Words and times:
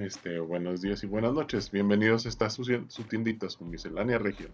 Este, 0.00 0.38
buenos 0.38 0.80
días 0.80 1.04
y 1.04 1.06
buenas 1.06 1.34
noches. 1.34 1.70
Bienvenidos 1.70 2.24
a 2.24 2.30
esta 2.30 2.48
su, 2.48 2.64
su 2.64 2.88
su 2.88 3.64
miscelánea 3.66 4.16
región. 4.16 4.50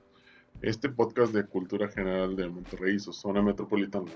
Este 0.60 0.88
podcast 0.88 1.32
de 1.32 1.46
cultura 1.46 1.86
general 1.86 2.34
de 2.34 2.48
Monterrey 2.48 2.96
y 2.96 2.98
su 2.98 3.12
zona 3.12 3.42
metropolitana. 3.42 4.10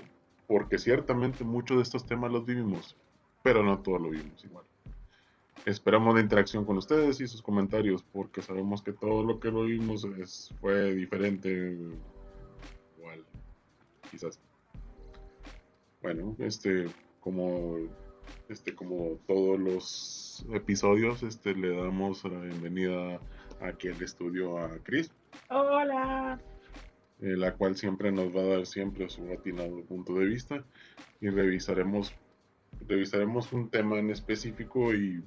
Porque 0.45 0.77
ciertamente 0.77 1.45
muchos 1.45 1.77
de 1.77 1.83
estos 1.83 2.05
temas 2.05 2.33
los 2.33 2.45
vivimos, 2.45 2.97
pero 3.43 3.63
no 3.63 3.79
todos 3.79 4.01
lo 4.01 4.09
vivimos 4.09 4.43
igual. 4.43 4.65
Esperamos 5.65 6.13
la 6.15 6.19
interacción 6.19 6.65
con 6.65 6.75
ustedes 6.75 7.21
y 7.21 7.27
sus 7.27 7.41
comentarios, 7.41 8.03
porque 8.03 8.41
sabemos 8.41 8.81
que 8.81 8.91
todo 8.91 9.23
lo 9.23 9.39
que 9.39 9.51
lo 9.51 9.63
vimos 9.63 10.03
es, 10.19 10.53
fue 10.59 10.93
diferente. 10.93 11.77
Igual, 12.97 13.23
quizás. 14.11 14.37
Bueno, 16.01 16.35
este, 16.39 16.87
como 17.21 17.77
este, 18.51 18.75
como 18.75 19.17
todos 19.27 19.57
los 19.59 20.45
episodios, 20.53 21.23
este, 21.23 21.55
le 21.55 21.75
damos 21.75 22.23
la 22.25 22.39
bienvenida 22.41 23.19
aquí 23.61 23.87
al 23.87 24.01
estudio 24.01 24.57
a 24.57 24.77
Chris. 24.83 25.09
Hola. 25.49 26.39
Eh, 27.21 27.37
la 27.37 27.53
cual 27.53 27.77
siempre 27.77 28.11
nos 28.11 28.35
va 28.35 28.41
a 28.41 28.57
dar 28.57 28.65
siempre 28.65 29.09
su 29.09 29.31
atinado 29.31 29.81
punto 29.83 30.15
de 30.15 30.25
vista 30.25 30.65
y 31.21 31.29
revisaremos 31.29 32.13
revisaremos 32.87 33.53
un 33.53 33.69
tema 33.69 33.99
en 33.99 34.09
específico 34.09 34.93
y 34.93 35.23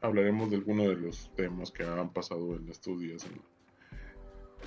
hablaremos 0.00 0.50
de 0.50 0.56
algunos 0.56 0.88
de 0.88 0.96
los 0.96 1.34
temas 1.34 1.70
que 1.70 1.82
han 1.82 2.12
pasado 2.12 2.56
en 2.56 2.68
estudios 2.68 3.26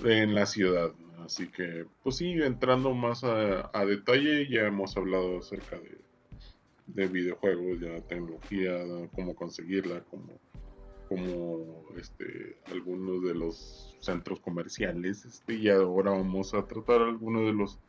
en, 0.04 0.12
en 0.12 0.36
la 0.36 0.46
ciudad. 0.46 0.92
Así 1.20 1.48
que, 1.48 1.86
pues 2.04 2.18
sí, 2.18 2.32
entrando 2.34 2.94
más 2.94 3.24
a, 3.24 3.72
a 3.74 3.86
detalle, 3.86 4.48
ya 4.50 4.68
hemos 4.68 4.98
hablado 4.98 5.40
acerca 5.40 5.78
de 5.78 6.07
de 6.88 7.08
videojuegos, 7.08 7.80
ya 7.80 8.02
tecnología, 8.02 8.72
cómo 9.14 9.36
conseguirla, 9.36 10.02
como, 10.10 10.40
como 11.08 11.86
este, 11.98 12.58
algunos 12.72 13.24
de 13.24 13.36
los 13.36 13.96
centros 14.00 14.40
comerciales, 14.40 15.26
este, 15.26 15.56
y 15.56 15.70
ahora 15.70 16.12
vamos 16.12 16.54
a 16.54 16.66
tratar 16.66 17.02
algunos 17.02 17.46
de 17.46 17.54
los 17.54 17.80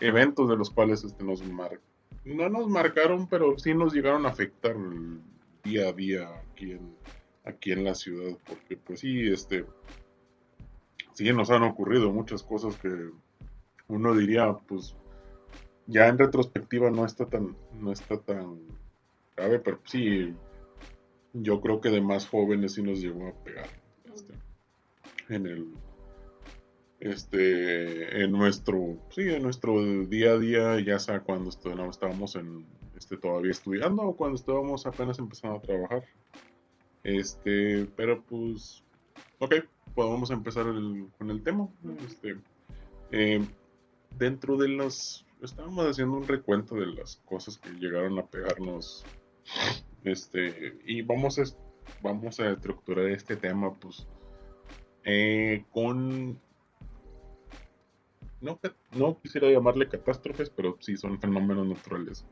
eventos 0.00 0.48
de 0.48 0.56
los 0.56 0.70
cuales 0.70 1.04
este, 1.04 1.24
nos 1.24 1.46
mar 1.46 1.80
no 2.26 2.48
nos 2.48 2.68
marcaron, 2.68 3.28
pero 3.28 3.56
sí 3.58 3.72
nos 3.72 3.94
llegaron 3.94 4.26
a 4.26 4.30
afectar 4.30 4.76
día 5.62 5.88
a 5.88 5.92
día 5.92 6.28
aquí 6.52 6.72
en, 6.72 6.96
aquí 7.44 7.72
en 7.72 7.84
la 7.84 7.94
ciudad, 7.94 8.36
porque 8.46 8.76
pues 8.76 9.00
sí, 9.00 9.28
este, 9.28 9.64
sí 11.12 11.32
nos 11.32 11.50
han 11.50 11.62
ocurrido 11.62 12.12
muchas 12.12 12.42
cosas 12.42 12.76
que 12.76 13.10
uno 13.88 14.14
diría, 14.14 14.52
pues 14.66 14.96
ya 15.86 16.08
en 16.08 16.18
retrospectiva 16.18 16.90
no 16.90 17.04
está 17.04 17.26
tan, 17.26 17.56
no 17.78 17.92
está 17.92 18.18
tan 18.18 18.58
grave, 19.36 19.58
pero 19.60 19.80
sí, 19.84 20.34
yo 21.42 21.60
creo 21.60 21.80
que 21.80 21.90
de 21.90 22.00
más 22.00 22.26
jóvenes 22.26 22.74
sí 22.74 22.82
nos 22.82 23.00
llegó 23.00 23.28
a 23.28 23.44
pegar 23.44 23.68
este, 24.12 24.32
en 25.28 25.46
el 25.46 25.66
este 26.98 28.22
en 28.22 28.32
nuestro 28.32 28.96
sí 29.10 29.22
en 29.28 29.42
nuestro 29.42 30.06
día 30.06 30.32
a 30.32 30.38
día 30.38 30.80
ya 30.80 30.98
sea 30.98 31.20
cuando 31.20 31.50
estábamos 31.50 32.36
en 32.36 32.64
este 32.96 33.18
todavía 33.18 33.50
estudiando 33.50 34.02
o 34.02 34.16
cuando 34.16 34.36
estábamos 34.36 34.86
apenas 34.86 35.18
empezando 35.18 35.58
a 35.58 35.62
trabajar. 35.62 36.04
Este 37.04 37.86
pero 37.96 38.22
pues 38.22 38.82
ok 39.38 39.56
podemos 39.94 40.30
empezar 40.30 40.64
con 41.18 41.30
el 41.30 41.42
tema 41.42 41.68
este 42.06 42.36
eh, 43.12 43.44
dentro 44.18 44.56
de 44.56 44.68
los 44.68 45.25
estábamos 45.42 45.86
haciendo 45.86 46.16
un 46.16 46.26
recuento 46.26 46.74
de 46.76 46.86
las 46.86 47.16
cosas 47.24 47.58
que 47.58 47.70
llegaron 47.70 48.18
a 48.18 48.26
pegarnos. 48.26 49.04
Este, 50.04 50.78
y 50.84 51.02
vamos 51.02 51.38
a, 51.38 51.44
vamos 52.02 52.40
a 52.40 52.50
estructurar 52.50 53.06
este 53.06 53.36
tema, 53.36 53.74
pues, 53.74 54.06
eh, 55.04 55.64
con. 55.70 56.40
No, 58.40 58.60
no 58.92 59.18
quisiera 59.20 59.50
llamarle 59.50 59.88
catástrofes, 59.88 60.50
pero 60.50 60.76
sí 60.80 60.96
son 60.96 61.18
fenómenos 61.18 61.66
naturales. 61.66 62.24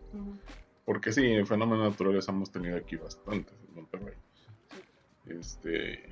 Porque 0.85 1.13
sí, 1.13 1.45
fenómenos 1.45 1.91
naturales 1.91 2.29
hemos 2.29 2.51
tenido 2.51 2.77
aquí 2.77 2.97
bastantes 2.97 3.55
en 3.69 3.75
Monterrey. 3.75 4.15
Este, 5.27 6.11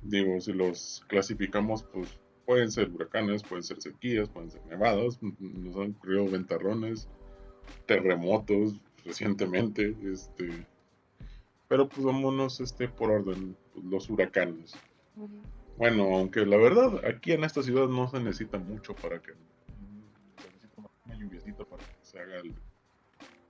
digo, 0.00 0.40
si 0.40 0.52
los 0.52 1.04
clasificamos, 1.08 1.82
pues 1.82 2.18
Pueden 2.46 2.70
ser 2.70 2.90
huracanes, 2.90 3.42
pueden 3.42 3.62
ser 3.62 3.80
sequías, 3.80 4.28
pueden 4.28 4.50
ser 4.50 4.64
nevadas, 4.66 5.18
nos 5.22 5.76
han 5.76 5.92
ocurrido 5.92 6.28
ventarrones, 6.28 7.08
terremotos 7.86 8.80
recientemente, 9.04 9.96
este, 10.04 10.66
pero 11.68 11.88
pues 11.88 12.04
vámonos 12.04 12.60
este, 12.60 12.88
por 12.88 13.10
orden, 13.10 13.56
pues, 13.72 13.84
los 13.84 14.10
huracanes. 14.10 14.74
Bueno, 15.78 16.04
aunque 16.16 16.44
la 16.44 16.56
verdad, 16.56 17.04
aquí 17.04 17.32
en 17.32 17.44
esta 17.44 17.62
ciudad 17.62 17.88
no 17.88 18.08
se 18.08 18.20
necesita 18.20 18.58
mucho 18.58 18.94
para 18.94 19.20
que, 19.20 19.32
se 19.32 20.48
necesita 20.52 20.82
una 21.06 21.14
lluviecita 21.16 21.64
para 21.64 21.84
que 21.84 21.94
se 22.02 22.18
haga 22.18 22.38
el, 22.38 22.54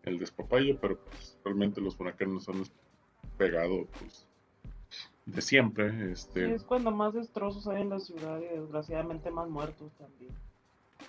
el 0.05 0.19
despapalle, 0.19 0.75
pero 0.81 0.99
pues 0.99 1.39
realmente 1.45 1.81
los 1.81 1.99
huracanes 1.99 2.49
han 2.49 2.63
pegado 3.37 3.87
pues 3.99 4.27
de 5.27 5.41
siempre. 5.41 6.13
Este, 6.13 6.55
es 6.55 6.65
cuando 6.65 6.91
más 6.91 7.15
destrozos 7.15 7.67
hay 7.69 7.83
en 7.83 7.91
la 7.91 8.01
ciudad 8.01 8.41
y 8.41 8.59
desgraciadamente 8.59 9.31
más 9.31 9.49
muertos 9.49 9.93
también. 9.99 10.33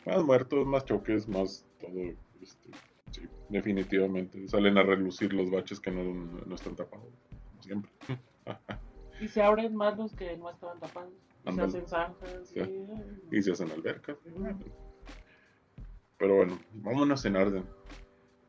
Más 0.06 0.24
muertos, 0.24 0.66
más 0.66 0.86
choques, 0.86 1.28
más 1.28 1.66
todo. 1.80 2.00
Este, 2.42 2.70
sí, 3.12 3.22
definitivamente. 3.50 4.48
Salen 4.48 4.78
a 4.78 4.84
relucir 4.84 5.34
los 5.34 5.50
baches 5.50 5.80
que 5.80 5.92
no, 5.92 6.04
no 6.46 6.56
están 6.56 6.76
tapados, 6.76 7.14
como 7.50 7.64
siempre. 7.64 7.92
y 9.22 9.28
se 9.28 9.42
abren 9.42 9.76
más 9.76 9.98
los 9.98 10.14
que 10.14 10.36
no 10.38 10.50
estaban 10.50 10.80
tapados. 10.80 11.14
Y 11.46 11.52
se 11.52 11.62
hacen 11.62 11.88
zanjas. 11.88 12.54
Y, 13.32 13.42
se 13.42 13.52
hacen 13.52 13.72
albercas. 13.72 14.18
Pero 16.18 16.38
bueno, 16.38 16.60
vámonos 16.74 17.26
en 17.26 17.36
orden. 17.36 17.66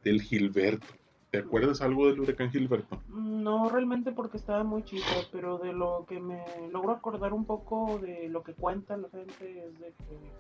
Del 0.05 0.23
Gilberto. 0.23 0.87
¿Te 1.35 1.41
acuerdas 1.41 1.83
algo 1.83 2.07
del 2.07 2.21
huracán 2.21 2.53
Gilberto? 2.53 3.03
No 3.09 3.69
realmente 3.69 4.13
porque 4.13 4.37
estaba 4.37 4.63
muy 4.63 4.85
chico, 4.85 5.03
pero 5.33 5.59
de 5.59 5.73
lo 5.73 6.07
que 6.07 6.21
me 6.21 6.45
logro 6.71 6.93
acordar 6.93 7.33
un 7.33 7.45
poco 7.45 7.99
de 7.99 8.29
lo 8.29 8.45
que 8.45 8.53
cuenta 8.55 8.97
la 8.97 9.09
gente 9.09 9.67
es 9.67 9.81
de 9.81 9.87
que, 9.87 10.31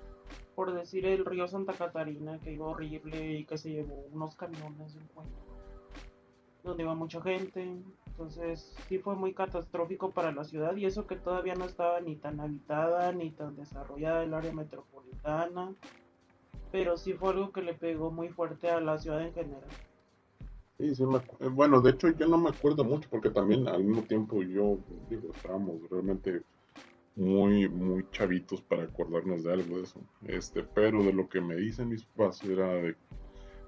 por 0.54 0.72
decir, 0.72 1.04
el 1.04 1.25
río 1.25 1.49
Santa 1.49 1.72
Catarina, 1.72 2.38
que 2.38 2.53
iba 2.53 2.66
horrible 2.66 3.38
y 3.38 3.44
que 3.44 3.59
se 3.59 3.72
llevó 3.72 4.06
unos 4.12 4.37
camiones 4.37 4.94
en 4.94 5.04
cuenta, 5.09 5.37
donde 6.62 6.84
iba 6.84 6.94
mucha 6.94 7.21
gente. 7.21 7.77
Entonces 8.06 8.77
sí 8.87 8.99
fue 8.99 9.16
muy 9.16 9.34
catastrófico 9.34 10.12
para 10.12 10.31
la 10.31 10.44
ciudad 10.44 10.77
y 10.77 10.87
eso 10.87 11.09
que 11.09 11.16
todavía 11.16 11.56
no 11.56 11.65
estaba 11.65 12.00
ni 12.00 12.15
tan 12.15 12.38
habitada 12.38 13.10
ni 13.10 13.33
tan 13.33 13.56
desarrollada 13.56 14.22
el 14.22 14.33
área 14.33 14.53
metropolitana, 14.53 15.75
pero 16.71 16.97
sí 16.97 17.15
fue 17.15 17.31
algo 17.31 17.50
que 17.50 17.62
le 17.62 17.75
pegó 17.75 18.12
muy 18.12 18.28
fuerte 18.28 18.71
a 18.71 18.81
la 18.81 18.97
ciudad 18.99 19.22
en 19.22 19.34
general. 19.34 19.69
Sí, 20.79 20.95
sí 20.95 21.05
eh, 21.41 21.49
bueno, 21.49 21.81
de 21.81 21.91
hecho 21.91 22.11
yo 22.11 22.27
no 22.27 22.39
me 22.39 22.51
acuerdo 22.51 22.85
mucho 22.85 23.09
porque 23.11 23.31
también 23.31 23.69
al 23.69 23.85
mismo 23.85 24.03
tiempo 24.03 24.43
yo, 24.43 24.79
digo, 25.09 25.31
estábamos 25.35 25.89
realmente 25.89 26.43
muy, 27.17 27.69
muy 27.69 28.05
chavitos 28.11 28.61
para 28.62 28.84
acordarnos 28.84 29.45
de 29.45 29.53
algo 29.53 29.77
de 29.77 29.84
eso. 29.84 30.01
Este, 30.27 30.63
pero 30.63 31.03
de 31.05 31.13
lo 31.13 31.29
que 31.29 31.41
me 31.41 31.57
dicen 31.57 31.89
mis 31.89 32.05
papás 32.05 32.43
era 32.45 32.69
de... 32.75 32.97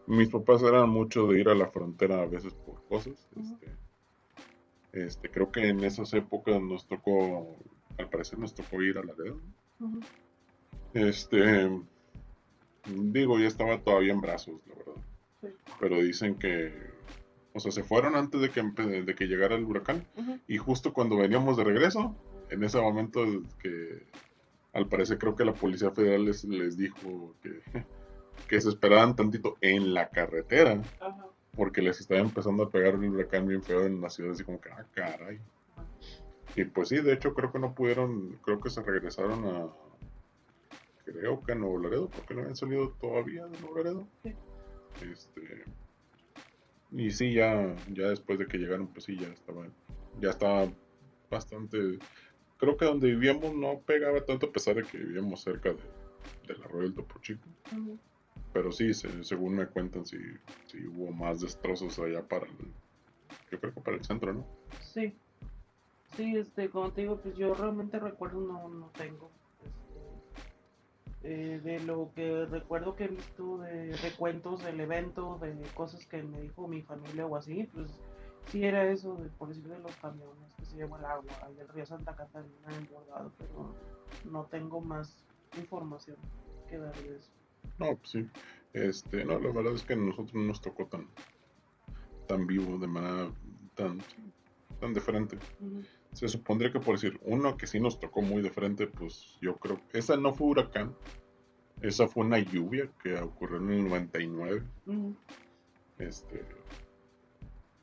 Mis 0.08 0.28
papás 0.28 0.62
eran 0.62 0.88
mucho 0.88 1.26
de 1.26 1.40
ir 1.40 1.48
a 1.48 1.54
la 1.54 1.68
frontera 1.68 2.22
a 2.22 2.26
veces 2.26 2.54
por 2.54 2.82
cosas. 2.84 3.28
Este, 3.36 3.76
este, 4.92 5.30
creo 5.30 5.50
que 5.50 5.68
en 5.68 5.82
esas 5.84 6.12
épocas 6.14 6.60
nos 6.60 6.86
tocó, 6.86 7.56
al 7.98 8.08
parecer 8.08 8.38
nos 8.38 8.54
tocó 8.54 8.82
ir 8.82 8.98
a 8.98 9.04
la 9.04 9.14
dedo. 9.14 9.40
Este, 10.94 11.70
digo, 12.86 13.38
ya 13.38 13.46
estaba 13.46 13.80
todavía 13.80 14.12
en 14.12 14.20
brazos, 14.20 14.60
la 14.66 14.74
verdad. 14.74 15.56
Pero 15.80 16.02
dicen 16.02 16.36
que, 16.36 16.72
o 17.56 17.60
sea, 17.60 17.72
se 17.72 17.82
fueron 17.82 18.16
antes 18.16 18.40
de 18.40 18.50
que, 18.50 18.62
de 18.62 19.14
que 19.14 19.26
llegara 19.26 19.54
el 19.54 19.64
huracán. 19.64 20.06
Y 20.46 20.58
justo 20.58 20.92
cuando 20.92 21.16
veníamos 21.16 21.56
de 21.56 21.64
regreso, 21.64 22.14
en 22.50 22.62
ese 22.62 22.78
momento 22.78 23.24
que 23.58 24.02
al 24.74 24.88
parecer 24.88 25.16
creo 25.16 25.34
que 25.34 25.44
la 25.46 25.54
Policía 25.54 25.90
Federal 25.90 26.26
les, 26.26 26.44
les 26.44 26.76
dijo 26.76 27.34
que, 27.42 27.62
que 28.48 28.60
se 28.60 28.68
esperaban 28.68 29.16
tantito 29.16 29.56
en 29.62 29.94
la 29.94 30.10
carretera. 30.10 30.82
Porque 31.56 31.80
les 31.80 31.98
estaba 31.98 32.20
empezando 32.20 32.64
a 32.64 32.70
pegar 32.70 32.96
un 32.96 33.06
huracán 33.06 33.48
bien 33.48 33.62
feo 33.62 33.86
en 33.86 34.02
la 34.02 34.10
ciudad, 34.10 34.32
así 34.32 34.44
como 34.44 34.60
que, 34.60 34.68
ah, 34.68 34.84
caray. 34.94 35.40
Y 36.54 36.64
pues 36.64 36.90
sí, 36.90 37.00
de 37.00 37.14
hecho 37.14 37.32
creo 37.32 37.50
que 37.50 37.58
no 37.58 37.74
pudieron, 37.74 38.38
creo 38.42 38.60
que 38.60 38.68
se 38.68 38.82
regresaron 38.82 39.46
a, 39.46 39.68
creo 41.06 41.42
que 41.42 41.52
a 41.52 41.54
Nuevo 41.54 41.78
Laredo, 41.78 42.10
porque 42.10 42.34
no 42.34 42.42
habían 42.42 42.56
salido 42.56 42.90
todavía 43.00 43.46
de 43.46 43.58
Nuevo 43.60 43.76
Laredo. 43.78 44.08
Este, 45.00 45.64
y 46.92 47.10
sí, 47.10 47.34
ya, 47.34 47.74
ya 47.92 48.08
después 48.08 48.38
de 48.38 48.46
que 48.46 48.58
llegaron, 48.58 48.88
pues 48.88 49.04
sí, 49.04 49.16
ya 49.16 49.28
estaba, 49.28 49.66
ya 50.20 50.30
estaba 50.30 50.68
bastante. 51.30 51.98
Creo 52.58 52.76
que 52.76 52.84
donde 52.84 53.10
vivíamos 53.10 53.54
no 53.54 53.80
pegaba 53.80 54.24
tanto 54.24 54.46
a 54.46 54.52
pesar 54.52 54.76
de 54.76 54.84
que 54.84 54.98
vivíamos 54.98 55.42
cerca 55.42 55.70
de, 55.70 55.82
del 56.46 56.62
arroyo 56.62 56.84
del 56.84 56.94
Topo 56.94 57.20
Chico. 57.20 57.46
Pero 58.52 58.72
sí, 58.72 58.94
según 58.94 59.56
me 59.56 59.66
cuentan, 59.66 60.06
sí, 60.06 60.18
sí 60.66 60.78
hubo 60.86 61.12
más 61.12 61.40
destrozos 61.40 61.98
allá 61.98 62.26
para 62.26 62.46
el, 62.46 62.72
yo 63.50 63.60
creo 63.60 63.74
que 63.74 63.80
para 63.80 63.96
el 63.96 64.04
centro, 64.04 64.32
¿no? 64.32 64.46
Sí. 64.80 65.12
Sí, 66.16 66.36
este, 66.36 66.70
como 66.70 66.92
te 66.92 67.02
digo, 67.02 67.20
pues 67.20 67.36
yo 67.36 67.52
realmente 67.54 67.98
recuerdo 67.98 68.40
no, 68.40 68.68
no 68.68 68.90
tengo. 68.96 69.30
Eh, 71.28 71.60
de 71.64 71.80
lo 71.80 72.12
que 72.14 72.46
recuerdo 72.46 72.94
que 72.94 73.06
he 73.06 73.08
visto 73.08 73.58
de 73.58 73.96
recuentos 73.96 74.62
del 74.62 74.78
evento, 74.78 75.40
de 75.42 75.60
cosas 75.74 76.06
que 76.06 76.22
me 76.22 76.40
dijo 76.40 76.68
mi 76.68 76.82
familia 76.82 77.26
o 77.26 77.34
así, 77.34 77.68
pues 77.74 77.90
sí 78.46 78.64
era 78.64 78.88
eso, 78.88 79.16
de, 79.16 79.28
por 79.30 79.48
decir 79.48 79.66
de 79.66 79.80
los 79.80 79.90
camiones 79.96 80.54
que 80.56 80.64
se 80.64 80.76
lleva 80.76 81.00
el 81.00 81.04
agua, 81.04 81.50
y 81.56 81.58
el 81.58 81.66
río 81.66 81.84
Santa 81.84 82.14
Catarina 82.14 82.78
embordado, 82.78 83.32
pero 83.38 83.74
no 84.30 84.44
tengo 84.44 84.80
más 84.80 85.24
información 85.56 86.16
que 86.68 86.78
dar 86.78 86.94
de 86.94 87.16
eso. 87.16 87.32
No, 87.78 87.96
pues 87.96 88.10
sí. 88.10 88.30
Este, 88.72 89.24
no, 89.24 89.40
la 89.40 89.50
verdad 89.50 89.74
es 89.74 89.82
que 89.82 89.94
a 89.94 89.96
nosotros 89.96 90.32
no 90.32 90.42
nos 90.42 90.60
tocó 90.60 90.86
tan, 90.86 91.08
tan 92.28 92.46
vivo, 92.46 92.78
de 92.78 92.86
manera 92.86 93.32
tan, 93.74 94.04
tan 94.78 94.94
de 94.94 95.00
frente. 95.00 95.40
Se 96.16 96.28
supondría 96.28 96.72
que 96.72 96.80
por 96.80 96.94
decir, 96.94 97.20
uno 97.24 97.58
que 97.58 97.66
sí 97.66 97.78
nos 97.78 98.00
tocó 98.00 98.22
muy 98.22 98.40
de 98.40 98.48
frente, 98.48 98.86
pues 98.86 99.36
yo 99.42 99.56
creo, 99.56 99.78
esa 99.92 100.16
no 100.16 100.32
fue 100.32 100.46
huracán, 100.46 100.94
esa 101.82 102.08
fue 102.08 102.24
una 102.24 102.38
lluvia 102.38 102.88
que 103.02 103.18
ocurrió 103.18 103.58
en 103.58 103.70
el 103.70 103.84
99. 103.86 104.62
Este, 105.98 106.42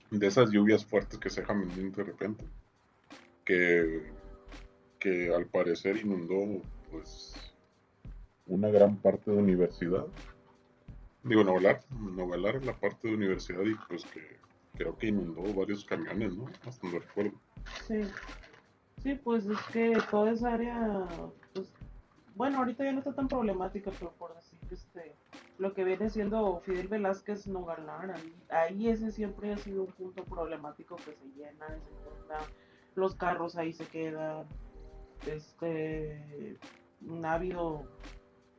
de 0.10 0.28
esas 0.28 0.50
lluvias 0.50 0.84
fuertes 0.84 1.20
que 1.20 1.30
se 1.30 1.42
dejan 1.42 1.68
venir 1.68 1.92
de 1.92 2.04
repente, 2.04 2.44
que, 3.46 4.12
que 4.98 5.32
al 5.32 5.46
parecer 5.46 5.98
inundó 5.98 6.60
pues 6.90 7.36
una 8.48 8.70
gran 8.70 8.98
parte 8.98 9.30
de 9.30 9.38
universidad. 9.38 10.08
Digo, 11.22 11.44
Novelar, 11.44 11.82
Novelar 11.92 12.56
en 12.56 12.66
la 12.66 12.80
parte 12.80 13.10
de 13.10 13.14
universidad 13.14 13.62
y 13.64 13.76
pues 13.88 14.06
que 14.06 14.38
creo 14.74 14.98
que 14.98 15.10
inundó 15.10 15.44
varios 15.54 15.86
camiones, 15.86 16.36
¿no? 16.36 16.48
Hasta 16.66 16.82
donde 16.82 16.98
recuerdo. 16.98 17.40
Sí. 17.88 18.02
Sí, 19.04 19.16
pues 19.16 19.46
es 19.46 19.60
que 19.74 19.98
toda 20.10 20.32
esa 20.32 20.54
área, 20.54 21.06
pues, 21.54 21.74
bueno, 22.36 22.60
ahorita 22.60 22.86
ya 22.86 22.94
no 22.94 23.00
está 23.00 23.14
tan 23.14 23.28
problemática, 23.28 23.92
pero 24.00 24.14
por 24.14 24.34
decir, 24.34 24.58
este, 24.72 25.14
lo 25.58 25.74
que 25.74 25.84
viene 25.84 26.10
siendo 26.10 26.62
Fidel 26.62 26.88
Velázquez 26.88 27.46
Nogalar, 27.48 28.12
ahí, 28.12 28.36
ahí 28.50 28.88
ese 28.88 29.12
siempre 29.12 29.52
ha 29.52 29.58
sido 29.58 29.84
un 29.84 29.92
punto 29.92 30.24
problemático 30.24 30.96
que 30.96 31.14
se 31.16 31.26
llena, 31.36 31.68
se 31.68 33.00
los 33.00 33.16
carros 33.16 33.58
ahí 33.58 33.74
se 33.74 33.86
quedan, 33.88 34.46
este, 35.28 36.58
ha 37.24 37.34
habido 37.34 37.84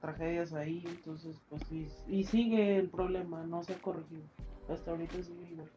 tragedias 0.01 0.53
ahí, 0.53 0.85
entonces 0.87 1.41
pues 1.49 1.63
sí, 1.69 1.89
y 2.07 2.25
sigue 2.25 2.77
el 2.77 2.91
problema, 2.91 3.45
no 3.45 3.63
se 3.63 3.73
ha 3.73 3.79
corregido, 3.81 4.25
hasta 4.69 4.91
ahorita 4.91 5.23
sigue 5.23 5.53
igual. 5.53 5.71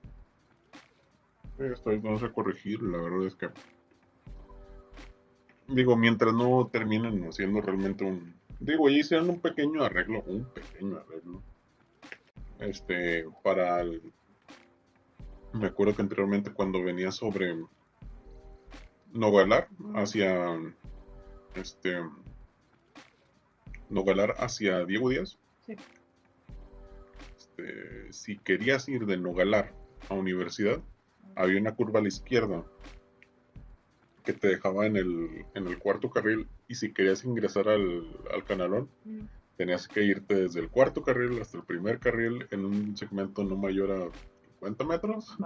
Esto 1.59 1.91
no 1.91 2.19
se 2.19 2.31
corregir, 2.31 2.81
la 2.83 2.99
verdad 2.99 3.25
es 3.25 3.35
que 3.35 3.49
digo, 5.67 5.97
mientras 5.97 6.33
no 6.33 6.69
terminen 6.71 7.27
haciendo 7.27 7.61
realmente 7.61 8.05
un 8.05 8.35
digo, 8.59 8.89
hicieron 8.89 9.29
un 9.29 9.39
pequeño 9.39 9.83
arreglo, 9.83 10.23
un 10.25 10.45
pequeño 10.45 10.97
arreglo. 10.97 11.41
Este, 12.59 13.25
para 13.43 13.81
el, 13.81 14.01
me 15.53 15.67
acuerdo 15.67 15.95
que 15.95 16.01
anteriormente 16.01 16.51
cuando 16.51 16.83
venía 16.83 17.11
sobre 17.11 17.55
Nogalar 19.13 19.67
hacia 19.95 20.59
este 21.55 22.01
Nogalar 23.89 24.35
hacia 24.39 24.85
Diego 24.85 25.09
Díaz. 25.09 25.37
Este, 27.37 28.11
si 28.11 28.37
querías 28.37 28.89
ir 28.89 29.05
de 29.05 29.17
Nogalar 29.17 29.73
a 30.09 30.13
universidad, 30.13 30.81
había 31.37 31.59
una 31.59 31.75
curva 31.75 31.99
a 31.99 32.01
la 32.01 32.07
izquierda 32.07 32.63
que 34.23 34.33
te 34.33 34.49
dejaba 34.49 34.85
en 34.85 34.97
el, 34.97 35.45
en 35.53 35.67
el 35.67 35.79
cuarto 35.79 36.09
carril 36.09 36.47
y 36.67 36.75
si 36.75 36.91
querías 36.91 37.23
ingresar 37.23 37.69
al, 37.69 38.03
canalón, 38.45 38.89
tenías 39.55 39.87
que 39.87 40.03
irte 40.03 40.35
desde 40.35 40.59
el 40.59 40.69
cuarto 40.69 41.01
carril 41.01 41.39
hasta 41.41 41.57
el 41.57 41.63
primer 41.63 41.99
carril 41.99 42.45
en 42.51 42.65
un 42.65 42.97
segmento 42.97 43.43
no 43.43 43.55
mayor 43.55 43.91
a 43.91 44.09
50 44.59 44.83
metros. 44.83 45.37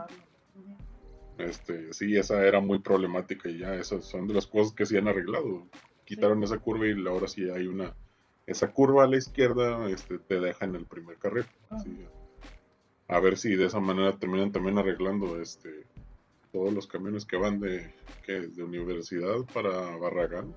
Este, 1.38 1.93
sí, 1.93 2.17
esa 2.17 2.45
era 2.45 2.59
muy 2.59 2.79
problemática 2.79 3.49
y 3.49 3.59
ya 3.59 3.75
esas 3.75 4.05
son 4.05 4.27
de 4.27 4.33
las 4.33 4.47
cosas 4.47 4.73
que 4.73 4.85
se 4.85 4.97
han 4.97 5.07
arreglado. 5.07 5.67
Quitaron 6.05 6.43
esa 6.43 6.57
curva 6.57 6.88
y 6.88 7.07
ahora 7.07 7.27
sí 7.27 7.49
hay 7.49 7.67
una 7.67 7.93
esa 8.47 8.71
curva 8.71 9.03
a 9.03 9.07
la 9.07 9.17
izquierda 9.17 9.89
este, 9.89 10.17
te 10.17 10.39
deja 10.39 10.65
en 10.65 10.75
el 10.75 10.85
primer 10.85 11.17
carril. 11.17 11.45
A 13.12 13.19
ver 13.19 13.38
si 13.38 13.56
de 13.56 13.66
esa 13.66 13.81
manera 13.81 14.18
terminan 14.18 14.54
también 14.54 14.78
arreglando 14.78 15.40
este 15.42 15.86
todos 16.54 16.74
los 16.74 16.88
camiones 16.88 17.25
que 17.25 17.38
van 17.38 17.60
de, 17.60 17.94
que, 18.25 18.48
de 18.48 18.63
universidad 18.63 19.46
para 19.54 19.98
Barragán, 19.98 20.54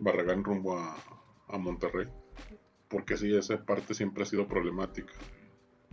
Barragán 0.00 0.42
rumbo 0.44 0.78
a, 0.78 0.96
a 1.48 1.58
Monterrey, 1.58 2.08
porque 2.88 3.16
sí, 3.16 3.34
esa 3.34 3.62
parte 3.64 3.94
siempre 3.94 4.22
ha 4.22 4.26
sido 4.26 4.46
problemática. 4.46 5.12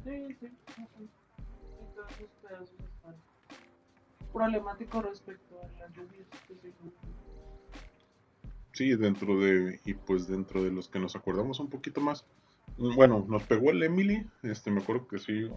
Sí, 0.04 0.36
sí. 0.40 0.50
Entonces, 1.80 2.30
pedazos 2.42 2.72
están 2.72 3.16
problemáticos 4.32 5.06
respecto 5.06 5.60
a 5.62 5.80
las 5.80 5.94
lluvias 5.94 6.28
Sí, 8.74 8.96
dentro 8.96 9.40
de, 9.40 9.80
y 9.86 9.94
pues 9.94 10.28
dentro 10.28 10.64
de 10.64 10.72
los 10.72 10.90
que 10.90 11.00
nos 11.00 11.16
acordamos 11.16 11.60
un 11.60 11.70
poquito 11.70 12.02
más, 12.02 12.26
bueno, 12.78 13.26
nos 13.28 13.44
pegó 13.44 13.72
el 13.72 13.84
Emily, 13.84 14.28
este, 14.42 14.72
me 14.72 14.82
acuerdo 14.82 15.08
que 15.08 15.20
sí, 15.20 15.50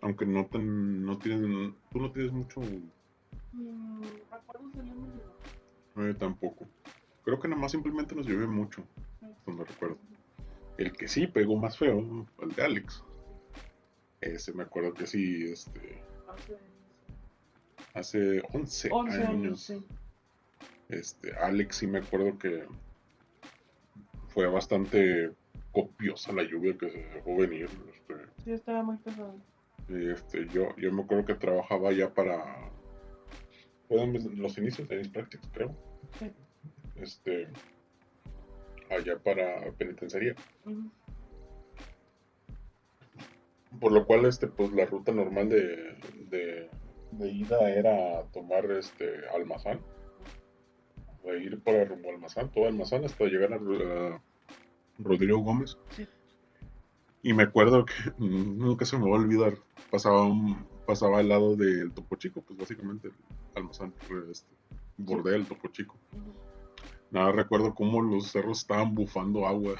aunque 0.00 0.26
no, 0.26 0.46
ten, 0.46 1.04
no 1.04 1.18
tienen, 1.18 1.74
tú 1.90 2.00
no 2.00 2.10
tienes 2.10 2.32
mucho... 2.32 2.60
Mm, 3.52 4.02
¿Recuerdos 4.30 4.72
del 4.74 4.88
Emily? 4.88 5.20
Eh, 5.96 6.14
tampoco. 6.18 6.66
Creo 7.24 7.38
que 7.38 7.48
nada 7.48 7.60
más 7.60 7.72
simplemente 7.72 8.14
nos 8.14 8.26
llovió 8.26 8.48
mucho, 8.48 8.82
cuando 9.44 9.64
recuerdo. 9.64 9.98
El 10.78 10.92
que 10.92 11.06
sí 11.06 11.26
pegó 11.26 11.56
más 11.56 11.78
feo, 11.78 12.26
el 12.40 12.48
de 12.54 12.62
Alex. 12.62 13.04
Ese 14.20 14.52
me 14.52 14.62
acuerdo 14.62 14.94
que 14.94 15.06
sí, 15.06 15.44
este... 15.50 16.02
Hace 17.94 18.42
11, 18.52 18.88
11 18.90 19.24
años. 19.24 19.72
Este, 20.88 21.34
Alex 21.36 21.76
sí 21.76 21.86
me 21.86 21.98
acuerdo 21.98 22.38
que 22.38 22.64
fue 24.28 24.46
bastante 24.46 25.32
copiosa 25.72 26.32
la 26.32 26.42
lluvia 26.42 26.76
que 26.76 26.90
se 26.90 26.98
dejó 26.98 27.36
venir. 27.36 27.68
Este, 27.92 28.14
sí, 28.44 28.52
estaba 28.52 28.82
muy 28.82 28.96
pesado. 28.98 29.34
Este, 29.88 30.46
yo, 30.48 30.74
yo 30.76 30.92
me 30.92 31.02
acuerdo 31.02 31.24
que 31.24 31.34
trabajaba 31.34 31.92
ya 31.92 32.12
para. 32.12 32.70
Fueron 33.88 34.12
los 34.40 34.56
inicios 34.58 34.88
de 34.88 34.98
mis 34.98 35.08
prácticas, 35.08 35.50
creo. 35.52 35.74
Sí. 36.18 36.30
Este. 36.96 37.48
Allá 38.90 39.18
para 39.18 39.72
penitenciaría. 39.72 40.34
Por 43.80 43.92
lo 43.92 44.06
cual, 44.06 44.26
este, 44.26 44.46
pues 44.46 44.70
la 44.72 44.84
ruta 44.84 45.12
normal 45.12 45.48
de, 45.48 45.96
de, 46.28 46.68
de 47.12 47.28
ida 47.30 47.70
era 47.70 48.22
tomar 48.32 48.70
este 48.70 49.26
almazán. 49.34 49.80
De 51.24 51.42
ir 51.42 51.58
para 51.60 51.84
rumbo 51.84 52.10
almazán, 52.10 52.50
todo 52.50 52.66
almazán 52.66 53.04
hasta 53.04 53.24
llegar 53.24 53.52
a, 53.54 54.22
Rodrigo 54.98 55.38
Gómez. 55.38 55.78
Sí. 55.90 56.06
Y 57.22 57.32
me 57.34 57.44
acuerdo 57.44 57.84
que 57.84 57.94
nunca 58.18 58.84
se 58.84 58.98
me 58.98 59.08
va 59.08 59.16
a 59.16 59.20
olvidar, 59.20 59.54
pasaba, 59.90 60.22
un, 60.24 60.66
pasaba 60.86 61.20
al 61.20 61.28
lado 61.28 61.54
del 61.54 61.92
Topo 61.92 62.16
Chico, 62.16 62.42
pues 62.42 62.58
básicamente 62.58 63.08
el 63.08 63.14
almazán, 63.54 63.94
este, 64.30 64.52
bordea 64.96 65.36
el 65.36 65.46
Topo 65.46 65.68
Chico. 65.68 65.96
Nada, 67.12 67.30
recuerdo 67.30 67.74
cómo 67.74 68.02
los 68.02 68.32
cerros 68.32 68.60
estaban 68.60 68.94
bufando 68.94 69.46
agua. 69.46 69.74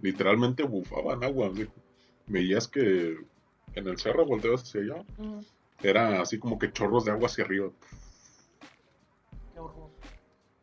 Literalmente 0.00 0.62
bufaban 0.62 1.24
agua. 1.24 1.50
Veías 2.26 2.68
que 2.68 3.16
en 3.74 3.88
el 3.88 3.98
cerro 3.98 4.26
volteabas 4.26 4.62
hacia 4.62 4.82
allá. 4.82 5.04
Era 5.82 6.20
así 6.20 6.38
como 6.38 6.58
que 6.58 6.72
chorros 6.72 7.06
de 7.06 7.12
agua 7.12 7.26
hacia 7.26 7.44
arriba. 7.44 7.70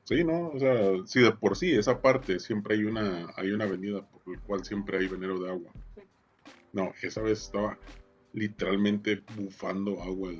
Sí, 0.07 0.23
¿no? 0.23 0.51
O 0.51 0.57
sea, 0.57 1.05
sí, 1.05 1.19
de 1.19 1.33
por 1.33 1.57
sí, 1.57 1.75
esa 1.75 2.01
parte 2.01 2.39
siempre 2.39 2.75
hay 2.75 2.85
una, 2.85 3.27
hay 3.35 3.51
una 3.51 3.65
avenida 3.65 4.07
por 4.07 4.25
la 4.25 4.41
cual 4.41 4.63
siempre 4.63 4.99
hay 4.99 5.07
venero 5.09 5.37
de 5.37 5.49
agua. 5.49 5.69
No, 6.71 6.93
esa 7.01 7.21
vez 7.21 7.41
estaba 7.41 7.77
literalmente 8.31 9.21
bufando 9.35 10.01
agua. 10.01 10.31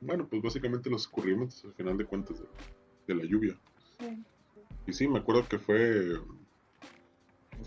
bueno, 0.00 0.26
pues 0.28 0.42
básicamente 0.42 0.90
los 0.90 1.02
escurrimientos 1.02 1.64
al 1.64 1.74
final 1.74 1.96
de 1.96 2.06
cuentas 2.06 2.42
de, 3.06 3.14
la 3.14 3.22
lluvia. 3.24 3.56
Y 4.84 4.92
sí, 4.92 5.06
me 5.06 5.20
acuerdo 5.20 5.46
que 5.46 5.60
fue. 5.60 6.18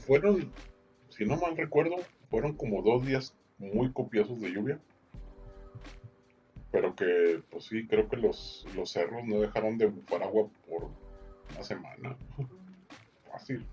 Fueron, 0.06 0.52
si 1.08 1.26
no 1.26 1.38
mal 1.38 1.56
recuerdo, 1.56 1.96
fueron 2.30 2.58
como 2.58 2.82
dos 2.82 3.06
días 3.06 3.34
muy 3.58 3.94
copiosos 3.94 4.42
de 4.42 4.52
lluvia. 4.52 4.82
Pero 6.74 6.94
que, 6.94 7.42
pues 7.50 7.64
sí, 7.64 7.88
creo 7.88 8.10
que 8.10 8.18
los, 8.18 8.68
los 8.76 8.92
cerros 8.92 9.24
no 9.24 9.40
dejaron 9.40 9.78
de 9.78 9.86
bufar 9.86 10.24
agua 10.24 10.50
por 10.68 11.07
una 11.52 11.64
semana. 11.64 12.18
Fácil. 13.32 13.66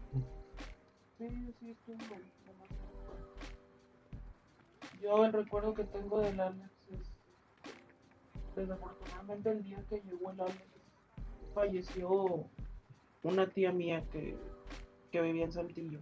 Yo 5.01 5.25
el 5.25 5.33
recuerdo 5.33 5.75
que 5.75 5.85
tengo 5.85 6.21
del 6.21 6.41
Alex 6.41 6.71
es. 6.93 7.11
Desafortunadamente 8.57 9.51
el 9.51 9.65
día 9.65 9.85
que 9.89 10.01
llegó 10.01 10.31
el 10.31 10.41
Alex 10.41 10.75
falleció 11.55 12.47
una 13.23 13.49
tía 13.49 13.73
mía 13.73 14.05
que, 14.13 14.37
que 15.11 15.21
vivía 15.21 15.45
en 15.45 15.53
Saltillo. 15.53 16.01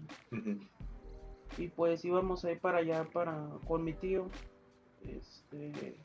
Y 1.58 1.68
pues 1.68 2.04
íbamos 2.04 2.44
a 2.44 2.52
ir 2.52 2.60
para 2.60 2.78
allá 2.78 3.04
para, 3.12 3.48
con 3.66 3.84
mi 3.84 3.92
tío. 3.92 4.28
Este, 5.04 5.96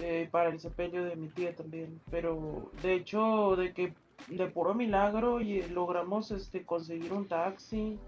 eh, 0.00 0.28
para 0.30 0.48
el 0.48 0.60
sepelio 0.60 1.04
de 1.04 1.16
mi 1.16 1.28
tía 1.28 1.54
también. 1.54 2.00
Pero 2.10 2.70
de 2.82 2.94
hecho, 2.94 3.56
de 3.56 3.72
que 3.72 3.94
de 4.28 4.46
puro 4.48 4.74
milagro 4.74 5.40
y 5.40 5.62
logramos 5.68 6.30
este 6.30 6.64
conseguir 6.64 7.12
un 7.12 7.28
taxi 7.28 7.98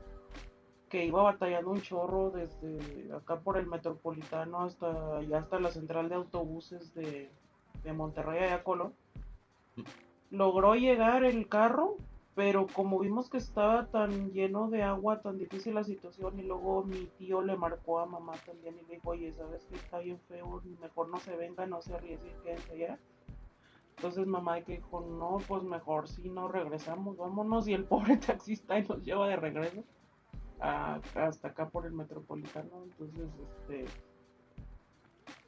que 0.89 1.05
iba 1.05 1.23
batallando 1.23 1.71
un 1.71 1.81
chorro 1.81 2.31
desde 2.31 3.13
acá 3.13 3.41
por 3.41 3.59
el 3.59 3.67
metropolitano 3.67 4.61
hasta 4.61 5.23
ya 5.23 5.39
hasta 5.39 5.59
la 5.59 5.71
central 5.71 6.09
de 6.09 6.15
autobuses 6.15 6.95
de, 6.95 7.31
de 7.83 7.93
Monterrey 7.93 8.51
a 8.51 8.63
Colón. 8.63 8.95
Logró 10.31 10.75
llegar 10.75 11.25
el 11.25 11.49
carro 11.49 11.97
pero 12.35 12.67
como 12.67 12.99
vimos 12.99 13.31
que 13.31 13.37
estaba 13.37 13.87
tan 13.87 14.33
lleno 14.33 14.69
de 14.69 14.83
agua, 14.83 15.21
tan 15.21 15.39
difícil 15.39 15.75
la 15.75 15.85
situación, 15.85 16.39
y 16.39 16.43
luego 16.43 16.83
mi 16.83 17.07
tío 17.19 17.43
le 17.43 17.57
marcó 17.57 18.01
a 18.01 18.07
mamá 18.07 18.33
también 18.45 18.75
y 18.77 18.87
le 18.89 18.95
dijo, 18.95 19.11
oye, 19.11 19.33
¿sabes 19.33 19.65
que 19.67 19.77
está 19.77 20.01
bien 20.01 20.19
feo? 20.29 20.61
Mejor 20.81 21.09
no 21.09 21.21
se 21.21 21.37
venga, 21.37 21.65
no 21.67 21.81
se 21.81 21.95
arriesgue, 21.95 22.35
quédense 22.43 22.73
allá. 22.73 22.99
Entonces 23.97 24.27
mamá 24.27 24.61
que 24.63 24.77
dijo, 24.77 25.01
no, 25.01 25.39
pues 25.47 25.63
mejor 25.63 26.09
si 26.09 26.29
no 26.29 26.49
regresamos, 26.49 27.17
vámonos, 27.17 27.69
y 27.69 27.75
el 27.75 27.85
pobre 27.85 28.17
taxista 28.19 28.79
nos 28.81 29.05
lleva 29.05 29.29
de 29.29 29.37
regreso 29.37 29.85
hasta 30.61 31.49
acá 31.49 31.69
por 31.69 31.87
el 31.87 31.93
metropolitano. 31.93 32.85
Entonces, 32.85 33.29
este... 33.41 33.85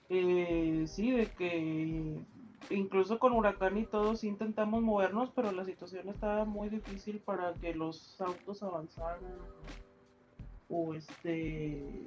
Eh, 0.08 0.84
sí, 0.86 1.10
de 1.10 1.26
que 1.26 2.16
incluso 2.70 3.18
con 3.18 3.32
huracán 3.32 3.76
y 3.76 3.86
todos 3.86 4.24
intentamos 4.24 4.82
movernos, 4.82 5.30
pero 5.34 5.50
la 5.52 5.64
situación 5.64 6.08
estaba 6.08 6.44
muy 6.44 6.68
difícil 6.68 7.18
para 7.18 7.54
que 7.54 7.74
los 7.74 8.20
autos 8.20 8.62
avanzaran 8.62 9.22
o 10.68 10.94
este 10.94 12.06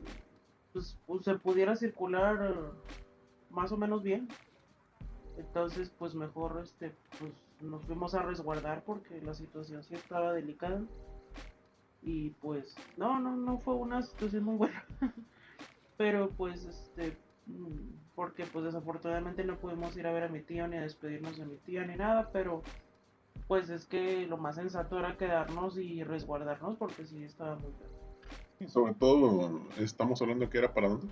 pues, 0.73 0.97
se 1.21 1.35
pudiera 1.35 1.75
circular 1.75 2.55
más 3.49 3.71
o 3.71 3.77
menos 3.77 4.03
bien. 4.03 4.27
Entonces, 5.39 5.91
pues 5.97 6.15
mejor 6.15 6.59
este 6.61 6.93
pues 7.19 7.33
nos 7.61 7.83
fuimos 7.85 8.13
a 8.13 8.21
resguardar 8.21 8.83
porque 8.83 9.21
la 9.21 9.33
situación 9.33 9.83
sí 9.83 9.95
estaba 9.95 10.33
delicada. 10.33 10.81
Y 12.01 12.31
pues 12.41 12.75
no, 12.97 13.19
no 13.19 13.35
no 13.35 13.57
fue 13.59 13.75
una 13.75 14.01
situación 14.01 14.43
muy 14.43 14.57
buena. 14.57 14.85
pero 15.97 16.29
pues 16.29 16.65
este 16.65 17.17
mm, 17.47 18.13
porque 18.15 18.45
pues 18.45 18.65
desafortunadamente 18.65 19.43
no 19.43 19.57
pudimos 19.57 19.95
ir 19.97 20.07
a 20.07 20.13
ver 20.13 20.23
a 20.23 20.29
mi 20.29 20.41
tío 20.41 20.67
ni 20.67 20.77
a 20.77 20.81
despedirnos 20.81 21.37
de 21.37 21.45
mi 21.45 21.57
tía 21.57 21.85
ni 21.85 21.95
nada, 21.95 22.29
pero 22.31 22.61
pues 23.47 23.69
es 23.69 23.85
que 23.85 24.27
lo 24.27 24.37
más 24.37 24.55
sensato 24.55 24.99
era 24.99 25.17
quedarnos 25.17 25.77
y 25.77 26.03
resguardarnos 26.03 26.77
porque 26.77 27.05
sí 27.05 27.23
estaba 27.23 27.55
muy 27.55 27.71
feo. 27.73 27.89
Y 28.59 28.67
sobre 28.67 28.93
todo, 28.93 29.61
estamos 29.77 30.21
hablando 30.21 30.49
que 30.49 30.57
era 30.57 30.73
para 30.73 30.89
dónde? 30.89 31.07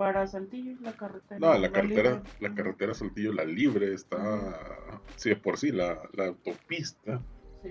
Para 0.00 0.26
Saltillo, 0.26 0.78
la 0.80 0.96
carretera. 0.96 1.38
No, 1.38 1.58
la, 1.58 1.70
carretera, 1.70 2.22
la 2.40 2.54
carretera 2.54 2.94
Saltillo, 2.94 3.34
la 3.34 3.44
libre, 3.44 3.92
está, 3.92 4.98
sí, 5.16 5.34
por 5.34 5.58
sí, 5.58 5.72
la, 5.72 6.00
autopista 6.16 7.20
sí. 7.62 7.68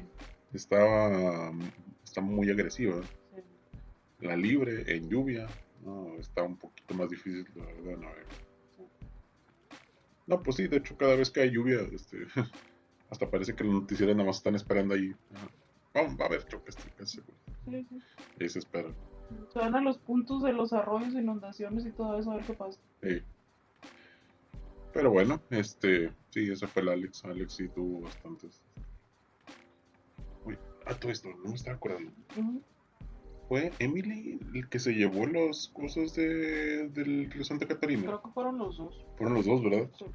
estaba, 0.54 1.52
está 2.04 2.22
muy 2.22 2.52
agresiva. 2.52 3.02
La 4.20 4.36
libre, 4.36 4.96
en 4.96 5.10
lluvia, 5.10 5.48
no, 5.84 6.14
está 6.20 6.44
un 6.44 6.56
poquito 6.56 6.94
más 6.94 7.10
difícil, 7.10 7.48
la 7.56 7.66
verdad, 7.66 7.98
navegar. 7.98 8.26
No, 10.28 10.44
pues 10.44 10.58
sí, 10.58 10.68
de 10.68 10.78
hecho 10.78 10.96
cada 10.98 11.16
vez 11.16 11.32
que 11.32 11.42
hay 11.42 11.50
lluvia, 11.50 11.80
este, 11.92 12.28
hasta 13.10 13.28
parece 13.28 13.56
que 13.56 13.64
los 13.64 13.74
noticieros 13.74 14.16
nada 14.16 14.28
más 14.28 14.38
están 14.38 14.54
esperando 14.54 14.94
ahí. 14.94 15.16
Vamos, 15.96 16.16
va 16.16 16.26
a 16.26 16.28
haber 16.28 16.46
choques, 16.46 16.78
casi 16.96 17.18
seguro. 17.18 17.38
Sí, 17.66 17.88
sí. 17.90 18.02
Y 18.40 18.50
se 18.50 18.60
espera. 18.60 18.94
Se 19.54 19.60
van 19.60 19.76
a 19.76 19.82
los 19.82 19.98
puntos 19.98 20.44
de 20.44 20.54
los 20.54 20.74
arroyos, 20.74 21.14
inundaciones 21.14 21.86
y 21.86 21.92
todo 21.92 22.18
eso, 22.18 22.32
a 22.32 22.36
ver 22.36 22.46
qué 22.46 22.54
pasa. 22.54 22.80
Sí. 23.02 23.22
Pero 24.94 25.12
bueno, 25.12 25.42
este, 25.50 26.12
sí, 26.30 26.52
ese 26.52 26.68
fue 26.68 26.82
el 26.82 26.90
Alex. 26.90 27.26
Alex 27.26 27.54
sí 27.54 27.68
tuvo 27.70 28.02
bastantes. 28.02 28.62
Uy, 30.46 30.58
a 30.86 30.94
todo 30.96 31.12
esto, 31.12 31.30
no 31.30 31.50
me 31.50 31.56
estaba 31.56 31.78
acordando. 31.78 32.12
¿Fue 33.48 33.72
Emily 33.80 34.40
el 34.54 34.70
que 34.70 34.80
se 34.80 34.94
llevó 34.94 35.26
las 35.26 35.70
cosas 35.70 36.16
de, 36.16 36.90
del 36.90 37.32
río 37.32 37.44
Santa 37.44 37.68
Catarina? 37.68 38.04
Creo 38.04 38.22
que 38.22 38.30
fueron 38.30 38.58
los 38.58 38.78
dos. 38.78 39.06
Fueron 39.18 39.36
los 39.36 39.46
dos, 39.46 39.64
¿verdad? 39.64 39.90
Sí. 39.98 40.06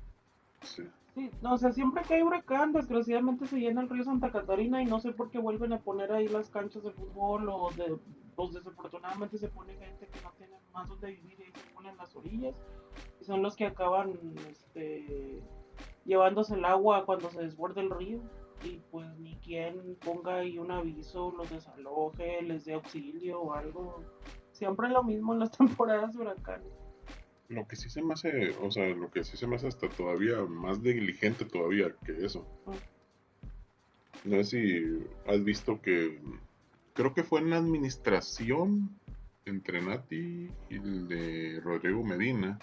Sí. 0.62 0.82
Sí. 1.14 1.30
no, 1.42 1.54
o 1.54 1.58
sea, 1.58 1.72
siempre 1.72 2.02
que 2.04 2.14
hay 2.14 2.22
huracán, 2.22 2.72
desgraciadamente 2.72 3.46
se 3.46 3.58
llena 3.58 3.82
el 3.82 3.88
río 3.88 4.04
Santa 4.04 4.30
Catarina 4.30 4.82
y 4.82 4.86
no 4.86 5.00
sé 5.00 5.12
por 5.12 5.30
qué 5.30 5.38
vuelven 5.38 5.72
a 5.72 5.80
poner 5.80 6.12
ahí 6.12 6.28
las 6.28 6.50
canchas 6.50 6.82
de 6.82 6.92
fútbol 6.92 7.48
o 7.48 7.70
de, 7.76 7.96
pues 8.34 8.52
desafortunadamente 8.52 9.38
se 9.38 9.48
pone 9.48 9.74
gente 9.74 10.08
que 10.08 10.20
no 10.22 10.32
tiene 10.32 10.56
más 10.72 10.88
donde 10.88 11.12
vivir 11.12 11.40
y 11.40 11.58
se 11.58 11.74
ponen 11.74 11.96
las 11.96 12.14
orillas 12.16 12.54
y 13.20 13.24
son 13.24 13.42
los 13.42 13.56
que 13.56 13.66
acaban 13.66 14.18
este, 14.50 15.42
llevándose 16.04 16.54
el 16.54 16.64
agua 16.64 17.04
cuando 17.04 17.30
se 17.30 17.42
desborda 17.42 17.80
el 17.80 17.90
río 17.90 18.20
y 18.64 18.80
pues 18.90 19.06
ni 19.18 19.36
quien 19.36 19.96
ponga 19.96 20.36
ahí 20.36 20.58
un 20.58 20.70
aviso, 20.70 21.32
los 21.36 21.50
desaloje, 21.50 22.42
les 22.42 22.64
dé 22.64 22.74
auxilio 22.74 23.40
o 23.40 23.54
algo. 23.54 24.02
Siempre 24.52 24.88
lo 24.88 25.02
mismo 25.02 25.34
en 25.34 25.40
las 25.40 25.50
temporadas 25.58 26.14
de 26.14 26.22
huracanes. 26.22 26.83
Lo 27.48 27.68
que 27.68 27.76
sí 27.76 27.90
se 27.90 28.02
me 28.02 28.14
hace, 28.14 28.54
o 28.60 28.70
sea, 28.70 28.88
lo 28.88 29.10
que 29.10 29.22
sí 29.24 29.36
se 29.36 29.46
me 29.46 29.56
hace 29.56 29.68
hasta 29.68 29.88
todavía 29.88 30.40
más 30.44 30.80
negligente 30.80 31.44
todavía 31.44 31.94
que 32.04 32.24
eso. 32.24 32.46
No 34.24 34.42
sé 34.42 34.44
si 34.44 35.30
has 35.30 35.44
visto 35.44 35.80
que 35.82 36.18
creo 36.94 37.12
que 37.12 37.22
fue 37.22 37.40
en 37.40 37.50
la 37.50 37.58
administración 37.58 38.98
entre 39.44 39.82
Nati 39.82 40.48
y 40.70 40.74
el 40.74 41.06
de 41.08 41.60
Rodrigo 41.62 42.02
Medina 42.02 42.58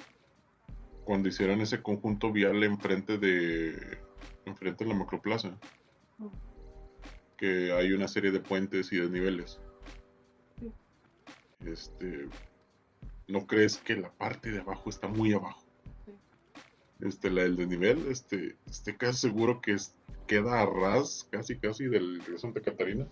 cuando 1.03 1.29
hicieron 1.29 1.61
ese 1.61 1.81
conjunto 1.81 2.31
vial 2.31 2.63
enfrente 2.63 3.17
de 3.17 3.99
enfrente 4.45 4.83
de 4.83 4.89
la 4.89 4.95
macroplaza 4.95 5.57
que 7.41 7.71
hay 7.71 7.91
una 7.91 8.07
serie 8.07 8.31
de 8.31 8.39
puentes 8.39 8.93
y 8.93 8.97
desniveles. 8.97 9.59
Este, 11.65 12.27
¿no 13.31 13.47
crees 13.47 13.77
que 13.77 13.95
la 13.95 14.11
parte 14.11 14.51
de 14.51 14.59
abajo 14.59 14.89
está 14.89 15.07
muy 15.07 15.33
abajo? 15.33 15.63
Este, 16.99 17.31
la 17.31 17.43
del 17.43 17.55
desnivel, 17.55 18.05
este, 18.11 18.57
estoy 18.69 18.95
casi 18.95 19.21
seguro 19.21 19.59
que 19.59 19.75
queda 20.27 20.61
a 20.61 20.65
ras, 20.67 21.27
casi 21.31 21.57
casi 21.57 21.85
del 21.85 22.21
río 22.23 22.37
Santa 22.37 22.61
Catarina. 22.61 23.07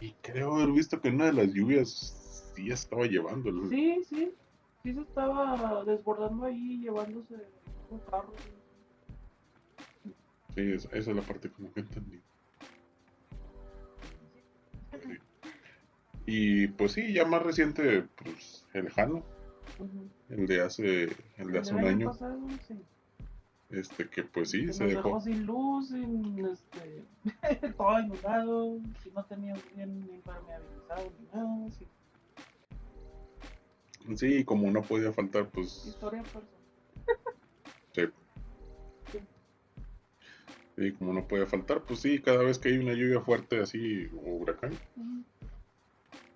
Y 0.00 0.12
creo 0.22 0.56
haber 0.56 0.72
visto 0.72 1.00
que 1.00 1.10
una 1.10 1.26
de 1.26 1.34
las 1.34 1.52
lluvias 1.52 2.52
sí 2.56 2.70
estaba 2.70 3.06
llevando. 3.06 3.50
Sí, 3.68 4.02
sí, 4.08 4.32
sí 4.82 4.94
se 4.94 5.00
estaba 5.00 5.84
desbordando 5.84 6.46
ahí, 6.46 6.80
llevándose 6.80 7.36
un 7.90 7.98
carro. 8.00 8.32
Sí, 10.54 10.72
esa, 10.72 10.88
esa 10.88 11.10
es 11.10 11.16
la 11.16 11.22
parte 11.22 11.50
como 11.50 11.72
que 11.72 11.80
entendí. 11.80 12.20
Y 16.26 16.68
pues 16.68 16.92
sí, 16.92 17.12
ya 17.12 17.24
más 17.24 17.42
reciente, 17.42 18.06
pues 18.16 18.66
el 18.72 18.90
Jano, 18.90 19.24
el 20.28 20.46
de 20.46 20.60
hace, 20.60 21.04
el 21.36 21.52
de 21.52 21.58
hace 21.58 21.74
un 21.74 21.84
año. 21.84 22.12
Este 23.70 24.08
que 24.08 24.24
pues 24.24 24.50
sí, 24.50 24.72
se 24.72 24.84
dejó. 24.84 25.08
dejó. 25.08 25.20
sin 25.20 25.46
luz, 25.46 25.88
sin 25.88 26.44
este, 26.44 27.04
todo 27.76 28.00
inundado, 28.00 28.78
si 29.00 29.10
no 29.12 29.24
tenía 29.24 29.54
bien 29.76 30.08
impermeabilizado 30.12 31.12
ni 31.20 31.26
nada. 31.32 31.70
Sí. 31.70 31.86
sí, 34.16 34.44
como 34.44 34.70
no 34.72 34.82
podía 34.82 35.12
faltar, 35.12 35.48
pues. 35.50 35.86
Historia 35.86 36.22
personal. 36.22 36.48
sí. 37.92 38.02
sí. 40.76 40.92
como 40.92 41.12
no 41.12 41.28
podía 41.28 41.46
faltar, 41.46 41.82
pues 41.82 42.00
sí, 42.00 42.20
cada 42.20 42.42
vez 42.42 42.58
que 42.58 42.70
hay 42.70 42.78
una 42.78 42.94
lluvia 42.94 43.20
fuerte 43.20 43.60
así, 43.60 44.08
o 44.24 44.30
huracán, 44.32 44.72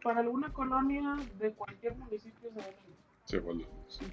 para 0.04 0.20
alguna 0.20 0.52
colonia 0.52 1.16
de 1.38 1.52
cualquier 1.54 1.96
municipio 1.96 2.52
se 2.52 2.60
va 3.38 3.52
Y 3.52 3.64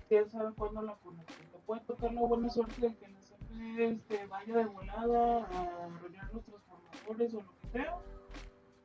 quién 0.07 0.29
sabe 0.29 0.53
cuándo 0.55 0.81
la 0.81 0.95
conecten. 0.95 1.51
Te 1.51 1.57
puede 1.59 1.81
tocar 1.81 2.13
la 2.13 2.21
buena 2.21 2.49
suerte 2.49 2.81
de 2.81 2.95
que 2.95 3.07
la 3.07 3.19
CFE 3.19 3.85
este, 3.85 4.25
vaya 4.27 4.57
de 4.57 4.65
volada 4.65 5.45
a 5.45 5.85
arruinar 5.85 6.33
los 6.33 6.43
transformadores 6.45 7.33
o 7.33 7.41
lo 7.41 7.51
que 7.61 7.67
sea. 7.71 7.97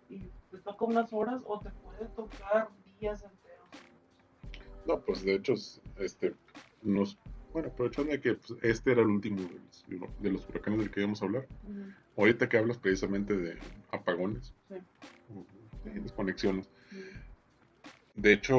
Y 0.09 0.21
te 0.51 0.59
toca 0.59 0.85
unas 0.85 1.13
horas 1.13 1.43
o 1.47 1.61
te 1.61 1.71
puede 1.71 2.07
tocar 2.15 2.69
días 3.01 3.23
enteros. 3.23 3.69
No, 4.87 5.01
pues 5.01 5.25
de 5.25 5.35
hecho, 5.35 5.55
este, 5.99 6.35
nos, 6.83 7.19
bueno, 7.53 7.69
aprovechando 7.69 8.13
de 8.13 8.21
que 8.21 8.35
pues, 8.35 8.59
este 8.63 8.93
era 8.93 9.03
el 9.03 9.09
último 9.09 9.43
de 9.89 9.99
los, 9.99 10.23
de 10.23 10.31
los, 10.31 10.49
huracanes 10.49 10.81
del 10.81 10.91
que 10.91 11.01
íbamos 11.01 11.23
a 11.23 11.25
hablar. 11.25 11.47
Ahorita 12.17 12.49
que 12.49 12.57
hablas 12.57 12.79
precisamente 12.79 13.37
de 13.37 13.59
apagones, 13.91 14.55
sí. 14.69 14.77
desconexiones. 15.85 16.69
De 18.15 18.33
hecho, 18.33 18.57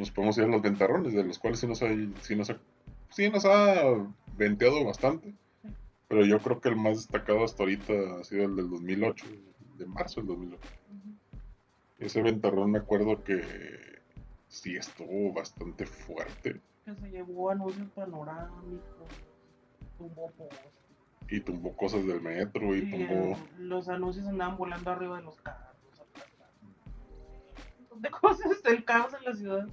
nos 0.00 0.10
podemos 0.10 0.36
ir 0.38 0.44
a 0.44 0.48
los 0.48 0.62
ventarrones, 0.62 1.12
de 1.12 1.22
los 1.22 1.38
cuales 1.38 1.60
sí 1.60 1.66
nos 1.66 1.82
ha, 1.82 1.88
sí 2.22 2.34
nos 2.34 2.50
ha, 2.50 2.58
sí 3.10 3.30
nos 3.30 3.44
ha 3.44 4.06
venteado 4.36 4.84
bastante. 4.84 5.34
Pero 6.08 6.24
yo 6.24 6.40
creo 6.40 6.60
que 6.60 6.70
el 6.70 6.76
más 6.76 6.96
destacado 6.96 7.44
hasta 7.44 7.62
ahorita 7.62 7.92
ha 8.20 8.24
sido 8.24 8.44
el 8.46 8.56
del 8.56 8.68
2008, 8.68 9.26
de 9.78 9.86
marzo 9.86 10.20
del 10.20 10.28
2008. 10.28 10.68
Ese 12.00 12.22
ventarrón 12.22 12.72
me 12.72 12.78
acuerdo 12.78 13.22
que 13.22 13.42
sí 14.48 14.74
estuvo 14.74 15.32
bastante 15.32 15.86
fuerte. 15.86 16.60
Que 16.84 16.94
se 16.96 17.10
llevó 17.10 17.50
anuncios 17.50 17.88
panorámicos, 17.90 19.08
tumbó. 19.98 20.32
Y 21.28 21.40
tumbó 21.40 21.76
cosas 21.76 22.04
del 22.04 22.20
metro 22.20 22.74
y, 22.74 22.80
Y, 22.80 22.90
tumbó... 22.90 23.38
los 23.58 23.88
anuncios 23.88 24.26
andaban 24.26 24.56
volando 24.56 24.90
arriba 24.90 25.18
de 25.18 25.22
los 25.22 25.40
carros. 25.42 25.76
De 27.96 28.10
cosas, 28.10 28.50
el 28.64 28.84
caos 28.84 29.12
en 29.14 29.24
la 29.24 29.34
ciudad 29.36 29.68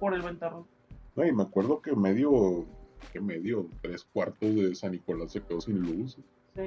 por 0.00 0.14
el 0.14 0.22
ventarrón. 0.22 0.66
No, 1.14 1.24
y 1.26 1.32
me 1.32 1.42
acuerdo 1.42 1.80
que 1.82 1.94
medio, 1.94 2.64
que 3.12 3.20
medio, 3.20 3.68
tres 3.82 4.04
cuartos 4.04 4.54
de 4.54 4.74
San 4.74 4.92
Nicolás 4.92 5.32
se 5.32 5.42
quedó 5.42 5.60
sin 5.60 5.80
luz. 5.80 6.16
Sí. 6.56 6.62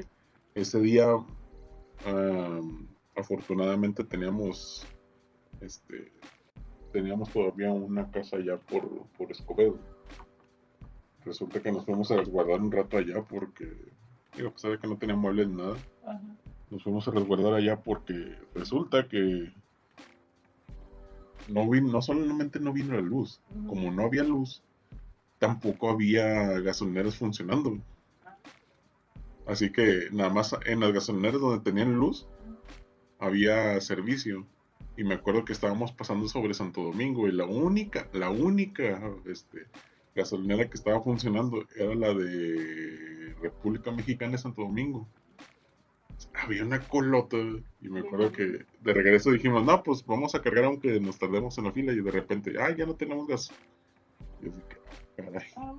Ese 0.54 0.80
día, 0.80 1.08
am, 2.06 2.88
afortunadamente 3.16 4.04
teníamos, 4.04 4.86
este, 5.60 6.12
teníamos 6.92 7.30
todavía 7.32 7.72
una 7.72 8.10
casa 8.12 8.38
allá 8.38 8.58
por, 8.58 8.88
por 9.18 9.32
Escobedo. 9.32 9.80
Resulta 11.26 11.62
que 11.62 11.72
nos 11.72 11.86
fuimos 11.86 12.12
a 12.12 12.18
resguardar 12.18 12.62
un 12.62 12.72
rato 12.72 12.98
allá 12.98 13.24
porque, 13.24 13.68
digo, 14.36 14.50
a 14.50 14.52
pesar 14.52 14.72
de 14.72 14.78
que 14.78 14.88
no 14.88 14.98
tenía 14.98 15.16
muebles 15.16 15.48
ni 15.48 15.56
nada, 15.56 15.78
Ajá. 16.06 16.22
nos 16.70 16.84
fuimos 16.84 17.08
a 17.08 17.12
resguardar 17.12 17.54
allá 17.54 17.82
porque 17.82 18.38
resulta 18.54 19.08
que 19.08 19.52
no, 21.48 21.66
vin- 21.66 21.92
no 21.92 22.02
solamente 22.02 22.60
no 22.60 22.74
vino 22.74 22.96
la 22.96 23.02
luz, 23.02 23.40
como 23.68 23.92
no 23.92 24.04
había 24.04 24.24
luz, 24.24 24.62
tampoco 25.40 25.90
había 25.90 26.60
gasolineras 26.60 27.16
funcionando. 27.16 27.78
Así 29.46 29.72
que 29.72 30.08
nada 30.12 30.30
más 30.30 30.56
en 30.66 30.80
las 30.80 30.94
gasolineras 30.94 31.42
donde 31.42 31.64
tenían 31.64 31.94
luz 31.96 32.28
había 33.20 33.80
servicio. 33.82 34.46
Y 34.96 35.04
me 35.04 35.16
acuerdo 35.16 35.44
que 35.44 35.54
estábamos 35.54 35.92
pasando 35.92 36.28
sobre 36.28 36.54
Santo 36.54 36.84
Domingo 36.84 37.28
y 37.28 37.32
la 37.32 37.46
única, 37.46 38.08
la 38.14 38.30
única 38.30 39.02
este, 39.26 39.66
gasolinera 40.16 40.70
que 40.70 40.78
estaba 40.78 41.02
funcionando 41.02 41.66
era 41.76 41.96
la 41.96 42.14
de 42.14 43.36
República 43.42 43.92
Mexicana 43.92 44.34
de 44.34 44.38
Santo 44.38 44.62
Domingo. 44.62 45.08
Había 46.34 46.64
una 46.64 46.80
colota 46.80 47.38
y 47.82 47.90
me 47.90 48.02
acuerdo 48.02 48.32
que 48.32 48.44
de 48.82 48.94
regreso 48.94 49.32
dijimos, 49.32 49.64
no, 49.66 49.82
pues 49.84 50.06
vamos 50.06 50.36
a 50.36 50.42
cargar 50.42 50.66
aunque 50.66 51.00
nos 51.00 51.18
tardemos 51.20 51.58
en 51.58 51.66
la 51.66 51.72
fila 51.72 51.94
y 51.94 52.02
de 52.02 52.12
repente, 52.12 52.54
ah, 52.60 52.72
ya 52.76 52.86
no 52.86 52.96
tenemos 52.96 53.28
gas. 53.28 53.52
Y 54.42 54.50
así 54.50 54.60
que, 54.70 55.24
caray. 55.24 55.48
Ah. 55.56 55.74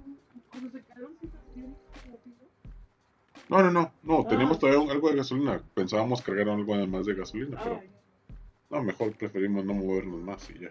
No, 3.49 3.63
no, 3.63 3.71
no, 3.71 3.93
no, 4.03 4.21
Ah. 4.21 4.29
teníamos 4.29 4.59
todavía 4.59 4.81
un- 4.81 4.91
algo 4.91 5.11
de 5.11 5.17
gasolina. 5.17 5.63
Pensábamos 5.75 6.23
cargar 6.23 6.49
algo 6.49 6.75
además 6.75 7.05
de 7.07 7.15
gasolina, 7.15 7.61
pero 7.63 7.81
Ay, 7.81 7.91
no, 8.71 8.83
mejor 8.83 9.13
preferimos 9.17 9.65
no 9.65 9.75
movernos 9.75 10.21
más 10.23 10.49
y 10.51 10.61
ya. 10.61 10.71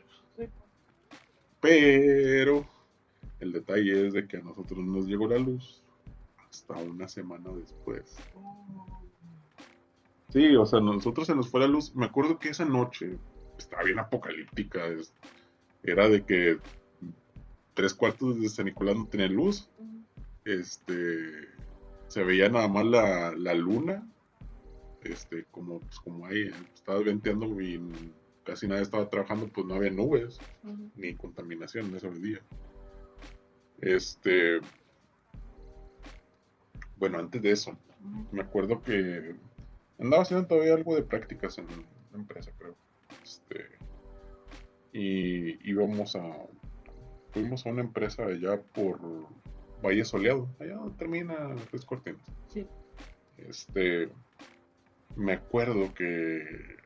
Pero 1.61 2.65
el 3.39 3.51
detalle 3.53 4.07
es 4.07 4.13
de 4.13 4.27
que 4.27 4.37
a 4.37 4.41
nosotros 4.41 4.79
nos 4.79 5.05
llegó 5.05 5.27
la 5.27 5.37
luz 5.37 5.83
hasta 6.49 6.73
una 6.75 7.07
semana 7.07 7.49
después. 7.51 8.17
Sí, 10.33 10.55
o 10.55 10.65
sea, 10.65 10.79
nosotros 10.79 11.27
se 11.27 11.35
nos 11.35 11.47
fue 11.51 11.59
la 11.61 11.67
luz. 11.67 11.93
Me 11.95 12.07
acuerdo 12.07 12.39
que 12.39 12.49
esa 12.49 12.65
noche 12.65 13.19
estaba 13.59 13.83
bien 13.83 13.99
apocalíptica. 13.99 14.87
es- 14.87 15.13
Era 15.83 16.09
de 16.09 16.25
que 16.25 16.57
tres 17.75 17.93
cuartos 17.93 18.39
de 18.41 18.49
San 18.49 18.65
Nicolás 18.65 18.95
no 18.95 19.05
tenían 19.07 19.33
luz. 19.35 19.69
Este, 20.43 20.95
se 22.07 22.23
veía 22.23 22.49
nada 22.49 22.67
más 22.67 22.85
la, 22.85 23.33
la 23.37 23.53
luna. 23.53 24.09
Este, 25.03 25.45
como, 25.51 25.79
pues, 25.81 25.99
como 25.99 26.25
ahí 26.25 26.49
estaba 26.73 26.99
venteando 27.01 27.61
y 27.61 27.79
casi 28.43 28.67
nadie 28.67 28.81
estaba 28.83 29.09
trabajando, 29.09 29.47
pues 29.49 29.67
no 29.67 29.75
había 29.75 29.91
nubes 29.91 30.41
ni 30.95 31.13
contaminación 31.15 31.87
en 31.89 31.95
ese 31.95 32.09
día. 32.09 32.41
Este, 33.81 34.61
bueno, 36.97 37.19
antes 37.19 37.39
de 37.41 37.51
eso, 37.51 37.77
me 38.31 38.41
acuerdo 38.41 38.81
que 38.81 39.35
andaba 39.99 40.23
haciendo 40.23 40.47
todavía 40.47 40.73
algo 40.73 40.95
de 40.95 41.03
prácticas 41.03 41.57
en 41.57 41.65
una 41.65 41.85
empresa, 42.13 42.51
creo. 42.57 42.75
Este, 43.23 43.69
y 44.91 45.69
íbamos 45.69 46.15
a, 46.15 46.47
fuimos 47.31 47.65
a 47.65 47.69
una 47.69 47.81
empresa 47.81 48.25
allá 48.25 48.61
por 48.61 48.99
Valle 49.83 50.05
Soleado, 50.05 50.47
allá 50.59 50.75
donde 50.75 50.97
termina 50.97 51.55
Tres 51.69 51.85
Cortinas. 51.85 52.25
Sí. 52.47 52.67
Este, 53.37 54.09
me 55.15 55.33
acuerdo 55.33 55.93
que 55.93 56.77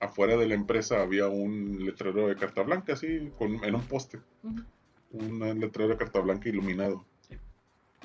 afuera 0.00 0.36
de 0.36 0.46
la 0.46 0.54
empresa 0.54 1.02
había 1.02 1.28
un 1.28 1.84
letrero 1.84 2.28
de 2.28 2.36
carta 2.36 2.62
blanca, 2.62 2.92
así, 2.92 3.30
con, 3.38 3.62
en 3.64 3.74
un 3.74 3.82
poste, 3.82 4.20
un 5.10 5.60
letrero 5.60 5.90
de 5.90 5.96
carta 5.96 6.20
blanca 6.20 6.48
iluminado. 6.48 7.04
Sí. 7.20 7.36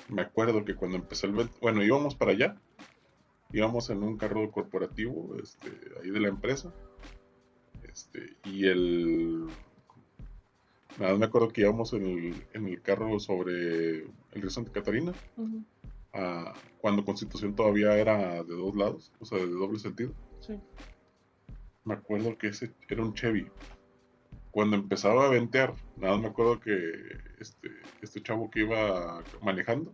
Me 0.09 0.23
acuerdo 0.23 0.65
que 0.65 0.75
cuando 0.75 0.97
empezó 0.97 1.27
el... 1.27 1.49
Bueno, 1.61 1.83
íbamos 1.83 2.15
para 2.15 2.31
allá, 2.31 2.57
íbamos 3.53 3.89
en 3.89 4.03
un 4.03 4.17
carro 4.17 4.49
corporativo, 4.51 5.35
este, 5.41 5.69
ahí 6.01 6.09
de 6.09 6.19
la 6.19 6.29
empresa, 6.29 6.73
este, 7.83 8.37
y 8.45 8.65
el... 8.67 9.47
Nada, 10.99 11.11
más 11.11 11.19
me 11.19 11.25
acuerdo 11.25 11.49
que 11.49 11.61
íbamos 11.61 11.93
en 11.93 12.05
el, 12.05 12.35
en 12.53 12.67
el 12.67 12.81
carro 12.81 13.19
sobre 13.19 13.99
el 13.99 14.11
río 14.33 14.49
Santa 14.49 14.71
Catarina, 14.71 15.13
Ujú. 15.37 15.63
ah, 16.13 16.53
cuando 16.79 17.05
Constitución 17.05 17.55
todavía 17.55 17.97
era 17.97 18.43
de 18.43 18.55
dos 18.55 18.75
lados, 18.75 19.11
o 19.19 19.25
sea, 19.25 19.37
de 19.37 19.47
doble 19.47 19.79
sentido. 19.79 20.13
Sí. 20.41 20.59
Me 21.85 21.93
acuerdo 21.93 22.37
que 22.37 22.47
ese 22.49 22.71
era 22.89 23.03
un 23.03 23.13
Chevy. 23.13 23.47
Cuando 24.51 24.75
empezaba 24.75 25.25
a 25.25 25.29
ventear, 25.29 25.73
nada 25.95 26.13
más 26.13 26.21
me 26.23 26.27
acuerdo 26.27 26.59
que 26.59 26.73
este, 27.39 27.69
este 28.01 28.21
chavo 28.21 28.51
que 28.51 28.59
iba 28.59 29.23
manejando, 29.41 29.93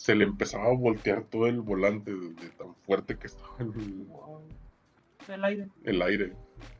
se 0.00 0.14
le 0.14 0.24
empezaba 0.24 0.64
a 0.64 0.74
voltear 0.74 1.24
todo 1.24 1.46
el 1.46 1.60
volante 1.60 2.10
de, 2.10 2.30
de 2.32 2.48
tan 2.56 2.74
fuerte 2.86 3.18
que 3.18 3.26
estaba 3.26 3.54
el, 3.58 3.68
Wow. 4.06 4.40
Del 5.28 5.44
aire. 5.44 5.68
el 5.84 6.00
aire. 6.00 6.32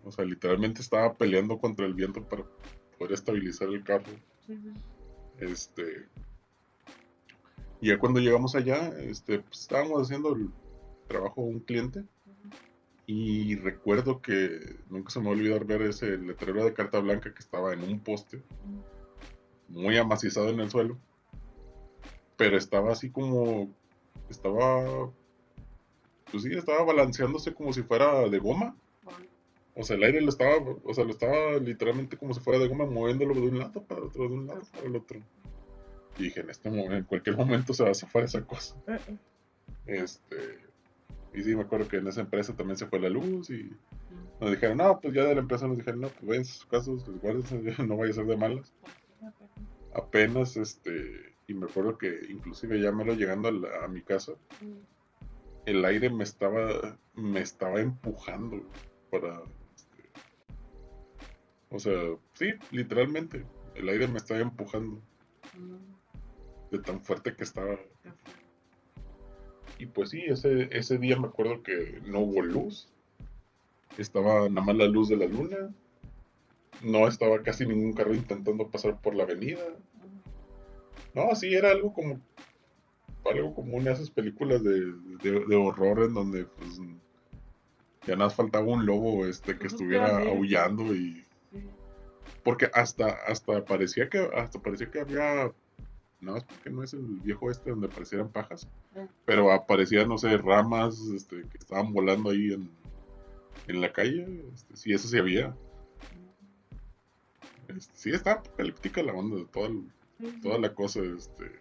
O 0.05 0.11
sea, 0.11 0.25
literalmente 0.25 0.81
estaba 0.81 1.13
peleando 1.13 1.59
contra 1.59 1.85
el 1.85 1.93
viento 1.93 2.27
para 2.27 2.45
poder 2.99 3.13
estabilizar 3.13 3.69
el 3.69 3.85
carro. 3.85 4.11
Sí, 4.47 4.57
sí. 4.57 4.73
Este. 5.39 6.09
Y 7.83 7.89
ya 7.89 7.99
cuando 7.99 8.21
llegamos 8.21 8.55
allá, 8.55 8.89
este, 9.01 9.41
pues, 9.41 9.61
estábamos 9.61 10.01
haciendo 10.01 10.35
el 10.35 10.49
trabajo 11.07 11.43
de 11.43 11.49
un 11.49 11.61
cliente. 11.61 12.05
Y 13.05 13.57
recuerdo 13.57 14.23
que 14.23 14.79
nunca 14.89 15.11
se 15.11 15.21
me 15.21 15.27
va 15.27 15.33
a 15.33 15.35
olvidar 15.35 15.67
ver 15.67 15.83
ese 15.83 16.17
letrero 16.17 16.65
de 16.65 16.73
carta 16.73 17.01
blanca 17.01 17.35
que 17.35 17.41
estaba 17.41 17.75
en 17.75 17.83
un 17.83 18.01
poste, 18.01 18.43
muy 19.69 19.99
amacizado 19.99 20.49
en 20.49 20.61
el 20.61 20.71
suelo. 20.71 20.97
Pero 22.41 22.57
estaba 22.57 22.93
así 22.93 23.11
como. 23.11 23.69
Estaba. 24.31 25.13
Pues 26.31 26.43
sí, 26.43 26.51
estaba 26.55 26.85
balanceándose 26.85 27.53
como 27.53 27.71
si 27.75 27.83
fuera 27.83 28.27
de 28.31 28.39
goma. 28.39 28.75
O 29.75 29.83
sea, 29.83 29.97
el 29.97 30.05
aire 30.05 30.23
lo 30.23 30.31
estaba. 30.31 30.57
O 30.85 30.95
sea, 30.95 31.05
lo 31.05 31.11
estaba 31.11 31.59
literalmente 31.59 32.17
como 32.17 32.33
si 32.33 32.41
fuera 32.41 32.59
de 32.59 32.69
goma, 32.69 32.87
moviéndolo 32.87 33.35
de 33.35 33.43
un 33.43 33.59
lado 33.59 33.83
para 33.83 34.03
otro, 34.03 34.27
de 34.27 34.35
un 34.35 34.47
lado 34.47 34.63
para 34.73 34.87
el 34.87 34.97
otro. 34.97 35.21
Y 36.19 36.25
dije, 36.25 36.41
en 36.41 36.49
este 36.49 36.71
momento, 36.71 36.95
en 36.95 37.05
cualquier 37.05 37.37
momento 37.37 37.75
se 37.75 37.85
va 37.85 37.91
a 37.91 37.95
zafar 37.95 38.25
esa 38.25 38.43
cosa. 38.47 38.75
Este. 39.85 40.37
Y 41.35 41.43
sí, 41.43 41.55
me 41.55 41.63
acuerdo 41.63 41.89
que 41.89 41.99
en 41.99 42.09
esa 42.09 42.23
empresa 42.23 42.57
también 42.57 42.79
se 42.79 42.87
fue 42.87 43.01
la 43.01 43.11
luz 43.11 43.51
y 43.51 43.71
nos 44.41 44.51
dijeron, 44.51 44.79
no, 44.79 44.99
pues 44.99 45.13
ya 45.13 45.25
de 45.25 45.35
la 45.35 45.43
empresa 45.43 45.69
nos 45.69 45.77
dijeron, 45.77 46.01
no, 46.01 46.09
pues 46.09 46.25
vayan 46.25 46.43
a 46.43 46.47
sus 46.47 46.65
casos, 46.65 47.07
resguárdense, 47.07 47.61
no 47.87 47.99
vaya 47.99 48.13
a 48.13 48.15
ser 48.15 48.25
de 48.25 48.37
malas. 48.39 48.73
Pues. 48.81 48.95
Apenas, 49.93 50.57
este, 50.57 51.30
y 51.51 51.55
me 51.55 51.67
acuerdo 51.67 51.99
que 51.99 52.21
inclusive 52.29 52.81
ya 52.81 52.93
me 52.93 53.05
lo 53.05 53.15
llegando 53.15 53.49
a, 53.49 53.53
la- 53.53 53.85
a 53.85 53.89
mi 53.89 54.03
casa, 54.03 54.33
Ujú. 54.61 54.81
el 55.67 55.85
aire 55.85 56.09
me 56.09 56.23
estaba, 56.23 56.97
me 57.15 57.41
estaba 57.41 57.81
empujando 57.81 58.63
para, 59.11 59.43
este, 59.75 60.09
o 61.71 61.79
sea, 61.81 61.99
sí, 62.35 62.53
literalmente, 62.71 63.45
el 63.75 63.89
aire 63.89 64.07
me 64.07 64.19
estaba 64.19 64.39
empujando 64.41 65.03
Ujú. 65.57 65.79
de 66.71 66.79
tan 66.79 67.01
fuerte 67.03 67.35
que 67.35 67.43
estaba. 67.43 67.77
Y 69.79 69.87
pues 69.87 70.11
sí, 70.11 70.23
ese, 70.27 70.69
ese 70.71 70.99
día 70.99 71.19
me 71.19 71.27
acuerdo 71.27 71.63
que 71.65 72.01
no 72.07 72.21
hubo 72.21 72.43
luz. 72.43 72.93
Estaba 73.97 74.49
nada 74.49 74.67
más 74.67 74.77
la 74.77 74.87
luz 74.87 75.09
de 75.09 75.17
la 75.17 75.27
luna. 75.27 75.75
No 76.83 77.09
estaba 77.09 77.43
casi 77.43 77.67
ningún 77.67 77.93
carro 77.95 78.15
intentando 78.15 78.71
pasar 78.71 79.01
por 79.01 79.15
la 79.15 79.25
avenida. 79.25 79.65
No, 81.15 81.35
sí, 81.35 81.55
era 81.55 81.71
algo 81.71 81.93
como 81.93 82.21
algo 83.31 83.55
como 83.55 83.77
una 83.77 83.91
de 83.91 83.93
esas 83.93 84.11
películas 84.11 84.63
de, 84.65 84.81
de, 85.23 85.45
de 85.47 85.57
horror 85.57 86.05
en 86.05 86.15
donde 86.15 86.45
pues 86.45 86.79
ya 88.07 88.15
nada 88.15 88.27
más 88.27 88.35
faltaba 88.35 88.65
un 88.65 88.87
lobo 88.87 89.27
este 89.27 89.59
que 89.59 89.67
estuviera 89.67 90.17
a 90.17 90.29
aullando 90.31 90.95
y 90.95 91.25
porque 92.43 92.71
hasta 92.73 93.09
hasta 93.27 93.65
parecía 93.65 94.09
que 94.09 94.19
hasta 94.35 94.59
parecía 94.61 94.91
que 94.91 95.01
había 95.01 95.53
no, 96.21 96.37
es 96.37 96.45
porque 96.45 96.71
no 96.71 96.83
es 96.83 96.93
el 96.93 97.03
viejo 97.23 97.51
este 97.51 97.71
donde 97.71 97.87
aparecieran 97.87 98.29
pajas. 98.29 98.69
Eh. 98.95 99.07
Pero 99.25 99.53
aparecían, 99.53 100.09
no 100.09 100.19
sé, 100.19 100.37
ramas 100.37 101.01
este, 101.15 101.43
que 101.49 101.59
estaban 101.59 101.93
volando 101.93 102.31
ahí 102.31 102.53
en, 102.53 102.71
en 103.69 103.81
la 103.81 103.93
calle. 103.93 104.45
Este, 104.55 104.77
sí, 104.77 104.93
eso 104.93 105.09
sí 105.09 105.17
había. 105.17 105.57
Este, 107.69 107.93
sí, 107.95 108.11
está 108.11 108.33
apocalíptica 108.33 109.03
la 109.03 109.15
onda 109.15 109.37
de 109.37 109.47
toda, 109.47 109.69
el-. 109.69 109.91
Toda 110.43 110.59
la 110.59 110.75
cosa. 110.75 111.01
Este. 111.01 111.61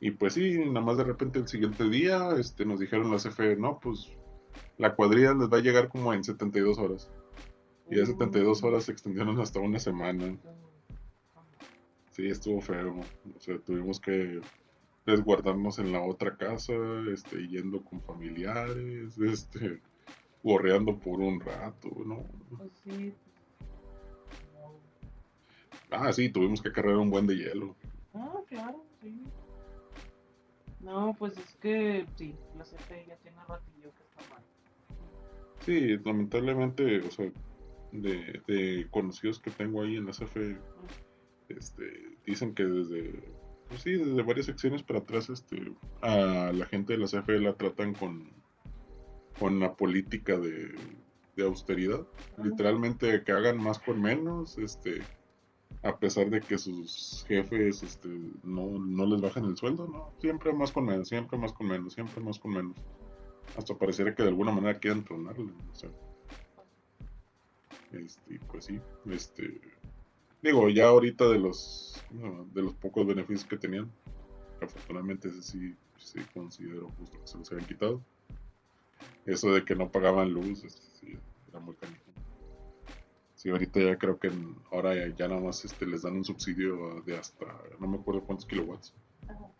Y 0.00 0.10
pues 0.12 0.34
sí, 0.34 0.58
nada 0.58 0.80
más 0.80 0.96
de 0.96 1.04
repente 1.04 1.38
el 1.38 1.48
siguiente 1.48 1.88
día 1.88 2.30
este, 2.38 2.64
nos 2.64 2.80
dijeron 2.80 3.10
la 3.10 3.16
CFE, 3.16 3.56
no, 3.56 3.78
pues 3.80 4.12
la 4.76 4.94
cuadrilla 4.94 5.34
les 5.34 5.48
va 5.48 5.58
a 5.58 5.62
llegar 5.62 5.88
como 5.88 6.12
en 6.12 6.24
72 6.24 6.78
horas. 6.78 7.10
Y 7.90 7.96
de 7.96 8.06
72 8.06 8.62
horas 8.64 8.84
se 8.84 8.92
extendieron 8.92 9.40
hasta 9.40 9.60
una 9.60 9.78
semana. 9.78 10.36
Sí, 12.10 12.26
estuvo 12.28 12.60
feo. 12.60 13.00
O 13.36 13.40
sea, 13.40 13.58
tuvimos 13.58 14.00
que 14.00 14.40
resguardarnos 15.06 15.78
en 15.78 15.92
la 15.92 16.02
otra 16.02 16.36
casa, 16.36 16.72
este, 17.12 17.46
yendo 17.48 17.84
con 17.84 18.00
familiares, 18.02 19.18
este, 19.18 19.82
gorreando 20.42 20.98
por 20.98 21.20
un 21.20 21.40
rato, 21.40 21.90
¿no? 22.04 22.24
Pues 22.50 22.72
sí. 22.84 23.14
Ah, 25.96 26.12
sí, 26.12 26.28
tuvimos 26.28 26.62
que 26.62 26.72
cargar 26.72 26.96
un 26.96 27.10
buen 27.10 27.26
de 27.26 27.36
hielo. 27.36 27.76
Ah, 28.14 28.40
claro, 28.48 28.84
sí. 29.02 29.22
No, 30.80 31.14
pues 31.18 31.36
es 31.38 31.56
que 31.56 32.06
sí, 32.16 32.34
la 32.56 32.64
CFE 32.64 33.06
ya 33.08 33.16
tiene 33.16 33.38
ratillo 33.48 33.90
que 33.94 34.02
está 34.02 34.34
mal. 34.34 34.42
Sí, 35.60 35.96
lamentablemente, 36.04 37.00
o 37.00 37.10
sea, 37.10 37.32
de, 37.92 38.42
de 38.46 38.86
conocidos 38.90 39.38
que 39.38 39.50
tengo 39.50 39.82
ahí 39.82 39.96
en 39.96 40.06
la 40.06 40.12
CFE, 40.12 40.58
este, 41.48 42.18
dicen 42.26 42.54
que 42.54 42.64
desde, 42.64 43.22
pues 43.68 43.82
sí, 43.82 43.92
desde 43.92 44.22
varias 44.22 44.46
secciones 44.46 44.82
para 44.82 45.00
atrás, 45.00 45.30
este, 45.30 45.72
a 46.02 46.52
la 46.52 46.66
gente 46.66 46.92
de 46.92 46.98
la 46.98 47.06
CFE 47.06 47.38
la 47.38 47.54
tratan 47.54 47.94
con, 47.94 48.30
con 49.38 49.60
la 49.60 49.74
política 49.74 50.38
de, 50.38 50.74
de 51.36 51.44
austeridad. 51.44 52.06
Literalmente 52.42 53.22
que 53.24 53.32
hagan 53.32 53.58
más 53.58 53.78
por 53.78 53.96
menos, 53.96 54.58
este, 54.58 55.02
a 55.84 55.98
pesar 55.98 56.30
de 56.30 56.40
que 56.40 56.56
sus 56.56 57.24
jefes, 57.28 57.82
este, 57.82 58.08
no, 58.42 58.78
no 58.78 59.04
les 59.04 59.20
bajan 59.20 59.44
el 59.44 59.56
sueldo, 59.56 59.86
no, 59.86 60.12
siempre 60.18 60.52
más 60.54 60.72
con 60.72 60.86
menos, 60.86 61.08
siempre 61.08 61.36
más 61.36 61.52
con 61.52 61.68
menos, 61.68 61.92
siempre 61.92 62.22
más 62.24 62.38
con 62.38 62.52
menos. 62.52 62.76
Hasta 63.56 63.74
pareciera 63.76 64.14
que 64.14 64.22
de 64.22 64.30
alguna 64.30 64.50
manera 64.50 64.78
quieren 64.78 65.04
tronarle, 65.04 65.52
o. 65.52 65.74
Este, 67.92 68.40
pues 68.50 68.64
sí, 68.64 68.80
este, 69.10 69.60
digo, 70.42 70.70
ya 70.70 70.88
ahorita 70.88 71.28
de 71.28 71.38
los, 71.38 72.02
de 72.52 72.62
los 72.62 72.74
pocos 72.74 73.06
beneficios 73.06 73.44
que 73.44 73.58
tenían, 73.58 73.92
afortunadamente 74.62 75.28
ese 75.28 75.42
sí, 75.42 75.74
sí 75.98 76.18
considero 76.32 76.88
justo 76.98 77.20
que 77.20 77.26
se 77.26 77.38
los 77.38 77.52
habían 77.52 77.68
quitado. 77.68 78.00
Eso 79.26 79.52
de 79.52 79.64
que 79.64 79.76
no 79.76 79.90
pagaban 79.90 80.32
luz, 80.32 80.64
este, 80.64 80.86
sí, 80.98 81.18
era 81.50 81.60
muy 81.60 81.74
canijo. 81.74 82.03
Sí, 83.44 83.50
ahorita 83.50 83.78
ya 83.78 83.98
creo 83.98 84.18
que 84.18 84.32
ahora 84.72 84.94
ya, 84.94 85.14
ya 85.14 85.28
nada 85.28 85.38
más 85.42 85.62
este, 85.66 85.84
les 85.86 86.00
dan 86.00 86.14
un 86.16 86.24
subsidio 86.24 87.02
de 87.02 87.18
hasta, 87.18 87.44
no 87.78 87.86
me 87.86 87.98
acuerdo 87.98 88.22
cuántos 88.24 88.46
kilowatts, 88.46 88.94
Ajá. 89.28 89.50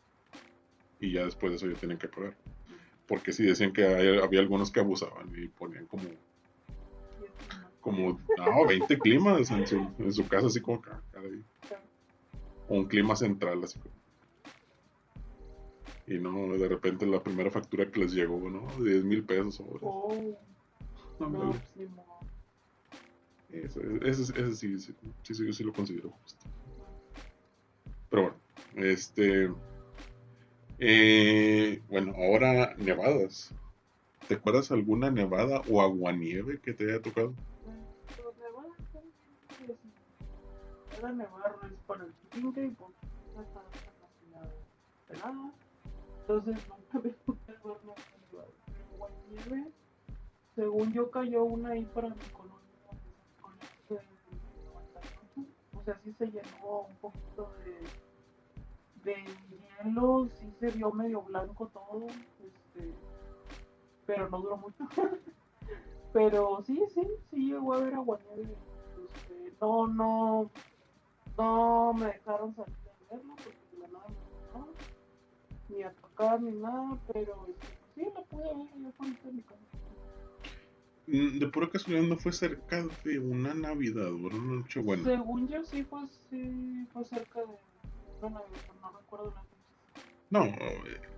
y 1.00 1.12
ya 1.12 1.26
después 1.26 1.50
de 1.52 1.56
eso 1.56 1.66
ya 1.68 1.78
tienen 1.78 1.98
que 1.98 2.08
pagar. 2.08 2.34
Porque 3.06 3.34
sí 3.34 3.44
decían 3.44 3.74
que 3.74 3.84
hay- 3.86 4.18
había 4.20 4.40
algunos 4.40 4.70
que 4.72 4.80
abusaban 4.80 5.30
y 5.36 5.48
ponían 5.48 5.86
como, 5.86 6.08
como 7.82 8.18
no, 8.38 8.66
20 8.66 8.98
climas 8.98 9.50
en 9.50 9.66
su, 9.66 9.76
en 9.98 10.12
su 10.14 10.26
casa, 10.28 10.46
así 10.46 10.62
como 10.62 10.78
acá, 10.78 11.02
caray. 11.12 11.44
O 12.70 12.76
un 12.78 12.86
clima 12.86 13.14
central, 13.14 13.62
así 13.64 13.78
como. 13.78 13.94
Y 16.06 16.18
no, 16.18 16.56
de 16.56 16.68
repente 16.68 17.04
la 17.04 17.22
primera 17.22 17.50
factura 17.50 17.90
que 17.90 18.00
les 18.00 18.14
llegó, 18.14 18.48
¿no? 18.48 18.82
De 18.82 18.92
10 18.92 19.04
mil 19.04 19.24
pesos. 19.24 19.60
Oh, 19.82 20.38
No, 21.20 21.28
no, 21.28 21.60
ese- 23.62 24.10
ese 24.10 24.54
sí, 24.54 24.78
sí, 24.78 24.94
sí, 25.22 25.46
yo 25.46 25.52
sí 25.52 25.64
lo 25.64 25.74
considero 25.74 26.10
justo. 26.10 26.46
Pero 28.10 28.22
bueno, 28.22 28.40
este. 28.88 29.50
eh, 30.78 31.82
bueno, 31.88 32.14
ahora 32.16 32.74
nevadas. 32.76 33.54
¿Te 34.26 34.34
acuerdas 34.34 34.72
alguna 34.72 35.10
nevada 35.10 35.62
o 35.66 35.82
aguanieve 35.82 36.60
que 36.60 36.72
te 36.72 36.84
haya 36.84 37.02
tocado? 37.02 37.34
Pues 37.36 37.76
pelada. 45.06 45.52
Entonces 46.22 46.56
nunca 46.66 47.00
me 47.00 47.14
nevado. 48.32 48.54
Pero 48.66 48.86
guaynieve, 48.96 49.72
según 50.54 50.92
yo 50.92 51.10
cayó 51.10 51.44
una 51.44 51.70
ahí 51.70 51.84
para 51.84 52.08
mi 52.08 52.24
sea, 55.84 55.98
sí 56.02 56.12
se 56.14 56.26
llenó 56.26 56.86
un 56.88 56.96
poquito 56.96 57.50
de, 59.04 59.12
de 59.12 59.24
hielo, 59.84 60.28
sí 60.38 60.52
se 60.58 60.70
vio 60.70 60.92
medio 60.92 61.22
blanco 61.22 61.68
todo, 61.68 62.06
este, 62.06 62.92
pero 64.06 64.28
no 64.30 64.40
duró 64.40 64.56
mucho. 64.56 64.84
Pero 66.12 66.62
sí, 66.64 66.80
sí, 66.94 67.02
sí 67.28 67.50
llegó 67.50 67.74
a 67.74 67.80
ver 67.80 67.94
aguanieve. 67.94 68.42
Este, 68.44 69.52
no, 69.60 69.88
no, 69.88 70.48
no 71.36 71.92
me 71.92 72.06
dejaron 72.06 72.54
salir 72.54 72.76
a 72.86 73.14
verlo 73.14 73.34
porque 73.34 73.76
la 73.80 73.88
nada 73.88 74.06
ni 75.68 75.82
a 75.82 75.92
tocar 75.92 76.40
ni 76.40 76.52
nada, 76.52 76.98
pero 77.12 77.46
este, 77.48 77.66
sí 77.94 78.08
la 78.14 78.22
pude 78.22 78.44
ver 78.44 78.54
yo 78.54 79.28
en 79.28 79.36
mi 79.36 79.42
casa. 79.42 79.73
Mm, 81.06 81.38
De 81.38 81.48
pura 81.48 81.68
casualidad 81.68 82.06
no 82.08 82.16
fue 82.16 82.32
cerca 82.32 82.86
de 83.04 83.18
una 83.18 83.54
Navidad 83.54 84.12
una 84.12 84.56
noche 84.56 84.80
buena. 84.80 85.04
Según 85.04 85.48
yo 85.48 85.62
sí 85.64 85.82
fue, 85.84 86.00
sí 86.30 86.86
fue 86.92 87.04
cerca 87.04 87.40
de 87.40 87.46
una 88.20 88.30
Navidad, 88.40 88.74
no 88.80 88.98
recuerdo 88.98 89.34
la 89.34 89.42
fecha. 89.42 89.54
No, 90.30 90.44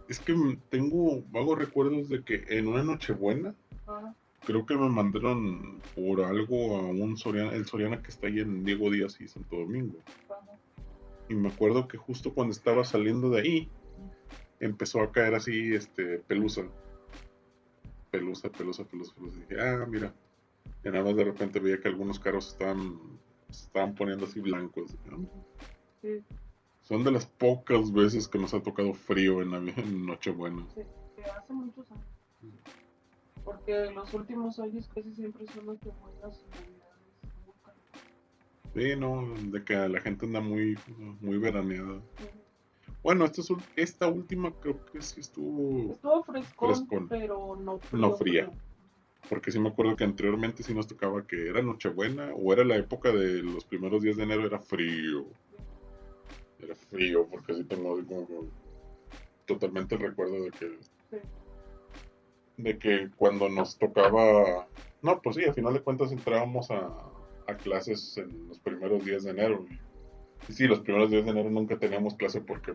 es 0.08 0.20
que 0.20 0.34
tengo 0.70 1.22
vagos 1.30 1.58
recuerdos 1.58 2.08
de 2.08 2.22
que 2.24 2.44
en 2.48 2.66
una 2.66 2.82
noche 2.82 3.12
buena 3.12 3.54
Ajá, 3.86 4.14
creo 4.44 4.64
que 4.64 4.76
me 4.76 4.88
mandaron 4.88 5.80
por 5.94 6.20
algo 6.22 6.76
a 6.76 6.82
un 6.82 7.16
Soriana, 7.16 7.52
el 7.52 7.66
Soriana 7.66 8.02
que 8.02 8.10
está 8.10 8.28
ahí 8.28 8.40
en 8.40 8.64
Diego 8.64 8.90
Díaz 8.90 9.20
y 9.20 9.28
Santo 9.28 9.56
Domingo. 9.56 9.98
ajá. 10.28 10.58
Y 11.28 11.34
me 11.34 11.48
acuerdo 11.48 11.88
que 11.88 11.96
justo 11.96 12.32
cuando 12.32 12.52
estaba 12.52 12.84
saliendo 12.84 13.30
de 13.30 13.40
ahí, 13.40 13.68
empezó 14.60 15.00
a 15.00 15.10
caer 15.10 15.34
así, 15.34 15.74
este, 15.74 16.18
pelusa. 16.20 16.62
Pelusa, 18.16 18.48
pelusa, 18.50 18.84
pelusa, 18.84 19.14
pelusa. 19.14 19.36
Y 19.38 19.40
dije, 19.42 19.60
ah, 19.60 19.86
mira. 19.86 20.14
Y 20.82 20.88
nada 20.88 21.04
más 21.04 21.16
de 21.16 21.24
repente 21.24 21.60
veía 21.60 21.78
que 21.80 21.88
algunos 21.88 22.18
carros 22.18 22.48
estaban, 22.48 22.98
estaban 23.50 23.94
poniendo 23.94 24.24
así 24.24 24.40
blancos. 24.40 24.92
Dije, 24.92 25.10
"Ah, 25.12 25.18
Sí, 26.00 26.24
Son 26.82 27.02
de 27.04 27.10
las 27.10 27.26
pocas 27.26 27.92
veces 27.92 28.28
que 28.28 28.38
nos 28.38 28.54
ha 28.54 28.62
tocado 28.62 28.94
frío 28.94 29.42
en, 29.42 29.50
Navi- 29.50 29.76
en 29.76 30.06
Nochebuena. 30.06 30.64
sí, 30.74 30.80
hace 31.36 31.52
muchos 31.52 31.90
años. 31.90 32.04
Porque 33.44 33.90
los 33.92 34.12
últimos 34.14 34.58
años 34.60 34.88
casi 34.94 35.12
siempre 35.14 35.46
son 35.52 35.66
los 35.66 35.78
que 35.80 35.90
buenas. 35.90 36.40
Sí, 38.74 38.94
no, 38.96 39.34
de 39.50 39.64
que 39.64 39.74
la 39.88 40.00
gente 40.00 40.26
anda 40.26 40.40
muy, 40.40 40.78
muy 41.20 41.38
veraneada. 41.38 41.94
Ujú. 41.96 42.02
Bueno, 43.06 43.24
esta, 43.24 43.40
es 43.40 43.48
esta 43.76 44.08
última 44.08 44.50
creo 44.60 44.84
que 44.86 45.00
sí 45.00 45.20
estuvo, 45.20 45.92
Estuvo 45.92 46.24
frescón, 46.24 46.74
Frescón. 46.74 47.08
pero 47.08 47.54
no 47.54 47.78
frío. 47.78 48.00
No 48.00 48.16
fría. 48.16 48.50
porque 49.28 49.52
sí 49.52 49.60
me 49.60 49.68
acuerdo 49.68 49.94
que 49.94 50.02
anteriormente 50.02 50.64
sí 50.64 50.74
nos 50.74 50.88
tocaba 50.88 51.24
que 51.24 51.48
era 51.50 51.62
Nochebuena 51.62 52.32
o 52.34 52.52
era 52.52 52.64
la 52.64 52.74
época 52.74 53.12
de 53.12 53.44
los 53.44 53.64
primeros 53.64 54.02
días 54.02 54.16
de 54.16 54.24
enero, 54.24 54.44
era 54.44 54.58
frío. 54.58 55.24
Era 56.58 56.74
frío, 56.74 57.28
porque 57.30 57.54
sí 57.54 57.62
tengo 57.62 57.94
como 58.06 58.26
totalmente 59.44 59.94
el 59.94 60.00
recuerdo 60.00 60.42
de 60.42 60.50
que, 60.50 60.76
Sí. 61.10 61.16
de 62.56 62.76
que 62.76 63.08
cuando 63.16 63.48
nos 63.48 63.78
tocaba, 63.78 64.66
no, 65.02 65.20
pues 65.22 65.36
sí, 65.36 65.44
al 65.44 65.54
final 65.54 65.74
de 65.74 65.80
cuentas 65.82 66.10
entrábamos 66.10 66.72
a, 66.72 66.92
a 67.46 67.56
clases 67.56 68.16
en 68.18 68.48
los 68.48 68.58
primeros 68.58 69.04
días 69.04 69.22
de 69.22 69.30
enero. 69.30 69.64
Y 70.48 70.52
sí, 70.52 70.66
los 70.66 70.80
primeros 70.80 71.08
días 71.10 71.24
de 71.24 71.30
enero 71.30 71.50
nunca 71.50 71.78
teníamos 71.78 72.14
clase 72.14 72.40
porque 72.40 72.74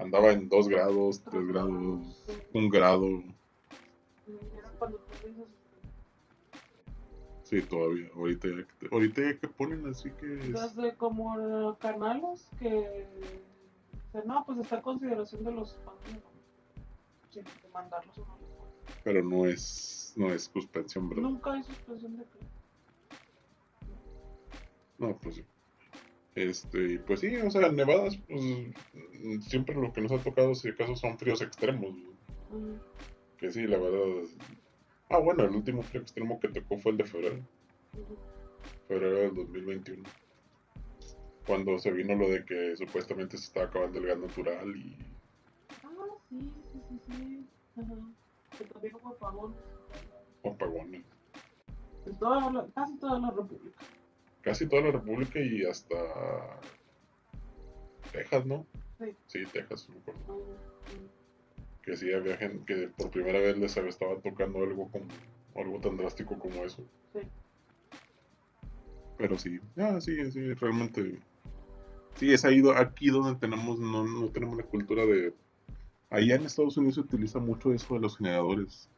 andaba 0.00 0.32
en 0.32 0.48
2 0.48 0.68
grados, 0.68 1.22
3 1.30 1.46
grados, 1.46 2.26
1 2.54 2.70
grado. 2.70 3.22
Sí, 7.44 7.62
todavía. 7.62 8.08
Ahorita 8.14 8.48
ya, 8.48 8.66
que- 8.78 8.88
ahorita 8.92 9.22
ya 9.22 9.38
que 9.38 9.48
ponen 9.48 9.86
así 9.88 10.10
que 10.12 10.50
es- 10.50 10.52
desde 10.74 10.96
como 10.96 11.36
eh, 11.38 11.74
canales 11.80 12.48
que 12.58 13.08
no, 14.24 14.44
pues 14.46 14.58
está 14.58 14.78
a 14.78 14.82
consideración 14.82 15.44
de 15.44 15.52
los. 15.52 15.78
Sí, 17.30 17.40
de 17.40 17.68
mandarlos 17.72 18.16
a 18.18 18.22
una 18.22 18.34
escuela. 18.34 18.70
pero 19.02 19.22
no 19.22 19.46
es 19.46 20.12
no 20.16 20.32
es 20.32 20.44
suspensión, 20.44 21.08
¿verdad? 21.08 21.22
Nunca 21.22 21.52
hay 21.52 21.62
suspensión 21.62 22.16
de. 22.16 22.24
No, 24.98 25.16
pues 25.18 25.36
sí. 25.36 25.44
Este, 26.34 27.00
pues 27.00 27.20
sí, 27.20 27.36
o 27.36 27.50
sea, 27.50 27.70
nevadas, 27.72 28.16
pues 28.28 29.44
siempre 29.46 29.74
lo 29.74 29.92
que 29.92 30.00
nos 30.00 30.12
ha 30.12 30.18
tocado, 30.18 30.54
si 30.54 30.68
acaso, 30.68 30.94
son 30.94 31.18
fríos 31.18 31.42
extremos. 31.42 31.96
Que 33.36 33.50
sí, 33.50 33.66
la 33.66 33.78
verdad. 33.78 34.28
Ah, 35.08 35.18
bueno, 35.18 35.44
el 35.44 35.50
último 35.50 35.82
frío 35.82 36.02
extremo 36.02 36.38
que 36.38 36.48
tocó 36.48 36.78
fue 36.78 36.92
el 36.92 36.98
de 36.98 37.04
febrero. 37.04 37.40
Febrero 38.86 39.16
del 39.16 39.34
2021. 39.34 40.08
Cuando 41.46 41.78
se 41.78 41.90
vino 41.90 42.14
lo 42.14 42.28
de 42.28 42.44
que 42.44 42.76
supuestamente 42.76 43.36
se 43.36 43.44
estaba 43.44 43.66
acabando 43.66 43.98
el 43.98 44.06
gas 44.06 44.18
natural 44.18 44.76
y. 44.76 44.96
Ah, 45.82 45.88
sí, 46.28 46.52
sí, 46.72 46.80
sí, 46.88 47.00
sí. 47.06 47.46
Que 48.56 48.64
también 48.66 48.94
hubo 48.94 49.08
apagones. 49.08 49.58
Apagones. 50.44 51.02
En 52.06 52.18
toda 52.18 52.52
la, 52.52 52.66
casi 52.74 52.96
toda 52.98 53.18
la 53.18 53.30
República. 53.30 53.84
Casi 54.42 54.66
toda 54.66 54.82
la 54.82 54.92
República 54.92 55.38
y 55.40 55.64
hasta. 55.64 55.96
Texas, 58.12 58.46
¿no? 58.46 58.66
Sí. 58.98 59.16
Sí, 59.26 59.38
Texas, 59.52 59.88
me 59.88 60.00
acuerdo. 60.00 60.58
Que 61.82 61.96
sí 61.96 62.12
había 62.12 62.36
gente 62.36 62.64
que 62.66 62.88
por 62.88 63.10
primera 63.10 63.38
vez 63.38 63.56
les 63.58 63.76
estaba 63.76 64.16
tocando 64.20 64.62
algo 64.62 64.90
como 64.90 65.06
algo 65.56 65.80
tan 65.80 65.96
drástico 65.96 66.38
como 66.38 66.64
eso. 66.64 66.84
Sí. 67.12 67.20
Pero 69.18 69.38
sí, 69.38 69.60
ah, 69.76 70.00
sí, 70.00 70.30
sí, 70.30 70.54
realmente. 70.54 71.18
Sí, 72.16 72.32
es 72.32 72.44
ahí 72.44 72.62
aquí 72.76 73.08
donde 73.08 73.38
tenemos, 73.38 73.78
no, 73.78 74.04
no 74.04 74.28
tenemos 74.28 74.56
la 74.56 74.64
cultura 74.64 75.04
de. 75.04 75.34
Allá 76.08 76.36
en 76.36 76.44
Estados 76.44 76.76
Unidos 76.76 76.96
se 76.96 77.02
utiliza 77.02 77.38
mucho 77.38 77.72
eso 77.72 77.94
de 77.94 78.00
los 78.00 78.16
generadores. 78.16 78.88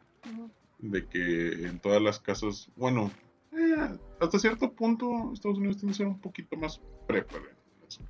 De 0.78 1.06
que 1.06 1.66
en 1.66 1.78
todas 1.78 2.00
las 2.00 2.18
casas, 2.18 2.70
bueno, 2.76 3.10
eh, 3.52 3.98
hasta 4.20 4.38
cierto 4.38 4.72
punto 4.72 5.32
Estados 5.32 5.58
Unidos 5.58 5.78
tiene 5.78 5.92
que 5.92 5.98
ser 5.98 6.06
un 6.06 6.20
poquito 6.20 6.56
más 6.56 6.80
preparados. 7.06 8.00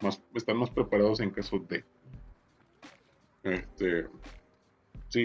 Más, 0.00 0.20
están 0.34 0.56
más 0.56 0.70
preparados 0.70 1.20
en 1.20 1.30
caso 1.30 1.58
de. 1.60 1.84
Este. 3.44 4.06
Sí, 5.08 5.22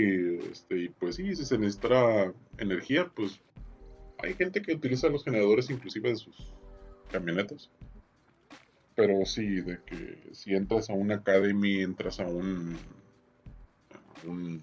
este, 0.51 0.77
y 0.83 0.89
pues 0.89 1.15
sí, 1.15 1.35
si 1.35 1.45
se 1.45 1.57
necesita 1.57 2.33
energía, 2.57 3.09
pues 3.15 3.39
hay 4.19 4.33
gente 4.33 4.61
que 4.61 4.73
utiliza 4.73 5.07
los 5.09 5.23
generadores 5.23 5.69
inclusive 5.69 6.09
de 6.09 6.15
sus 6.17 6.53
camionetas. 7.11 7.69
Pero 8.95 9.25
sí, 9.25 9.61
de 9.61 9.79
que 9.85 10.29
si 10.33 10.55
entras 10.55 10.89
a 10.89 10.93
una 10.93 11.15
academy, 11.15 11.81
entras 11.81 12.19
a 12.19 12.27
un, 12.27 12.75
a 13.93 14.27
un- 14.27 14.61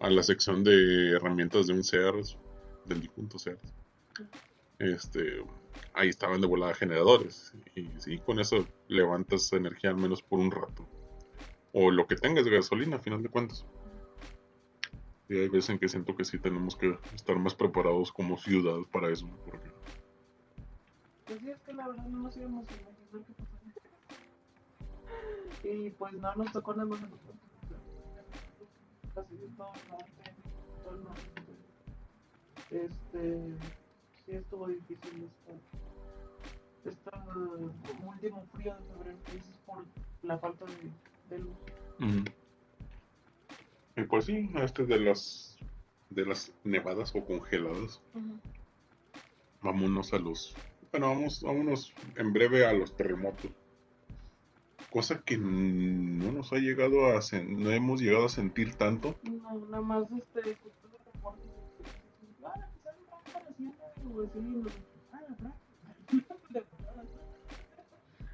a 0.00 0.08
la 0.08 0.22
sección 0.22 0.64
de 0.64 1.10
herramientas 1.10 1.66
de 1.66 1.74
un 1.74 1.84
Sears, 1.84 2.38
del 2.86 3.02
difunto 3.02 3.38
Sears. 3.38 3.60
Este, 4.78 5.44
ahí 5.92 6.08
estaban 6.08 6.40
de 6.40 6.46
volada 6.46 6.74
generadores. 6.74 7.54
Y 7.74 7.88
sí, 7.98 8.18
con 8.18 8.40
eso 8.40 8.66
levantas 8.88 9.52
energía 9.52 9.90
al 9.90 9.96
menos 9.96 10.22
por 10.22 10.38
un 10.38 10.50
rato. 10.50 10.88
O 11.72 11.90
lo 11.90 12.06
que 12.06 12.16
tengas 12.16 12.44
de 12.44 12.50
gasolina, 12.50 12.96
a 12.96 13.00
final 13.00 13.22
de 13.22 13.28
cuentas. 13.28 13.66
Y 15.28 15.38
hay 15.38 15.48
veces 15.48 15.70
en 15.70 15.78
que 15.78 15.88
siento 15.88 16.16
que 16.16 16.24
sí 16.24 16.38
tenemos 16.38 16.74
que 16.76 16.98
estar 17.14 17.38
más 17.38 17.54
preparados 17.54 18.10
como 18.10 18.36
ciudad 18.36 18.78
para 18.90 19.10
eso. 19.10 19.28
Porque 19.44 19.70
Pues 21.26 21.40
sí, 21.40 21.50
es 21.50 21.60
que 21.60 21.72
la 21.72 21.86
verdad 21.86 22.06
no 22.06 22.24
nos 22.24 22.36
íbamos 22.36 22.66
a 22.68 22.74
imaginar 22.74 23.22
pasaría. 23.36 23.74
Y 25.62 25.90
pues 25.90 26.12
no 26.14 26.34
nos 26.34 26.52
tocó 26.52 26.74
nada 26.74 26.88
más. 26.88 27.00
Este, 32.70 33.56
estuvo 34.38 34.66
difícil 34.68 35.28
esta, 36.84 36.90
esta 36.90 37.24
último 38.04 38.44
frío 38.54 38.74
de 38.74 38.94
febrero 38.94 39.18
que 39.26 39.32
dices 39.32 39.58
por 39.66 39.84
la 40.22 40.38
falta 40.38 40.64
de, 40.66 41.36
de 41.36 41.42
luz. 41.42 41.56
Y 43.96 44.02
pues 44.04 44.24
sí, 44.26 44.50
este 44.56 44.86
de 44.86 44.98
las 45.00 45.58
de 46.10 46.26
las 46.26 46.52
nevadas 46.64 47.14
o 47.14 47.24
congeladas. 47.24 48.00
Vámonos 49.62 50.12
a 50.12 50.18
los. 50.18 50.56
Bueno, 50.90 51.08
vamos, 51.08 51.42
vámonos 51.42 51.92
en 52.16 52.32
breve 52.32 52.66
a 52.66 52.72
los 52.72 52.96
terremotos. 52.96 53.50
Cosa 54.90 55.22
que 55.22 55.36
no 55.38 56.32
nos 56.32 56.52
ha 56.52 56.56
llegado 56.56 57.06
a 57.06 57.20
sen- 57.20 57.58
no 57.58 57.70
hemos 57.70 58.00
llegado 58.00 58.24
a 58.24 58.28
sentir 58.28 58.74
tanto. 58.74 59.14
No, 59.22 59.54
nada 59.66 59.82
más 59.82 60.04
este, 60.10 60.56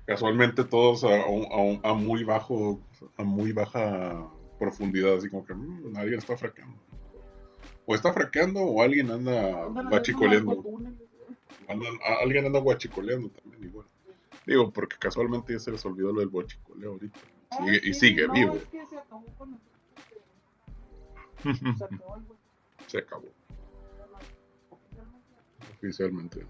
Casualmente 0.07 0.65
todos 0.65 1.03
a, 1.05 1.09
a 1.17 1.91
a 1.91 1.95
muy 1.95 2.23
bajo, 2.25 2.81
a 3.17 3.25
muy 3.25 3.53
baja 3.53 4.29
profundidad, 4.59 5.17
así 5.17 5.29
como 5.29 5.45
que 5.45 5.53
"Mm, 5.55 5.97
alguien 5.97 6.19
está 6.19 6.37
fraqueando. 6.37 6.77
O 7.87 7.95
está 7.95 8.13
fraqueando 8.13 8.61
o 8.61 8.83
alguien 8.83 9.11
anda 9.11 9.67
guachicoleando. 9.67 10.63
alguien 12.23 12.47
anda 12.47 12.61
guachicoleando 12.61 13.31
también 13.31 13.65
igual. 13.65 13.87
Digo, 14.47 14.71
porque 14.71 14.97
casualmente 14.97 15.53
ya 15.53 15.59
se 15.59 15.73
les 15.73 15.85
olvidó 15.85 16.13
lo 16.13 16.21
del 16.21 16.29
guachicoleo 16.29 16.93
ahorita. 16.93 17.19
Ah, 17.51 17.59
Sigue- 17.65 17.81
y 17.85 17.95
sigue 17.95 18.27
no, 18.29 18.33
vivo. 18.33 18.55
Es 18.57 18.65
que 18.67 18.87
se 18.87 18.97
acabó 18.97 19.25
con 19.37 19.55
el 19.55 19.59
se 21.77 21.85
acabó 21.85 22.17
el 22.17 22.23
güey. 22.25 22.39
se 22.87 22.99
acabó. 22.99 23.27
Oficialmente. 25.77 26.47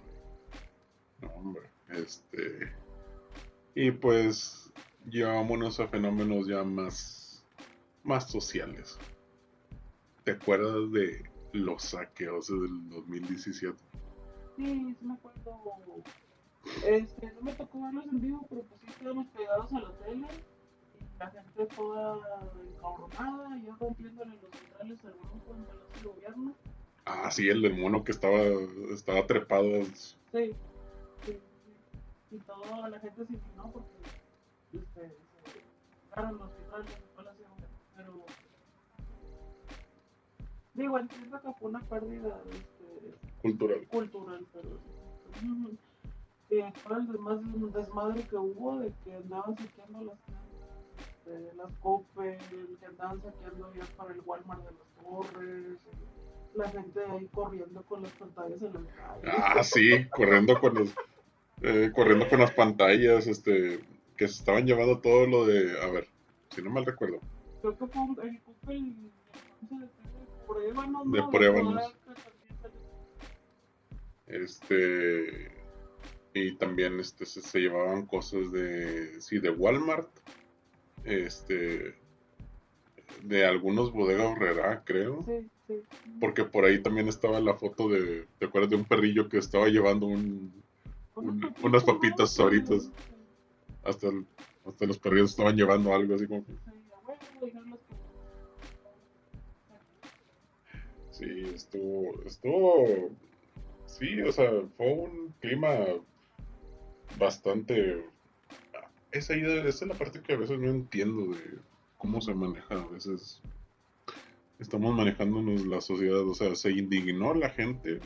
No, 1.21 1.29
hombre. 1.31 1.69
Este. 1.89 2.73
Y 3.75 3.91
pues, 3.91 4.73
ya 5.07 5.29
vámonos 5.29 5.81
a 5.81 5.89
fenómenos 5.89 6.47
ya 6.47 6.65
más, 6.65 7.45
más 8.03 8.31
sociales. 8.31 8.99
¿Te 10.25 10.33
acuerdas 10.33 10.91
de 10.93 11.31
los 11.53 11.83
saqueos 11.83 12.49
del 12.49 12.89
2017? 12.91 13.79
Sí, 14.57 14.97
sí 14.99 15.05
me 15.05 15.15
acuerdo. 15.15 15.61
Este, 16.85 17.33
no 17.33 17.43
me 17.43 17.53
tocó 17.53 17.83
verlos 17.83 18.07
en 18.07 18.21
vivo, 18.21 18.47
pero 18.49 18.63
pues 18.63 18.81
sí 18.81 18.89
estábamos 18.89 19.27
pegados 19.29 19.73
a 19.73 19.81
la 19.81 19.99
tele. 19.99 20.27
Y 20.99 21.19
la 21.19 21.31
gente 21.31 21.67
toda 21.77 22.51
encabronada, 22.75 23.63
yo 23.65 23.77
rompiéndole 23.77 24.37
los 24.43 24.51
centrales 24.59 25.05
al 25.05 25.13
grupo 25.13 25.55
en 25.55 25.65
Palacio 25.65 26.03
de 26.03 26.09
Gobierno. 26.09 26.55
Ah, 27.07 27.31
sí, 27.31 27.49
el 27.49 27.63
del 27.63 27.79
mono 27.79 28.03
que 28.03 28.11
estaba, 28.11 28.41
estaba 28.93 29.25
trepado. 29.29 29.85
Sí, 29.85 30.11
sí, 30.33 30.53
sí. 31.25 31.39
Y 32.33 32.39
toda 32.39 32.89
la 32.89 32.99
gente 32.99 33.25
se 33.25 33.33
indignó 33.33 33.71
porque 33.73 33.89
este, 34.73 35.17
se 35.17 36.09
sacaron 36.11 36.39
los 36.39 36.51
de 36.51 36.65
Gobierno. 37.17 37.69
Pero 37.97 38.25
digo, 40.75 40.99
entiendo 40.99 41.41
que 41.41 41.53
fue 41.55 41.71
una 41.71 41.81
pérdida 41.81 42.43
este, 42.51 43.15
Cultural. 43.41 43.87
cultural, 43.87 44.47
pero 44.53 44.69
que 46.49 46.73
fue 46.83 46.97
el 46.97 47.13
demás 47.13 47.39
desmadre 47.73 48.23
que 48.29 48.37
hubo 48.37 48.79
de 48.81 48.93
que 49.05 49.15
andaban 49.15 49.57
saqueando 49.57 50.03
las 50.05 50.19
tiendas, 50.25 50.67
este, 50.99 51.55
las 51.55 51.73
Coppel, 51.79 52.39
que 52.81 52.87
andaban 52.87 53.23
saqueando 53.23 53.73
ya 53.75 53.85
para 53.97 54.13
el 54.13 54.21
Walmart 54.27 54.65
de 54.65 54.73
las 54.73 55.05
Torres, 55.05 55.79
la 56.57 56.69
gente 56.71 57.01
ahí 57.05 57.27
corriendo 57.27 57.83
con 57.83 58.03
las 58.03 58.13
pantallas 58.13 58.61
en 58.63 58.73
la 58.73 58.81
calle. 58.81 59.23
Ah, 59.25 59.63
sí, 59.63 60.09
corriendo 60.11 60.59
con 60.59 60.75
los, 60.75 60.95
eh, 61.63 61.91
corriendo 61.95 62.29
con 62.29 62.41
las 62.41 62.53
pantallas, 62.53 63.27
este, 63.27 63.81
que 64.17 64.29
se 64.29 64.35
estaban 64.35 64.67
llevando 64.67 65.01
todo 65.01 65.27
lo 65.27 65.47
de, 65.47 65.81
a 65.81 65.87
ver, 65.87 66.09
si 66.51 66.63
no 66.63 66.71
mal 66.71 66.87
recuerdo, 66.87 67.21
Creo 67.61 67.79
que 67.79 67.87
fue 67.87 68.03
un, 68.03 68.19
el 68.23 68.41
Coppel 68.43 68.77
el 68.77 69.13
11 69.71 69.85
de 69.85 69.89
pruébano, 70.47 71.05
De 71.05 71.19
¿no? 71.19 71.31
Pruébanos. 71.31 71.95
Este, 74.27 75.51
y 76.35 76.57
también, 76.57 77.01
este, 77.01 77.27
se, 77.27 77.41
se 77.41 77.61
llevaban 77.61 78.07
cosas 78.07 78.53
de, 78.53 79.21
sí, 79.21 79.39
de 79.39 79.51
Walmart, 79.51 80.09
este, 81.05 81.95
de 83.23 83.45
algunos 83.45 83.93
bodegas 83.93 84.27
Horrera, 84.27 84.83
creo, 84.85 85.23
sí. 85.23 85.51
Porque 86.21 86.45
por 86.45 86.65
ahí 86.65 86.83
también 86.83 87.09
estaba 87.09 87.41
la 87.41 87.55
foto 87.55 87.89
de, 87.89 88.27
¿te 88.39 88.47
acuerdas 88.47 88.71
de 88.71 88.77
un 88.77 88.85
perrillo 88.85 89.29
que 89.29 89.39
estaba 89.39 89.69
llevando 89.69 90.07
un, 90.07 90.53
un- 91.17 91.55
unas 91.63 91.85
papitas 91.85 92.33
sabritas. 92.35 92.91
hasta, 93.85 94.09
hasta 94.65 94.87
los 94.87 94.99
perrillos 94.99 95.31
estaban 95.31 95.57
llevando 95.57 95.95
algo 95.95 96.15
así 96.15 96.27
como 96.27 96.45
Sí, 101.11 101.25
estuvo, 101.55 102.23
estuvo, 102.27 103.11
sí, 103.87 104.21
o 104.23 104.33
sea, 104.33 104.51
fue 104.77 104.93
un 104.93 105.33
clima 105.41 105.75
bastante, 107.19 108.05
esa, 109.13 109.35
idea- 109.35 109.65
esa 109.67 109.85
es 109.87 109.89
la 109.89 109.95
parte 109.97 110.21
que 110.21 110.35
a 110.35 110.37
veces 110.37 110.59
no 110.59 110.69
entiendo 110.69 111.35
de 111.35 111.59
cómo 111.97 112.21
se 112.21 112.35
maneja, 112.35 112.75
a 112.75 112.87
veces 112.89 113.41
estamos 114.59 114.95
manejándonos 114.95 115.67
la 115.67 115.81
sociedad, 115.81 116.27
o 116.27 116.35
sea, 116.35 116.55
se 116.55 116.71
indignó 116.71 117.35
la 117.35 117.51
gente 117.51 118.01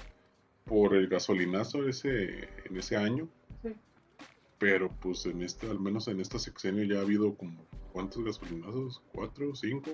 por 0.64 0.94
el 0.94 1.08
gasolinazo 1.08 1.88
ese, 1.88 2.48
en 2.64 2.76
ese 2.76 2.96
año, 2.96 3.28
Sí. 3.62 3.74
Pero 4.58 4.90
pues 5.00 5.26
en 5.26 5.42
este, 5.42 5.68
al 5.68 5.80
menos 5.80 6.08
en 6.08 6.20
esta 6.20 6.38
sexenio 6.38 6.84
ya 6.84 6.98
ha 6.98 7.02
habido 7.02 7.34
como, 7.34 7.64
¿cuántos 7.92 8.24
gasolinazos? 8.24 9.02
¿Cuatro? 9.12 9.54
¿Cinco? 9.54 9.90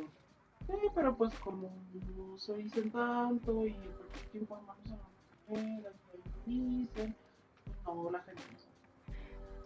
Sí, 0.67 0.75
pero 0.95 1.17
pues 1.17 1.33
como 1.35 1.71
no 2.17 2.39
se 2.39 2.57
dicen 2.57 2.91
tanto 2.91 3.65
y 3.67 3.71
el 3.71 4.31
que 4.33 4.39
informamos 4.39 4.87
a 4.87 4.97
las 4.97 5.49
mujeres, 5.49 5.93
dicen, 6.45 7.15
pues, 7.65 7.77
no, 7.85 8.11
la 8.11 8.21
gente 8.23 8.43
no 8.53 8.59
sabe. 8.59 8.77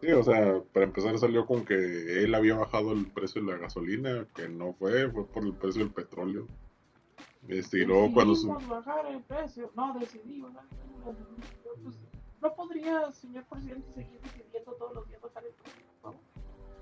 Sí, 0.03 0.13
o 0.13 0.23
sea, 0.23 0.63
para 0.73 0.87
empezar 0.87 1.19
salió 1.19 1.47
con 1.47 1.65
que 1.65 2.25
él 2.25 2.35
había 2.35 2.57
bajado 2.57 2.93
el 2.93 3.07
precio 3.07 3.43
de 3.43 3.53
la 3.53 3.59
gasolina, 3.59 4.27
que 4.35 4.49
no 4.49 4.75
fue, 4.75 5.11
fue 5.11 5.27
por 5.27 5.45
el 5.45 5.55
precio 5.55 5.83
del 5.83 5.93
petróleo. 5.93 6.47
Este, 7.49 7.79
y 7.79 7.85
luego 7.85 8.13
cuando 8.13 8.35
su... 8.35 8.49
Bajar 8.49 9.07
el 9.07 9.23
precio, 9.23 9.73
no, 9.75 9.99
decidí 9.99 10.41
gasolina. 10.41 10.67
Pues, 11.83 11.97
no 12.41 12.55
podría, 12.55 13.13
señor 13.13 13.45
presidente, 13.45 13.93
seguir 13.93 14.21
decidiendo 14.21 14.73
todos 14.73 14.95
los 14.95 15.09
días 15.09 15.21
bajar 15.21 15.45
el 15.45 15.53
precio, 15.53 15.83
por 16.03 16.13
favor. 16.13 16.21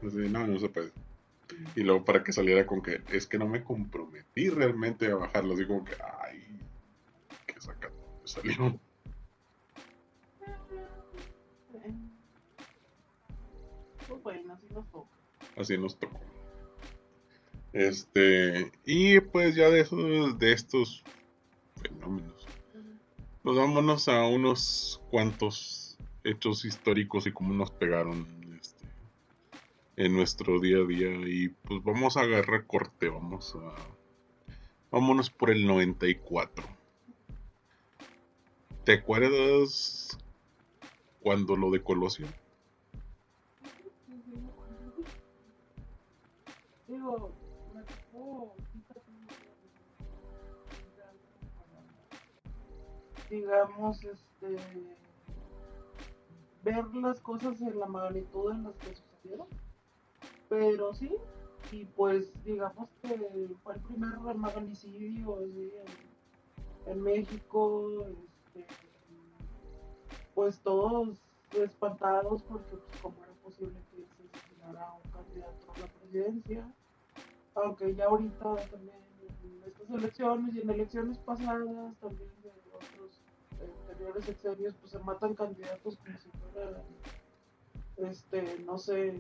Así, 0.07 0.29
no, 0.29 0.47
no 0.47 0.59
se 0.59 0.69
puede. 0.69 0.93
Y 1.75 1.83
luego 1.83 2.05
para 2.05 2.23
que 2.23 2.33
saliera 2.33 2.67
con 2.67 2.83
que 2.83 3.03
es 3.11 3.27
que 3.27 3.39
no 3.39 3.47
me 3.49 3.65
comprometí 3.65 4.51
realmente 4.51 5.11
a 5.11 5.17
bajarlo, 5.17 5.55
así 5.55 5.67
como 5.67 5.85
que, 5.85 5.95
ay, 6.23 6.61
qué 7.47 7.61
sacado 7.61 7.95
me 8.21 8.29
salió. 8.29 8.81
Pues 14.07 14.23
bueno, 14.23 14.55
así 14.55 14.67
nos 14.73 14.91
toca. 14.91 15.11
Así 15.57 15.79
nos 15.79 15.99
tocó. 15.99 16.19
Este, 17.73 18.73
y 18.85 19.21
pues 19.21 19.55
ya 19.55 19.69
de 19.69 19.81
esos, 19.81 20.39
de 20.39 20.53
estos 20.53 21.05
fenómenos, 21.83 22.47
pues 23.43 23.57
vámonos 23.57 24.09
a 24.09 24.27
unos 24.27 25.01
cuantos 25.11 25.99
hechos 26.25 26.65
históricos 26.65 27.27
y 27.27 27.33
cómo 27.33 27.53
nos 27.53 27.71
pegaron 27.71 28.27
este, 28.61 28.87
en 29.97 30.15
nuestro 30.15 30.61
día 30.61 30.79
a 30.79 30.87
día. 30.87 31.11
Y 31.27 31.49
pues 31.49 31.83
vamos 31.85 32.17
a 32.17 32.23
agarrar 32.23 32.67
corte, 32.67 33.09
vamos 33.09 33.57
a. 33.57 33.75
Vámonos 34.91 35.29
por 35.29 35.51
el 35.51 35.67
94. 35.67 36.65
¿Te 38.85 38.95
acuerdas 38.95 40.17
cuando 41.21 41.57
lo 41.57 41.71
de 41.71 41.83
Colosio? 41.83 42.27
Digo, 46.87 47.31
digamos, 53.31 54.03
este, 54.05 54.57
ver 56.63 56.95
las 56.95 57.21
cosas 57.21 57.61
en 57.61 57.79
la 57.79 57.87
magnitud 57.87 58.53
en 58.53 58.65
las 58.65 58.77
que 58.77 58.95
sucedieron, 58.95 59.47
pero 60.49 60.95
sí, 60.95 61.15
y 61.73 61.85
pues 61.85 62.33
digamos 62.45 62.89
que 63.03 63.49
fue 63.63 63.75
el 63.75 63.81
primer 63.83 64.19
magnicidio 64.35 65.39
así, 65.39 65.73
en, 66.87 67.03
México, 67.03 68.07
este, 68.55 68.67
pues 70.35 70.59
todos 70.61 71.21
espantados 71.53 72.43
porque 72.43 72.77
pues, 72.77 73.01
cómo 73.03 73.17
era 73.23 73.33
posible 73.43 73.79
que 73.91 73.97
se 73.97 74.39
asesinara 74.39 74.93
un 74.93 75.11
candidato 75.11 75.73
a 75.75 75.79
la 75.81 75.87
presidencia, 75.87 76.75
aunque 77.55 77.95
ya 77.95 78.07
ahorita 78.07 78.57
también 78.71 78.97
en 79.43 79.63
estas 79.67 79.91
elecciones 79.91 80.55
y 80.55 80.61
en 80.61 80.71
elecciones 80.71 81.19
pasadas 81.19 81.97
también 82.01 82.38
anteriores 83.99 84.25
sexenios 84.25 84.75
pues 84.77 84.93
se 84.93 84.99
matan 85.01 85.35
candidatos 85.35 85.97
como 85.99 86.19
si 86.19 86.29
fueran 86.53 86.83
este 87.97 88.59
no 88.65 88.79
sé 88.79 89.15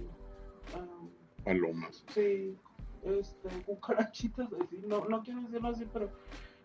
um, 0.76 1.10
Palomas. 1.44 2.04
sí 2.14 2.56
este 3.02 3.48
cucarachitas 3.66 4.48
así 4.52 4.78
no 4.86 5.04
no 5.06 5.22
quiero 5.22 5.42
decirlo 5.42 5.68
así 5.68 5.86
pero 5.92 6.10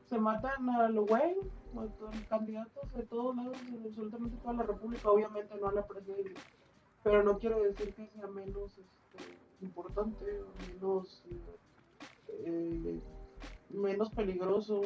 se 0.10 0.17
matan 0.19 0.69
a 0.69 0.89
lo 0.89 1.06
güey 1.06 1.36
candidatos 2.30 2.93
de 2.93 3.04
todos 3.04 3.36
lados 3.36 3.58
de 3.71 3.88
absolutamente 3.88 4.38
toda 4.38 4.54
la 4.54 4.63
república 4.63 5.10
obviamente 5.10 5.56
no 5.60 5.67
a 5.67 5.73
la 5.73 5.88
presidencia 5.88 6.39
pero 7.04 7.23
no 7.23 7.39
quiero 7.39 7.62
decir 7.63 7.93
que 7.95 8.08
sea 8.08 8.28
menos 8.28 8.78
este, 8.78 9.65
importante 9.65 10.26
menos 10.69 11.23
eh, 12.45 12.99
menos 13.73 14.10
peligroso, 14.12 14.82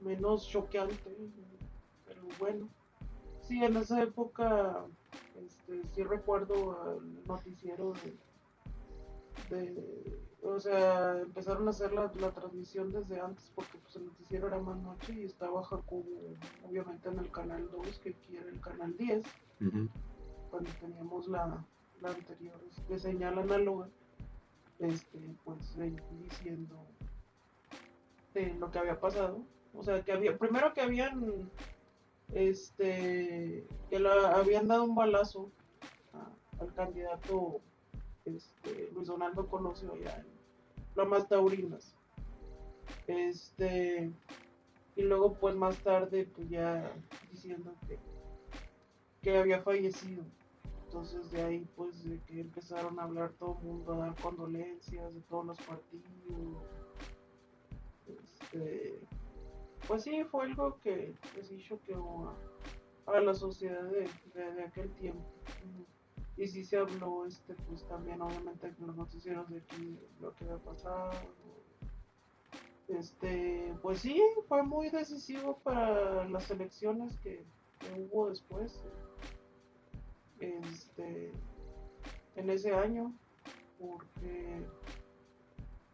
menos 0.00 0.48
choqueante, 0.48 1.16
bueno. 2.36 2.68
Sí, 3.42 3.62
en 3.64 3.76
esa 3.76 4.02
época 4.02 4.84
este, 5.34 5.84
sí 5.94 6.02
recuerdo 6.02 6.82
al 6.82 7.26
noticiero 7.26 7.94
de, 7.94 8.16
de- 9.48 10.18
o 10.42 10.58
sea, 10.60 11.20
empezaron 11.20 11.66
a 11.66 11.70
hacer 11.70 11.92
la, 11.92 12.12
la 12.20 12.32
transmisión 12.32 12.92
desde 12.92 13.20
antes 13.20 13.50
porque 13.54 13.78
pues 13.78 13.96
el 13.96 14.06
noticiero 14.06 14.46
era 14.48 14.58
más 14.58 14.76
noche 14.78 15.12
y 15.14 15.24
estaba 15.24 15.62
Jacobo 15.62 16.04
obviamente 16.62 17.08
en 17.08 17.18
el 17.18 17.30
canal 17.30 17.68
2 17.70 17.98
que 18.00 18.10
aquí 18.10 18.36
era 18.36 18.48
el 18.48 18.60
canal 18.60 18.96
10 18.96 19.24
Ujú. 19.60 19.88
cuando 20.50 20.70
teníamos 20.80 21.26
la, 21.28 21.64
la 22.00 22.10
anterior 22.10 22.60
este, 22.70 22.98
señal 22.98 23.38
análoga, 23.38 23.88
este, 24.78 25.34
pues 25.44 25.76
diciendo 26.22 26.86
de 28.34 28.54
lo 28.54 28.70
que 28.70 28.78
había 28.78 29.00
pasado. 29.00 29.44
O 29.74 29.82
sea, 29.82 30.02
que 30.02 30.12
había, 30.12 30.38
primero 30.38 30.72
que 30.72 30.80
habían, 30.80 31.50
este, 32.32 33.66
que 33.90 33.98
le 33.98 34.08
habían 34.08 34.68
dado 34.68 34.84
un 34.84 34.94
balazo 34.94 35.50
al 36.60 36.74
candidato 36.74 37.60
este, 38.24 38.90
Luis 38.92 39.08
Donaldo 39.08 39.46
Colosio 39.48 39.92
allá 39.94 40.18
en 40.18 40.26
Lomas 40.94 41.28
Taurinas. 41.28 41.94
Este, 43.06 44.10
y 44.96 45.02
luego 45.02 45.34
pues 45.34 45.54
más 45.54 45.76
tarde 45.78 46.28
pues 46.34 46.48
ya 46.48 46.92
diciendo 47.30 47.74
que, 47.86 47.98
que 49.22 49.38
había 49.38 49.62
fallecido. 49.62 50.24
Entonces 50.86 51.30
de 51.30 51.42
ahí 51.42 51.66
pues 51.76 52.04
de 52.04 52.20
que 52.22 52.40
empezaron 52.40 52.98
a 52.98 53.04
hablar 53.04 53.32
todo 53.38 53.58
el 53.60 53.66
mundo, 53.66 53.92
a 53.94 53.98
dar 53.98 54.14
condolencias 54.16 55.14
de 55.14 55.20
todos 55.22 55.46
los 55.46 55.58
partidos. 55.58 56.04
Este, 58.06 59.00
pues 59.88 60.02
sí, 60.04 60.22
fue 60.30 60.44
algo 60.44 60.78
que, 60.80 61.14
sí 61.42 61.64
choqueó 61.66 62.36
a, 63.06 63.20
la 63.20 63.34
sociedad 63.34 63.82
de, 63.84 64.08
de- 64.34 64.62
aquel 64.62 64.90
tiempo. 64.96 65.24
Y 66.36 66.46
sí 66.46 66.62
se 66.64 66.76
habló, 66.76 67.26
este, 67.26 67.54
pues 67.66 67.82
también 67.88 68.20
obviamente 68.22 68.68
en 68.68 68.86
los 68.86 68.96
noticieros 68.96 69.48
de 69.50 69.58
aquí 69.58 69.98
lo 70.20 70.32
que 70.34 70.44
había 70.44 70.58
pasado. 70.58 71.12
Este, 72.86 73.74
pues 73.82 74.00
sí, 74.00 74.22
fue 74.46 74.62
muy 74.62 74.90
decisivo 74.90 75.58
para 75.64 76.28
las 76.28 76.50
elecciones 76.50 77.16
que, 77.18 77.44
que 77.80 77.92
hubo 77.98 78.28
después. 78.28 78.84
Este, 80.38 81.32
en 82.36 82.50
ese 82.50 82.72
año, 82.72 83.12
porque 83.80 84.62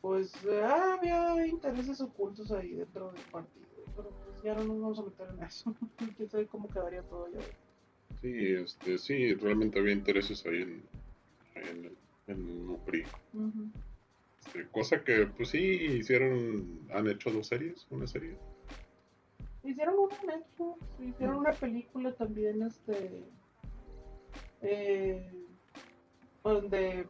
pues 0.03 0.35
había 0.45 1.47
intereses 1.47 1.99
ocultos 2.03 2.53
ahí 2.53 2.75
dentro 2.75 3.11
del 3.11 3.23
partido, 3.33 3.64
pero 3.97 4.11
pues 4.11 4.43
ya 4.43 4.55
no 4.55 4.65
nos 4.65 4.81
vamos 4.81 4.99
a 4.99 5.03
meter 5.05 5.29
en 5.39 5.45
eso. 5.45 5.75
Quién 6.17 6.29
sabe 6.31 6.47
cómo 6.47 6.71
quedaría 6.71 7.03
todo 7.03 7.29
ya. 7.33 7.41
Sí, 8.21 8.53
este, 8.55 8.99
sí, 8.99 9.35
realmente 9.35 9.79
había 9.79 9.93
intereses 9.93 10.45
ahí 10.47 10.63
en, 10.63 10.83
en, 11.57 11.85
el- 11.85 11.99
en 12.27 12.49
el. 12.49 12.71
Ujú. 13.35 13.71
Este, 14.41 14.69
cosa 14.71 15.03
que, 15.05 15.27
pues 15.37 15.51
sí, 15.51 15.59
hicieron, 15.59 16.87
han 16.93 17.09
hecho 17.09 17.31
dos 17.31 17.47
series, 17.49 17.87
una 17.91 18.07
serie. 18.07 18.37
Hicieron 19.63 19.95
una 19.99 20.17
Netflix, 20.37 21.01
hicieron 21.01 21.37
una 21.37 21.53
película 21.55 22.15
también, 22.15 22.63
este, 22.63 23.25
eh, 24.61 25.33
donde 26.43 27.07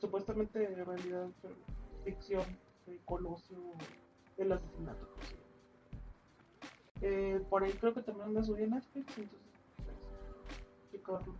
supuestamente 0.00 0.64
en 0.64 0.84
realidad 0.84 1.30
ficción 2.04 2.44
de 2.86 2.98
Colosio, 3.06 3.58
el 4.36 4.52
asesinato. 4.52 5.08
pues. 5.16 5.34
Eh, 7.00 7.40
por 7.50 7.64
ahí 7.64 7.72
creo 7.72 7.92
que 7.94 8.02
también 8.02 8.28
anda 8.28 8.42
subida 8.42 8.64
en 8.64 8.70
Netflix, 8.70 9.18
entonces, 9.18 9.38
pues. 10.92 11.38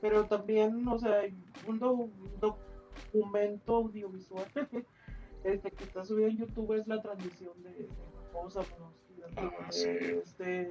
Pero 0.00 0.26
también, 0.26 0.86
o 0.88 0.98
sea, 0.98 1.22
un 1.66 1.78
do- 1.78 2.08
documento 2.40 3.76
audiovisual 3.76 4.46
este, 5.44 5.70
que 5.70 5.84
está 5.84 6.04
subido 6.04 6.28
en 6.28 6.36
YouTube 6.38 6.72
es 6.74 6.86
la 6.86 7.00
transmisión 7.02 7.62
de, 7.62 7.70
de 7.70 7.88
dando, 9.34 9.56
Ah, 9.58 9.66
sí. 9.72 9.88
este, 9.88 10.70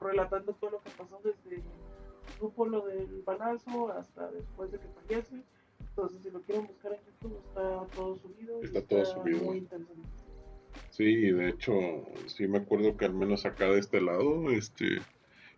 relatando 0.00 0.52
todo 0.54 0.70
lo 0.70 0.82
que 0.82 0.90
pasó 0.90 1.20
desde 1.24 1.62
supo 2.38 2.66
lo 2.66 2.86
del 2.86 3.22
balazo 3.22 3.88
hasta 3.92 4.30
después 4.30 4.70
de 4.70 4.78
que 4.78 4.88
fallece. 4.88 5.42
Entonces, 5.80 6.22
si 6.22 6.30
lo 6.30 6.40
quieren 6.42 6.66
buscar 6.68 6.92
en 6.92 7.00
YouTube, 7.04 7.36
está 7.48 7.84
todo 7.94 8.16
subido. 8.16 8.60
y 8.62 8.66
Está 8.66 8.82
todo 8.82 9.04
subido. 9.04 9.44
Muy 9.44 9.58
interesante. 9.58 10.08
Sí, 10.90 11.30
de 11.30 11.50
hecho, 11.50 11.72
sí 12.26 12.48
me 12.48 12.58
acuerdo 12.58 12.96
que 12.96 13.04
al 13.04 13.14
menos 13.14 13.46
acá 13.46 13.66
de 13.66 13.78
este 13.78 14.00
lado, 14.00 14.50
este, 14.50 14.98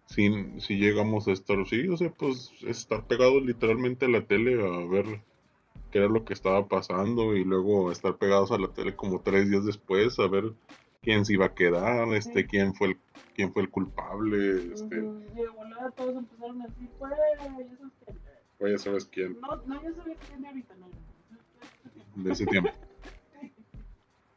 si, 0.07 0.29
si 0.61 0.77
llegamos 0.77 1.29
a 1.29 1.33
estar, 1.33 1.57
sí, 1.67 1.89
o 1.89 1.97
sea, 1.97 2.11
pues 2.11 2.53
estar 2.67 3.07
pegados 3.07 3.43
literalmente 3.43 4.07
a 4.07 4.09
la 4.09 4.27
tele 4.27 4.63
a 4.63 4.87
ver 4.87 5.23
qué 5.91 5.99
era 5.99 6.09
lo 6.09 6.25
que 6.25 6.35
estaba 6.35 6.69
pasando 6.69 7.35
y 7.35 7.45
luego 7.45 7.91
estar 7.91 8.17
pegados 8.17 8.53
a 8.53 8.59
la 8.59 8.69
tele 8.69 8.95
como 8.95 9.23
tres 9.23 9.51
días 9.51 9.65
después 9.65 10.19
a 10.19 10.27
ver 10.27 10.53
quién 11.03 11.25
se 11.25 11.35
iba 11.35 11.47
a 11.47 11.55
quedar, 11.55 12.09
este, 12.15 12.47
quién 12.47 12.75
fue 12.75 12.89
el, 12.89 12.99
quién 13.35 13.53
fue 13.53 13.63
el 13.63 13.71
culpable, 13.71 14.73
este. 14.75 14.97
Y 14.97 15.37
de 15.37 15.49
volada 15.49 15.91
todos 15.93 16.17
empezaron 16.17 16.63
a 16.63 16.67
decir, 16.67 16.89
ya 16.99 17.09
sabes 17.79 17.95
quién. 18.05 18.19
Pues 18.59 18.73
ya 18.73 18.79
sabes 18.79 19.05
quién. 19.07 19.41
No, 19.41 19.57
no, 19.67 19.83
ya 19.83 19.95
sabes 19.95 20.19
quién 20.29 20.47
ahorita, 20.47 20.75
no. 20.77 22.23
De 22.23 22.33
ese 22.33 22.47
tiempo. 22.47 22.71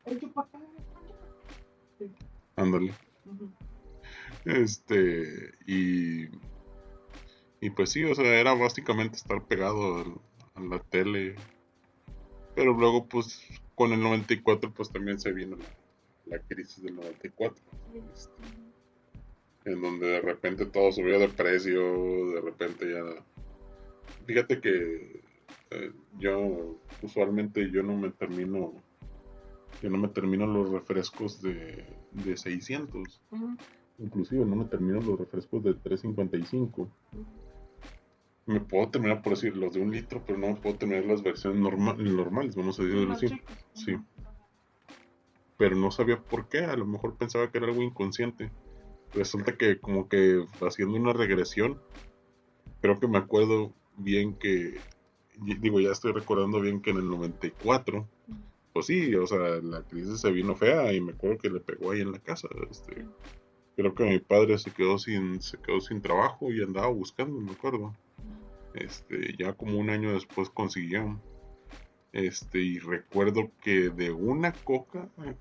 El 0.05 0.19
chupacabra. 0.19 0.67
Ándale. 2.55 2.93
Este, 4.45 5.53
y. 5.65 6.27
Y 7.61 7.69
pues 7.69 7.91
sí, 7.91 8.03
o 8.03 8.13
sea, 8.13 8.39
era 8.39 8.53
básicamente 8.53 9.15
estar 9.15 9.45
pegado 9.45 9.97
al, 9.99 10.13
a 10.55 10.75
la 10.75 10.79
tele. 10.79 11.35
Pero 12.55 12.73
luego, 12.73 13.07
pues, 13.07 13.41
con 13.75 13.93
el 13.93 14.01
94, 14.01 14.71
pues 14.73 14.91
también 14.91 15.19
se 15.19 15.31
vino 15.31 15.55
la, 15.55 15.65
la 16.25 16.39
crisis 16.39 16.83
del 16.83 16.95
94. 16.95 17.63
Este, 18.13 18.31
en 19.65 19.81
donde 19.81 20.07
de 20.07 20.21
repente 20.21 20.65
todo 20.65 20.91
subió 20.91 21.19
de 21.19 21.29
precio, 21.29 22.31
de 22.31 22.41
repente 22.41 22.91
ya... 22.91 23.23
Fíjate 24.25 24.59
que 24.59 25.21
eh, 25.71 25.91
yo 26.19 26.77
usualmente 27.01 27.69
yo 27.71 27.83
no 27.83 27.95
me 27.95 28.09
termino 28.11 28.73
yo 29.81 29.89
no 29.89 29.97
me 29.97 30.07
termino 30.07 30.45
los 30.45 30.69
refrescos 30.69 31.41
de, 31.41 31.85
de 32.11 32.37
600 32.37 33.21
inclusive 33.99 34.45
no 34.45 34.55
me 34.55 34.65
termino 34.65 35.01
los 35.01 35.19
refrescos 35.19 35.63
de 35.63 35.73
355 35.73 36.89
me 38.45 38.59
puedo 38.59 38.89
terminar 38.89 39.21
por 39.21 39.33
decir 39.33 39.55
los 39.55 39.73
de 39.73 39.81
un 39.81 39.91
litro, 39.91 40.21
pero 40.25 40.37
no 40.37 40.55
puedo 40.55 40.75
tener 40.75 41.05
las 41.05 41.23
versiones 41.23 41.61
normales, 41.61 42.55
vamos 42.55 42.79
a 42.79 42.83
decirlo 42.83 43.13
así. 43.13 43.27
Sí. 43.73 43.95
Pero 45.57 45.75
no 45.75 45.91
sabía 45.91 46.19
por 46.19 46.49
qué, 46.49 46.59
a 46.59 46.75
lo 46.75 46.85
mejor 46.85 47.15
pensaba 47.15 47.49
que 47.49 47.57
era 47.57 47.67
algo 47.67 47.81
inconsciente. 47.81 48.51
Resulta 49.13 49.55
que 49.55 49.79
como 49.79 50.09
que 50.09 50.45
haciendo 50.61 50.95
una 50.95 51.13
regresión, 51.13 51.79
creo 52.81 52.99
que 52.99 53.07
me 53.07 53.19
acuerdo 53.19 53.73
bien 53.95 54.33
que, 54.33 54.79
digo, 55.61 55.79
ya 55.79 55.91
estoy 55.91 56.11
recordando 56.11 56.59
bien 56.59 56.81
que 56.81 56.89
en 56.89 56.97
el 56.97 57.07
94, 57.07 58.09
pues 58.73 58.87
sí, 58.87 59.13
o 59.15 59.27
sea, 59.27 59.37
la 59.61 59.83
crisis 59.83 60.19
se 60.19 60.31
vino 60.31 60.55
fea 60.55 60.91
y 60.93 60.99
me 60.99 61.13
acuerdo 61.13 61.37
que 61.37 61.49
le 61.49 61.59
pegó 61.59 61.91
ahí 61.91 62.01
en 62.01 62.11
la 62.11 62.19
casa. 62.19 62.47
Este, 62.69 63.05
creo 63.75 63.93
que 63.93 64.03
mi 64.03 64.19
padre 64.19 64.57
se 64.57 64.71
quedó 64.71 64.97
sin, 64.97 65.41
se 65.41 65.57
quedó 65.59 65.79
sin 65.79 66.01
trabajo 66.01 66.51
y 66.51 66.61
andaba 66.61 66.87
buscando, 66.87 67.39
me 67.39 67.51
acuerdo. 67.51 67.95
Este, 68.73 69.35
ya 69.37 69.53
como 69.53 69.77
un 69.77 69.91
año 69.91 70.13
después 70.13 70.49
consiguió. 70.49 71.21
Este, 72.11 72.59
y 72.59 72.79
recuerdo 72.79 73.51
que 73.61 73.89
de 73.89 74.11
una 74.11 74.51
coca, 74.51 75.09
eh, 75.25 75.35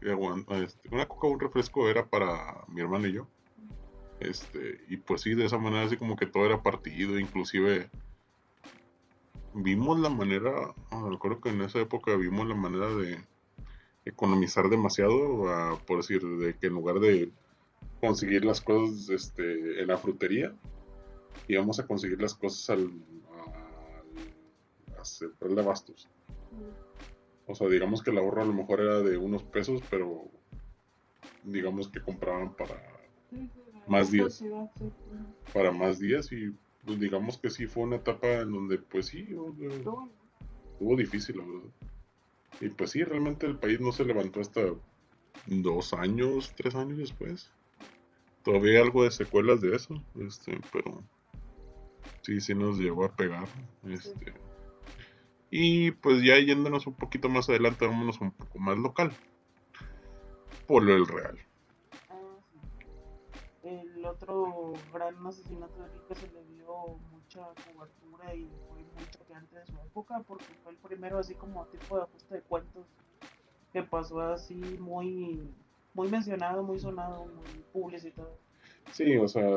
este, 0.64 0.88
una 0.90 1.06
coca, 1.06 1.26
un 1.26 1.40
refresco 1.40 1.88
era 1.88 2.06
para 2.06 2.64
mi 2.68 2.80
hermano 2.80 3.06
y 3.06 3.12
yo. 3.14 3.28
Este, 4.20 4.80
y 4.88 4.98
pues 4.98 5.22
sí, 5.22 5.34
de 5.34 5.46
esa 5.46 5.58
manera 5.58 5.84
así 5.84 5.96
como 5.96 6.16
que 6.16 6.26
todo 6.26 6.46
era 6.46 6.62
partido, 6.62 7.18
inclusive 7.18 7.90
vimos 9.54 9.98
la 10.00 10.08
manera, 10.08 10.74
ah, 10.90 11.08
recuerdo 11.10 11.40
que 11.40 11.50
en 11.50 11.62
esa 11.62 11.80
época 11.80 12.16
vimos 12.16 12.46
la 12.48 12.54
manera 12.54 12.88
de 12.94 13.18
economizar 14.04 14.68
demasiado, 14.68 15.48
ah, 15.48 15.78
por 15.86 15.98
decir, 15.98 16.22
de 16.22 16.54
que 16.54 16.66
en 16.66 16.74
lugar 16.74 17.00
de 17.00 17.30
conseguir 18.00 18.44
las 18.44 18.60
cosas 18.60 19.08
este, 19.10 19.80
en 19.80 19.88
la 19.88 19.98
frutería, 19.98 20.54
íbamos 21.48 21.78
a 21.78 21.86
conseguir 21.86 22.20
las 22.20 22.34
cosas 22.34 22.70
al, 22.70 22.90
central 25.02 25.56
de 25.56 25.62
bastos. 25.62 26.08
O 27.46 27.54
sea, 27.56 27.68
digamos 27.68 28.02
que 28.02 28.10
el 28.12 28.18
ahorro 28.18 28.42
a 28.42 28.44
lo 28.44 28.52
mejor 28.52 28.80
era 28.80 29.00
de 29.00 29.16
unos 29.16 29.42
pesos, 29.42 29.82
pero 29.90 30.28
digamos 31.42 31.88
que 31.88 32.00
compraban 32.00 32.54
para 32.54 32.80
más 33.88 34.12
días. 34.12 34.44
Para 35.52 35.72
más 35.72 35.98
días 35.98 36.30
y 36.30 36.54
pues 36.84 36.98
digamos 36.98 37.38
que 37.38 37.50
sí 37.50 37.66
fue 37.66 37.84
una 37.84 37.96
etapa 37.96 38.28
en 38.28 38.52
donde 38.52 38.78
pues 38.78 39.06
sí, 39.06 39.28
estuvo 39.70 40.96
difícil, 40.96 41.38
la 41.38 41.44
verdad. 41.44 41.70
Y 42.60 42.68
pues 42.68 42.90
sí, 42.90 43.02
realmente 43.04 43.46
el 43.46 43.58
país 43.58 43.80
no 43.80 43.92
se 43.92 44.04
levantó 44.04 44.40
hasta 44.40 44.62
dos 45.46 45.92
años, 45.92 46.52
tres 46.56 46.74
años 46.74 46.98
después. 46.98 47.50
Todavía 48.44 48.72
hay 48.72 48.84
algo 48.84 49.04
de 49.04 49.10
secuelas 49.10 49.60
de 49.60 49.76
eso, 49.76 50.02
este, 50.20 50.60
pero 50.72 51.02
sí, 52.22 52.40
sí 52.40 52.54
nos 52.54 52.78
llegó 52.78 53.04
a 53.04 53.14
pegar. 53.14 53.46
Este. 53.88 54.34
Y 55.50 55.92
pues 55.92 56.22
ya 56.22 56.38
yéndonos 56.38 56.86
un 56.86 56.94
poquito 56.94 57.28
más 57.28 57.48
adelante, 57.48 57.86
vámonos 57.86 58.20
un 58.20 58.32
poco 58.32 58.58
más 58.58 58.78
local. 58.78 59.12
Polo 60.66 60.94
el 60.94 61.06
Real. 61.06 61.38
El 64.02 64.08
otro 64.08 64.72
gran 64.92 65.24
asesinato 65.24 65.80
de 65.80 65.86
Rica 65.86 66.14
se 66.16 66.26
le 66.32 66.44
dio 66.56 66.98
mucha 67.12 67.46
cobertura 67.72 68.34
y 68.34 68.50
fue 68.66 68.78
muy 68.78 69.08
choqueante 69.12 69.56
de 69.56 69.64
su 69.64 69.78
época 69.78 70.24
porque 70.26 70.46
fue 70.64 70.72
el 70.72 70.78
primero 70.78 71.18
así 71.18 71.36
como 71.36 71.64
tipo 71.66 71.98
de 71.98 72.02
ajuste 72.02 72.34
de 72.34 72.40
cuentos 72.40 72.84
que 73.72 73.84
pasó 73.84 74.20
así 74.20 74.56
muy, 74.56 75.54
muy 75.94 76.08
mencionado, 76.08 76.64
muy 76.64 76.80
sonado, 76.80 77.26
muy 77.26 77.62
publicitado. 77.72 78.36
Sí, 78.90 79.16
o 79.18 79.28
sea, 79.28 79.48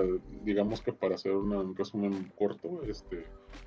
digamos 0.44 0.80
que 0.80 0.94
para 0.94 1.16
hacer 1.16 1.32
un 1.32 1.76
resumen 1.76 2.32
corto, 2.38 2.84
este, 2.84 3.26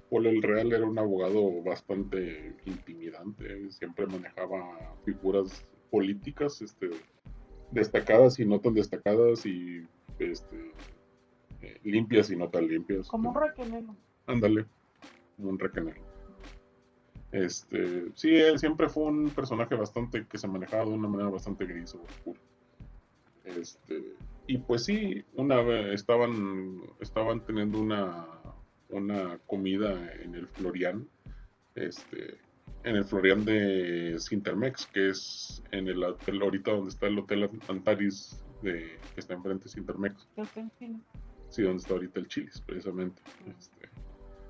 Paul 0.08 0.28
el 0.28 0.40
Real 0.40 0.72
era 0.72 0.86
un 0.86 0.96
abogado 0.96 1.60
bastante 1.64 2.54
intimidante, 2.66 3.68
siempre 3.72 4.06
manejaba 4.06 4.94
figuras 5.04 5.66
políticas, 5.90 6.62
este, 6.62 6.90
destacadas 7.72 8.38
y 8.38 8.44
no 8.44 8.60
tan 8.60 8.74
destacadas 8.74 9.44
y, 9.44 9.84
este, 10.18 10.72
eh, 11.62 11.80
limpias 11.84 12.30
y 12.30 12.36
no 12.36 12.48
tan 12.48 12.66
limpias. 12.66 13.08
Como 13.08 13.30
un 13.30 13.40
requenero. 13.40 13.96
Ándale, 14.26 14.66
como 15.36 15.50
un 15.50 15.58
requenero. 15.58 16.02
Este, 17.32 18.10
sí, 18.14 18.34
él 18.34 18.58
siempre 18.58 18.88
fue 18.88 19.04
un 19.04 19.30
personaje 19.30 19.74
bastante 19.74 20.26
que 20.26 20.38
se 20.38 20.48
manejaba 20.48 20.84
de 20.84 20.92
una 20.92 21.08
manera 21.08 21.30
bastante 21.30 21.66
gris 21.66 21.94
o 21.94 22.02
oscura. 22.02 22.40
Este, 23.44 24.14
y 24.46 24.58
pues 24.58 24.84
sí, 24.84 25.24
una 25.34 25.60
vez 25.60 25.94
estaban, 25.94 26.80
estaban 27.00 27.44
teniendo 27.44 27.80
una, 27.80 28.26
una 28.88 29.38
comida 29.46 30.12
en 30.22 30.34
el 30.34 30.46
Florian, 30.48 31.06
este, 31.74 32.38
en 32.84 32.96
el 32.96 33.04
Florian 33.04 33.44
de 33.44 34.16
Sintermex, 34.18 34.86
que 34.86 35.10
es 35.10 35.62
en 35.70 35.88
el 35.88 36.02
hotel 36.02 36.40
ahorita 36.40 36.72
donde 36.72 36.90
está 36.90 37.06
el 37.06 37.18
hotel 37.18 37.50
Antaris 37.68 38.42
de, 38.62 38.98
que 39.14 39.20
está 39.20 39.34
enfrente 39.34 39.64
de 39.64 39.70
Sintermex. 39.70 40.28
Sí, 41.48 41.62
donde 41.62 41.78
está 41.78 41.94
ahorita 41.94 42.20
el 42.20 42.28
Chilis, 42.28 42.60
precisamente. 42.60 43.22
Este, 43.58 43.88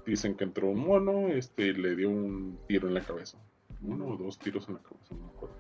dicen 0.07 0.35
que 0.35 0.45
entró 0.45 0.69
un 0.69 0.81
mono, 0.81 1.29
este, 1.29 1.69
y 1.69 1.73
le 1.75 1.95
dio 1.95 2.11
un 2.11 2.59
tiro 2.67 2.89
en 2.89 2.95
la 2.95 3.03
cabeza. 3.03 3.39
Uno 3.83 4.09
o 4.09 4.17
dos 4.17 4.39
tiros 4.39 4.69
en 4.69 4.75
la 4.75 4.81
cabeza, 4.81 5.15
no 5.15 5.27
me 5.27 5.29
acuerdo. 5.29 5.57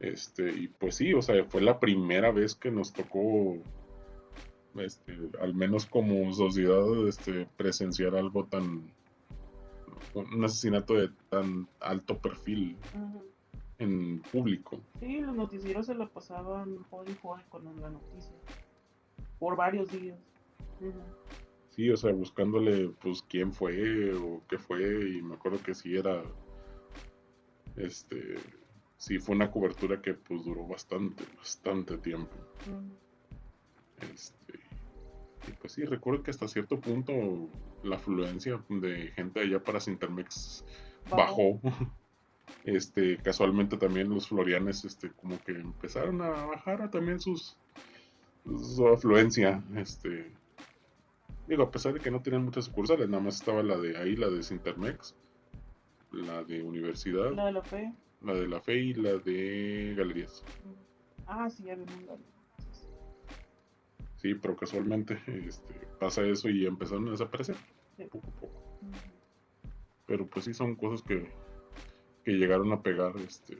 Este, 0.00 0.50
y 0.50 0.68
pues 0.68 0.96
sí, 0.96 1.14
o 1.14 1.22
sea, 1.22 1.44
fue 1.44 1.62
la 1.62 1.80
primera 1.80 2.30
vez 2.30 2.54
que 2.54 2.70
nos 2.70 2.92
tocó, 2.92 3.56
este, 4.76 5.16
al 5.40 5.54
menos 5.54 5.86
como 5.86 6.30
sociedad, 6.34 7.08
este, 7.08 7.46
presenciar 7.56 8.14
algo 8.14 8.44
tan, 8.44 8.92
un 10.14 10.44
asesinato 10.44 10.94
de 10.94 11.08
tan 11.30 11.68
alto 11.80 12.18
perfil 12.18 12.76
en 13.78 14.20
público. 14.32 14.80
Sí, 15.00 15.20
los 15.20 15.34
noticieros 15.34 15.86
se 15.86 15.94
la 15.94 16.06
pasaban 16.06 16.82
jode 16.90 17.12
y 17.12 17.14
jode 17.16 17.42
con 17.48 17.64
la 17.80 17.90
noticia, 17.90 18.36
por 19.38 19.56
varios 19.56 19.90
días. 19.90 20.18
Sí, 21.70 21.90
o 21.90 21.96
sea, 21.96 22.12
buscándole, 22.12 22.90
pues, 23.00 23.22
quién 23.28 23.52
fue 23.52 24.14
o 24.14 24.42
qué 24.48 24.58
fue, 24.58 25.10
y 25.10 25.22
me 25.22 25.34
acuerdo 25.34 25.62
que 25.62 25.74
sí 25.74 25.96
era, 25.96 26.22
este, 27.76 28.36
sí 28.96 29.18
fue 29.18 29.34
una 29.34 29.50
cobertura 29.50 30.00
que 30.00 30.14
pues 30.14 30.44
duró 30.44 30.66
bastante, 30.66 31.24
bastante 31.36 31.98
tiempo. 31.98 32.34
Este, 34.12 34.60
y 35.48 35.52
pues 35.52 35.72
sí, 35.72 35.84
recuerdo 35.84 36.22
que 36.22 36.30
hasta 36.30 36.48
cierto 36.48 36.80
punto 36.80 37.12
la 37.82 37.96
afluencia 37.96 38.62
de 38.68 39.08
gente 39.08 39.40
allá 39.40 39.62
para 39.62 39.80
Sintermex 39.80 40.64
bajó. 41.10 41.60
Este, 42.64 43.18
casualmente 43.18 43.76
también 43.76 44.08
los 44.08 44.28
florianes, 44.28 44.84
este, 44.84 45.10
como 45.10 45.38
que 45.42 45.52
empezaron 45.52 46.20
a 46.22 46.30
bajar 46.46 46.90
también 46.90 47.20
sus, 47.20 47.58
su 48.44 48.88
afluencia, 48.88 49.62
este, 49.76 50.32
digo, 51.46 51.64
a 51.64 51.70
pesar 51.70 51.92
de 51.92 52.00
que 52.00 52.10
no 52.10 52.22
tenían 52.22 52.44
muchas 52.44 52.64
sucursales, 52.64 53.08
nada 53.08 53.22
más 53.22 53.36
estaba 53.36 53.62
la 53.62 53.76
de 53.76 53.98
ahí, 53.98 54.16
la 54.16 54.30
de 54.30 54.42
Sintermex, 54.42 55.14
la 56.10 56.42
de 56.44 56.62
Universidad. 56.62 57.32
La 57.32 57.46
de 57.46 57.52
la 57.52 57.62
Fe. 57.62 57.92
La 58.22 58.32
de 58.32 58.48
la 58.48 58.60
fe 58.60 58.76
y 58.76 58.94
la 58.94 59.18
de 59.18 59.94
galerías. 59.96 60.42
Ah, 61.26 61.50
sí, 61.50 61.64
ya. 61.64 61.76
Sí, 64.16 64.34
pero 64.34 64.56
casualmente 64.56 65.18
este, 65.46 65.74
pasa 66.00 66.22
eso 66.22 66.48
y 66.48 66.64
empezaron 66.64 67.08
a 67.08 67.10
desaparecer 67.10 67.56
poco 68.10 68.26
a 68.26 68.40
poco. 68.40 68.80
Pero 70.06 70.26
pues 70.26 70.46
sí 70.46 70.54
son 70.54 70.74
cosas 70.74 71.02
que, 71.02 71.30
que 72.24 72.32
llegaron 72.32 72.72
a 72.72 72.82
pegar 72.82 73.16
este, 73.18 73.58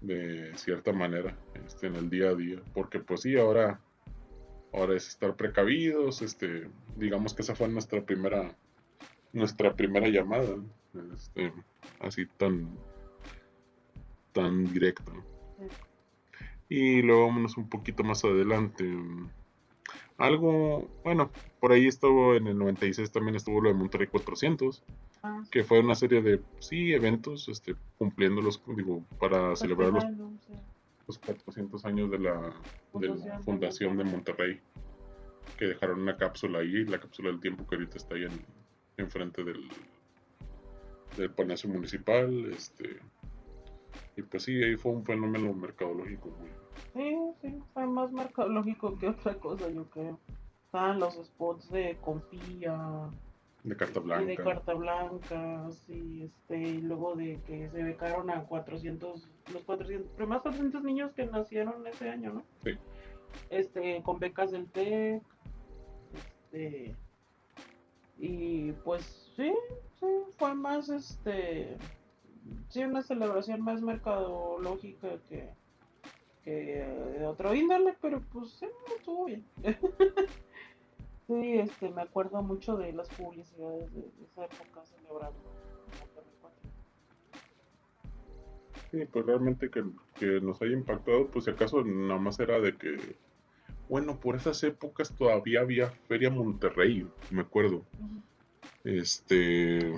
de 0.00 0.56
cierta 0.56 0.92
manera 0.92 1.36
este, 1.66 1.88
en 1.88 1.96
el 1.96 2.10
día 2.10 2.30
a 2.30 2.34
día. 2.34 2.60
Porque 2.74 3.00
pues 3.00 3.22
sí, 3.22 3.36
ahora, 3.36 3.80
ahora 4.72 4.96
es 4.96 5.08
estar 5.08 5.36
precavidos. 5.36 6.22
Este, 6.22 6.68
digamos 6.96 7.34
que 7.34 7.42
esa 7.42 7.54
fue 7.54 7.68
nuestra 7.68 8.04
primera, 8.04 8.54
nuestra 9.32 9.74
primera 9.74 10.08
llamada. 10.08 10.56
Este, 11.14 11.52
así 12.00 12.26
tan, 12.26 12.70
tan 14.32 14.72
directa. 14.72 15.12
Y 16.68 17.02
luego 17.02 17.26
vámonos 17.26 17.56
un 17.56 17.68
poquito 17.68 18.04
más 18.04 18.24
adelante. 18.24 18.84
Algo, 20.18 20.88
bueno, 21.04 21.30
por 21.60 21.72
ahí 21.72 21.86
estuvo 21.86 22.34
en 22.34 22.48
el 22.48 22.58
96 22.58 23.10
también 23.12 23.36
estuvo 23.36 23.60
lo 23.60 23.68
de 23.68 23.74
Monterrey 23.74 24.08
400, 24.08 24.82
ah. 24.86 24.92
Que 25.50 25.64
fue 25.64 25.80
una 25.80 25.94
serie 25.94 26.22
de, 26.22 26.40
sí, 26.58 26.92
eventos, 26.92 27.48
este, 27.48 27.74
cumpliendo 27.96 28.40
los, 28.40 28.62
digo, 28.76 29.04
para 29.18 29.54
celebrar 29.56 29.92
los, 29.92 30.04
los 31.06 31.18
400 31.18 31.84
años 31.84 32.10
de 32.10 32.18
la, 32.18 32.52
fundación 33.44 33.96
de 33.96 34.04
Monterrey, 34.04 34.60
que 35.58 35.66
dejaron 35.66 36.00
una 36.02 36.16
cápsula 36.16 36.60
ahí, 36.60 36.84
la 36.84 37.00
cápsula 37.00 37.30
del 37.30 37.40
tiempo 37.40 37.66
que 37.66 37.76
ahorita 37.76 37.96
está 37.96 38.14
ahí 38.14 38.24
en, 38.24 38.44
enfrente 38.96 39.44
del, 39.44 39.68
del 41.16 41.30
Palacio 41.30 41.68
Municipal, 41.70 42.52
este, 42.52 43.00
y 44.16 44.22
pues 44.22 44.42
sí, 44.42 44.62
ahí 44.62 44.76
fue 44.76 44.92
un 44.92 45.04
fenómeno 45.04 45.52
mercadológico 45.54 46.30
muy... 46.40 46.50
Sí, 46.92 47.16
sí, 47.40 47.62
fue 47.72 47.86
más 47.86 48.10
mercadológico 48.10 48.98
que 48.98 49.08
otra 49.08 49.34
cosa, 49.34 49.68
yo 49.70 49.84
creo. 49.90 50.18
Estaban 50.66 50.98
los 50.98 51.14
spots 51.14 51.70
de 51.70 51.96
Confía. 52.00 53.10
De 53.64 53.76
Carta 53.76 54.00
Blanca. 54.00 54.24
de 54.24 54.36
Carta 54.36 54.74
Blanca, 54.74 55.70
sí, 55.86 56.24
este, 56.24 56.58
y 56.58 56.80
luego 56.80 57.16
de 57.16 57.40
que 57.46 57.68
se 57.70 57.82
becaron 57.82 58.30
a 58.30 58.44
400, 58.44 59.28
los 59.52 59.62
400, 59.64 60.28
más 60.28 60.42
400 60.42 60.82
niños 60.84 61.12
que 61.12 61.26
nacieron 61.26 61.86
ese 61.86 62.08
año, 62.08 62.34
¿no? 62.34 62.44
Sí. 62.64 62.78
Este, 63.50 64.02
con 64.02 64.18
becas 64.20 64.52
del 64.52 64.66
TEC, 64.70 65.22
este, 66.14 66.94
y 68.18 68.72
pues 68.84 69.32
sí, 69.36 69.52
sí, 70.00 70.06
fue 70.38 70.54
más, 70.54 70.88
este, 70.88 71.76
sí, 72.68 72.84
una 72.84 73.02
celebración 73.02 73.60
más 73.60 73.82
mercadológica 73.82 75.08
que, 75.28 75.50
que 76.44 76.84
de 77.18 77.26
otro 77.26 77.54
índole, 77.54 77.96
pero 78.00 78.22
pues 78.32 78.50
sí, 78.52 78.66
estuvo 78.96 79.26
bien. 79.26 79.44
sí, 81.28 81.58
este, 81.58 81.90
me 81.90 82.02
acuerdo 82.02 82.42
mucho 82.42 82.76
de 82.76 82.92
las 82.92 83.08
publicidades 83.10 83.92
de, 83.94 84.00
esa 84.24 84.46
época 84.46 84.84
celebrando. 84.84 85.38
Sí, 88.90 89.04
pues 89.12 89.26
realmente 89.26 89.70
que, 89.70 89.84
que, 90.18 90.40
nos 90.40 90.60
haya 90.62 90.72
impactado, 90.72 91.26
pues 91.26 91.44
si 91.44 91.50
acaso 91.50 91.84
nada 91.84 92.18
más 92.18 92.40
era 92.40 92.58
de 92.58 92.76
que, 92.76 93.16
bueno, 93.88 94.18
por 94.18 94.34
esas 94.34 94.62
épocas 94.64 95.14
todavía 95.14 95.60
había 95.60 95.90
Feria 96.08 96.30
Monterrey, 96.30 97.06
me 97.30 97.42
acuerdo. 97.42 97.84
Este, 98.84 99.92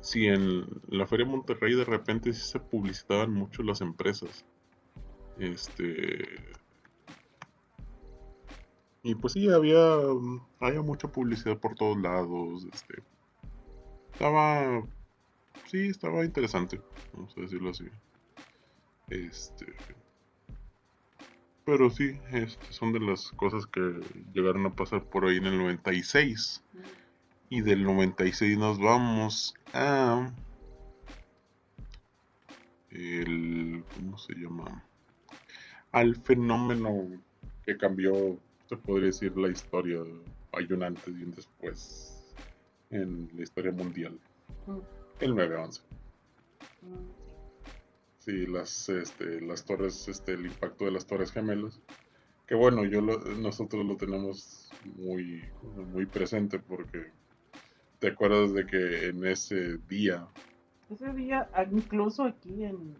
si 0.00 0.26
en 0.26 0.66
la 0.88 1.06
Feria 1.06 1.26
Monterrey 1.26 1.74
de 1.74 1.84
repente 1.84 2.32
sí 2.32 2.40
se 2.40 2.58
publicitaban 2.58 3.32
mucho 3.32 3.62
las 3.62 3.80
empresas. 3.80 4.44
Este. 5.38 6.24
Y 9.02 9.14
pues 9.14 9.32
sí, 9.32 9.48
había, 9.48 9.80
había 10.60 10.82
mucha 10.82 11.08
publicidad 11.08 11.58
por 11.58 11.74
todos 11.74 11.98
lados. 12.00 12.66
Este. 12.72 13.02
Estaba. 14.12 14.82
Sí, 15.66 15.88
estaba 15.88 16.24
interesante. 16.24 16.80
Vamos 17.14 17.34
a 17.36 17.40
decirlo 17.40 17.70
así. 17.70 17.86
Este. 19.08 19.66
Pero 21.64 21.88
sí, 21.88 22.18
este, 22.32 22.72
son 22.72 22.92
de 22.92 23.00
las 23.00 23.30
cosas 23.32 23.66
que 23.66 24.00
llegaron 24.34 24.66
a 24.66 24.74
pasar 24.74 25.04
por 25.04 25.24
ahí 25.24 25.36
en 25.36 25.46
el 25.46 25.58
96. 25.58 26.64
Y 27.48 27.60
del 27.62 27.84
96 27.84 28.58
nos 28.58 28.78
vamos 28.78 29.54
a... 29.72 30.32
El, 32.90 33.84
¿Cómo 33.94 34.18
se 34.18 34.34
llama? 34.34 34.84
Al 35.92 36.16
fenómeno 36.16 37.20
que 37.64 37.76
cambió, 37.76 38.38
se 38.70 38.76
podría 38.76 39.06
decir, 39.06 39.36
la 39.36 39.48
historia. 39.48 39.98
Hay 40.52 40.72
un 40.72 40.82
antes 40.82 41.08
y 41.08 41.22
un 41.22 41.32
después 41.32 42.34
en 42.90 43.28
la 43.34 43.42
historia 43.42 43.72
mundial. 43.72 44.18
Mm. 44.66 44.78
El 45.20 45.34
9-11. 45.34 45.82
Mm, 46.82 47.10
sí, 48.18 48.46
las, 48.46 48.88
este, 48.88 49.40
las 49.42 49.64
torres, 49.64 50.08
este, 50.08 50.32
el 50.32 50.46
impacto 50.46 50.86
de 50.86 50.92
las 50.92 51.06
torres 51.06 51.30
gemelas. 51.32 51.80
Que 52.46 52.54
bueno, 52.54 52.84
yo 52.84 53.02
nosotros 53.02 53.84
lo 53.84 53.96
tenemos 53.96 54.70
muy, 54.96 55.44
muy 55.92 56.06
presente 56.06 56.58
porque 56.58 57.12
¿Te 58.00 58.08
acuerdas 58.08 58.54
de 58.54 58.66
que 58.66 59.08
en 59.08 59.26
ese 59.26 59.76
día? 59.86 60.26
Ese 60.88 61.12
día, 61.12 61.50
ah, 61.52 61.66
incluso 61.70 62.24
aquí 62.24 62.64
en, 62.64 62.96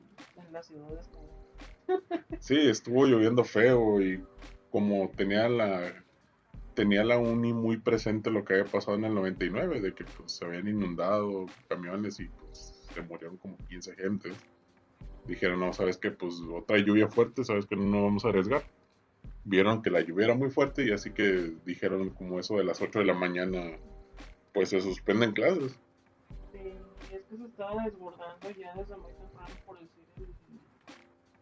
la 0.52 0.62
ciudad 0.62 0.92
estuvo. 1.00 1.48
sí, 2.38 2.68
estuvo 2.68 3.06
lloviendo 3.06 3.42
feo 3.42 4.02
y 4.02 4.22
como 4.70 5.10
tenía 5.16 5.48
la 5.48 5.92
tenía 6.74 7.04
la 7.04 7.18
uni 7.18 7.52
muy 7.52 7.76
presente 7.76 8.30
lo 8.30 8.44
que 8.44 8.54
había 8.54 8.64
pasado 8.64 8.96
en 8.96 9.04
el 9.04 9.14
99, 9.14 9.80
de 9.80 9.94
que 9.94 10.04
pues 10.04 10.32
se 10.32 10.44
habían 10.44 10.68
inundado 10.68 11.46
camiones 11.68 12.20
y 12.20 12.28
pues 12.28 12.74
se 12.94 13.02
murieron 13.02 13.36
como 13.36 13.56
15 13.68 13.96
gentes. 13.96 14.34
Dijeron, 15.26 15.60
no, 15.60 15.72
sabes 15.72 15.98
que 15.98 16.10
pues 16.10 16.36
otra 16.52 16.78
lluvia 16.78 17.08
fuerte, 17.08 17.44
sabes 17.44 17.66
que 17.66 17.76
no 17.76 18.04
vamos 18.04 18.24
a 18.24 18.28
arriesgar. 18.28 18.62
Vieron 19.44 19.82
que 19.82 19.90
la 19.90 20.00
lluvia 20.00 20.26
era 20.26 20.34
muy 20.34 20.50
fuerte 20.50 20.84
y 20.84 20.92
así 20.92 21.10
que 21.10 21.52
dijeron 21.66 22.10
como 22.10 22.38
eso 22.38 22.56
de 22.56 22.64
las 22.64 22.80
8 22.80 23.00
de 23.00 23.04
la 23.04 23.14
mañana 23.14 23.60
pues 24.54 24.70
se 24.70 24.80
suspenden 24.80 25.32
clases. 25.32 25.78
Sí, 26.52 26.58
es 27.12 27.22
que 27.24 27.36
se 27.36 27.44
estaba 27.44 27.84
desbordando 27.84 28.50
ya 28.50 28.74
desde 28.74 28.96
muy 28.96 29.12
temprano, 29.12 29.54
por 29.66 29.78
decir, 29.78 29.99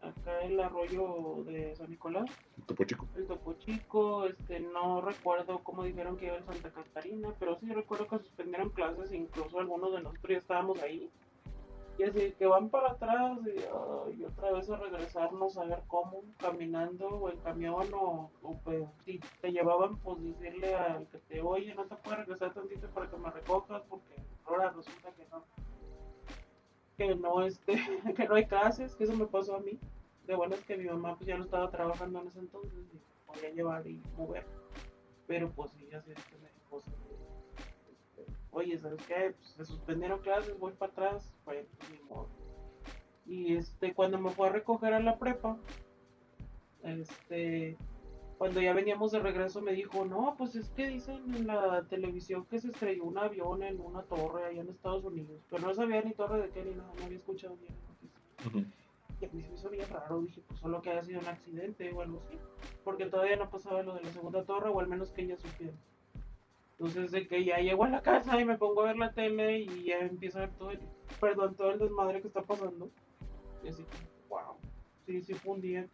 acá 0.09 0.41
el 0.43 0.59
arroyo 0.61 1.45
de 1.45 1.75
San 1.77 1.91
Nicolás. 1.91 2.31
El 2.57 2.65
Topo 2.65 2.85
Chico. 2.85 3.07
El 3.17 3.27
Topo 3.27 3.53
Chico, 3.55 4.25
este, 4.27 4.61
no 4.61 5.01
recuerdo 5.01 5.61
cómo 5.63 5.85
dijeron 5.85 6.17
que 6.17 6.27
iba 6.27 6.37
en 6.37 6.47
Santa 6.47 6.71
Catarina, 6.71 7.35
pero 7.39 7.59
sí 7.59 7.73
recuerdo 7.73 8.09
que 8.09 8.19
suspendieron 8.19 8.71
clases, 8.71 9.13
incluso 9.13 9.59
algunos 9.59 9.93
de 9.93 10.03
nosotros 10.03 10.31
ya 10.31 10.39
estábamos 10.39 10.83
ahí 10.83 11.11
y 11.99 12.05
así 12.05 12.33
que 12.39 12.47
van 12.47 12.69
para 12.69 12.93
atrás 12.93 13.41
y, 13.45 14.23
otra 14.23 14.53
vez 14.53 14.71
a 14.71 14.77
regresarnos 14.77 15.59
a 15.59 15.65
ver 15.65 15.83
cómo, 15.89 16.23
caminando 16.39 17.09
o 17.09 17.31
en 17.31 17.39
camión 17.39 17.89
o, 17.93 18.31
pues 18.63 18.85
si 19.05 19.19
te 19.41 19.51
llevaban 19.51 19.97
pues 19.99 20.23
decirle 20.23 20.75
al 20.75 21.09
que 21.09 21.19
te 21.19 21.41
oye 21.41 21.75
no 21.75 21.87
te 21.87 21.97
puedes 21.97 22.21
regresar 22.21 22.55
tantito 22.55 22.89
para 22.91 23.11
que 23.11 23.17
me 23.17 23.31
recojas 23.31 23.83
porque 23.89 24.15
ahora 24.45 24.71
resulta 24.71 25.11
que 25.13 25.27
no 25.31 25.45
que 26.97 27.15
no 27.17 27.43
este 27.43 27.75
que 28.17 28.29
no 28.29 28.35
hay 28.37 28.47
clases 28.47 28.95
que 28.95 29.05
eso 29.05 29.15
me 29.15 29.27
pasó 29.27 29.57
a 29.57 29.61
mí 29.61 29.79
de 30.29 30.37
bueno 30.37 30.55
es 30.55 30.65
que 30.65 30.77
mi 30.77 30.85
mamá 30.85 31.17
pues 31.17 31.27
ya 31.27 31.37
no 31.37 31.45
estaba 31.45 31.71
trabajando 31.71 32.21
en 32.21 32.29
ese 32.29 32.39
entonces 32.39 32.79
y 32.95 33.01
podía 33.27 33.51
llevar 33.51 33.87
y 33.87 34.01
mover 34.17 34.47
pero 35.27 35.51
pues 35.51 35.73
ya 35.91 36.01
sé 36.01 36.15
que 36.15 36.39
me 36.41 36.49
dijo 36.53 36.81
oye, 38.59 38.79
¿sabes 38.79 39.01
qué? 39.07 39.35
Pues, 39.37 39.51
se 39.51 39.65
suspendieron 39.65 40.21
clases, 40.21 40.59
voy 40.59 40.73
para 40.73 40.93
atrás, 40.93 41.33
pues 41.45 41.67
ni 41.91 41.99
modo. 42.09 42.29
Y 43.27 43.57
este, 43.57 43.95
cuando 43.95 44.19
me 44.19 44.31
fue 44.31 44.49
a 44.49 44.53
recoger 44.53 44.95
a 44.95 45.01
la 45.01 45.19
prepa, 45.19 45.59
este, 46.83 47.77
cuando 48.39 48.61
ya 48.61 48.73
veníamos 48.73 49.13
de 49.13 49.19
regreso 49.19 49.61
me 49.61 49.73
dijo, 49.73 50.05
no, 50.05 50.35
pues 50.39 50.57
es 50.57 50.71
que 50.71 50.89
dicen 50.89 51.35
en 51.35 51.47
la 51.47 51.85
televisión 51.89 52.47
que 52.47 52.59
se 52.59 52.69
estrelló 52.69 53.05
un 53.05 53.19
avión 53.19 53.63
en 53.63 53.81
una 53.81 54.03
torre 54.03 54.45
allá 54.45 54.63
en 54.63 54.71
Estados 54.71 55.05
Unidos, 55.05 55.43
pero 55.51 55.67
no 55.67 55.75
sabía 55.75 56.03
ni 56.03 56.13
torre 56.13 56.41
de 56.41 56.51
qué 56.51 56.65
ni 56.65 56.75
nada, 56.75 56.91
no 56.99 57.05
había 57.05 57.19
escuchado 57.19 57.57
bien 57.57 57.75
la 57.83 58.51
noticia. 58.51 58.78
Y 59.21 59.25
a 59.25 59.29
mí 59.33 59.43
se 59.43 59.49
me 59.49 59.55
hizo 59.55 59.71
bien 59.71 59.89
raro, 59.91 60.21
dije, 60.21 60.43
pues 60.47 60.61
solo 60.61 60.81
que 60.81 60.91
haya 60.91 61.03
sido 61.03 61.21
un 61.21 61.27
accidente 61.27 61.93
o 61.93 62.03
algo 62.03 62.21
así, 62.25 62.39
porque 62.85 63.07
todavía 63.07 63.37
no 63.37 63.51
pasaba 63.51 63.83
lo 63.83 63.95
de 63.95 64.03
la 64.03 64.13
segunda 64.13 64.45
torre, 64.45 64.69
o 64.69 64.79
al 64.79 64.89
menos 64.89 65.11
que 65.11 65.23
ella 65.23 65.37
supiera. 65.37 65.73
Entonces 66.79 67.11
de 67.11 67.27
que 67.27 67.45
ya 67.45 67.59
llego 67.59 67.85
a 67.85 67.89
la 67.89 68.03
casa 68.03 68.41
y 68.41 68.45
me 68.45 68.57
pongo 68.57 68.83
a 68.83 68.87
ver 68.87 68.97
la 68.97 69.13
tele 69.13 69.59
y 69.59 69.85
ya 69.85 69.99
empiezo 69.99 70.39
a 70.39 70.43
ver 70.43 70.51
todo 70.53 70.71
el, 70.71 70.81
perdón, 71.21 71.57
todo 71.57 71.73
el 71.73 71.81
desmadre 71.81 72.21
que 72.21 72.29
está 72.29 72.43
pasando. 72.43 72.89
Y 73.65 73.69
así, 73.69 73.85
wow, 74.29 74.55
sí, 75.05 75.21
sí 75.21 75.35
fue 75.35 75.55
un 75.55 75.61
día 75.61 75.89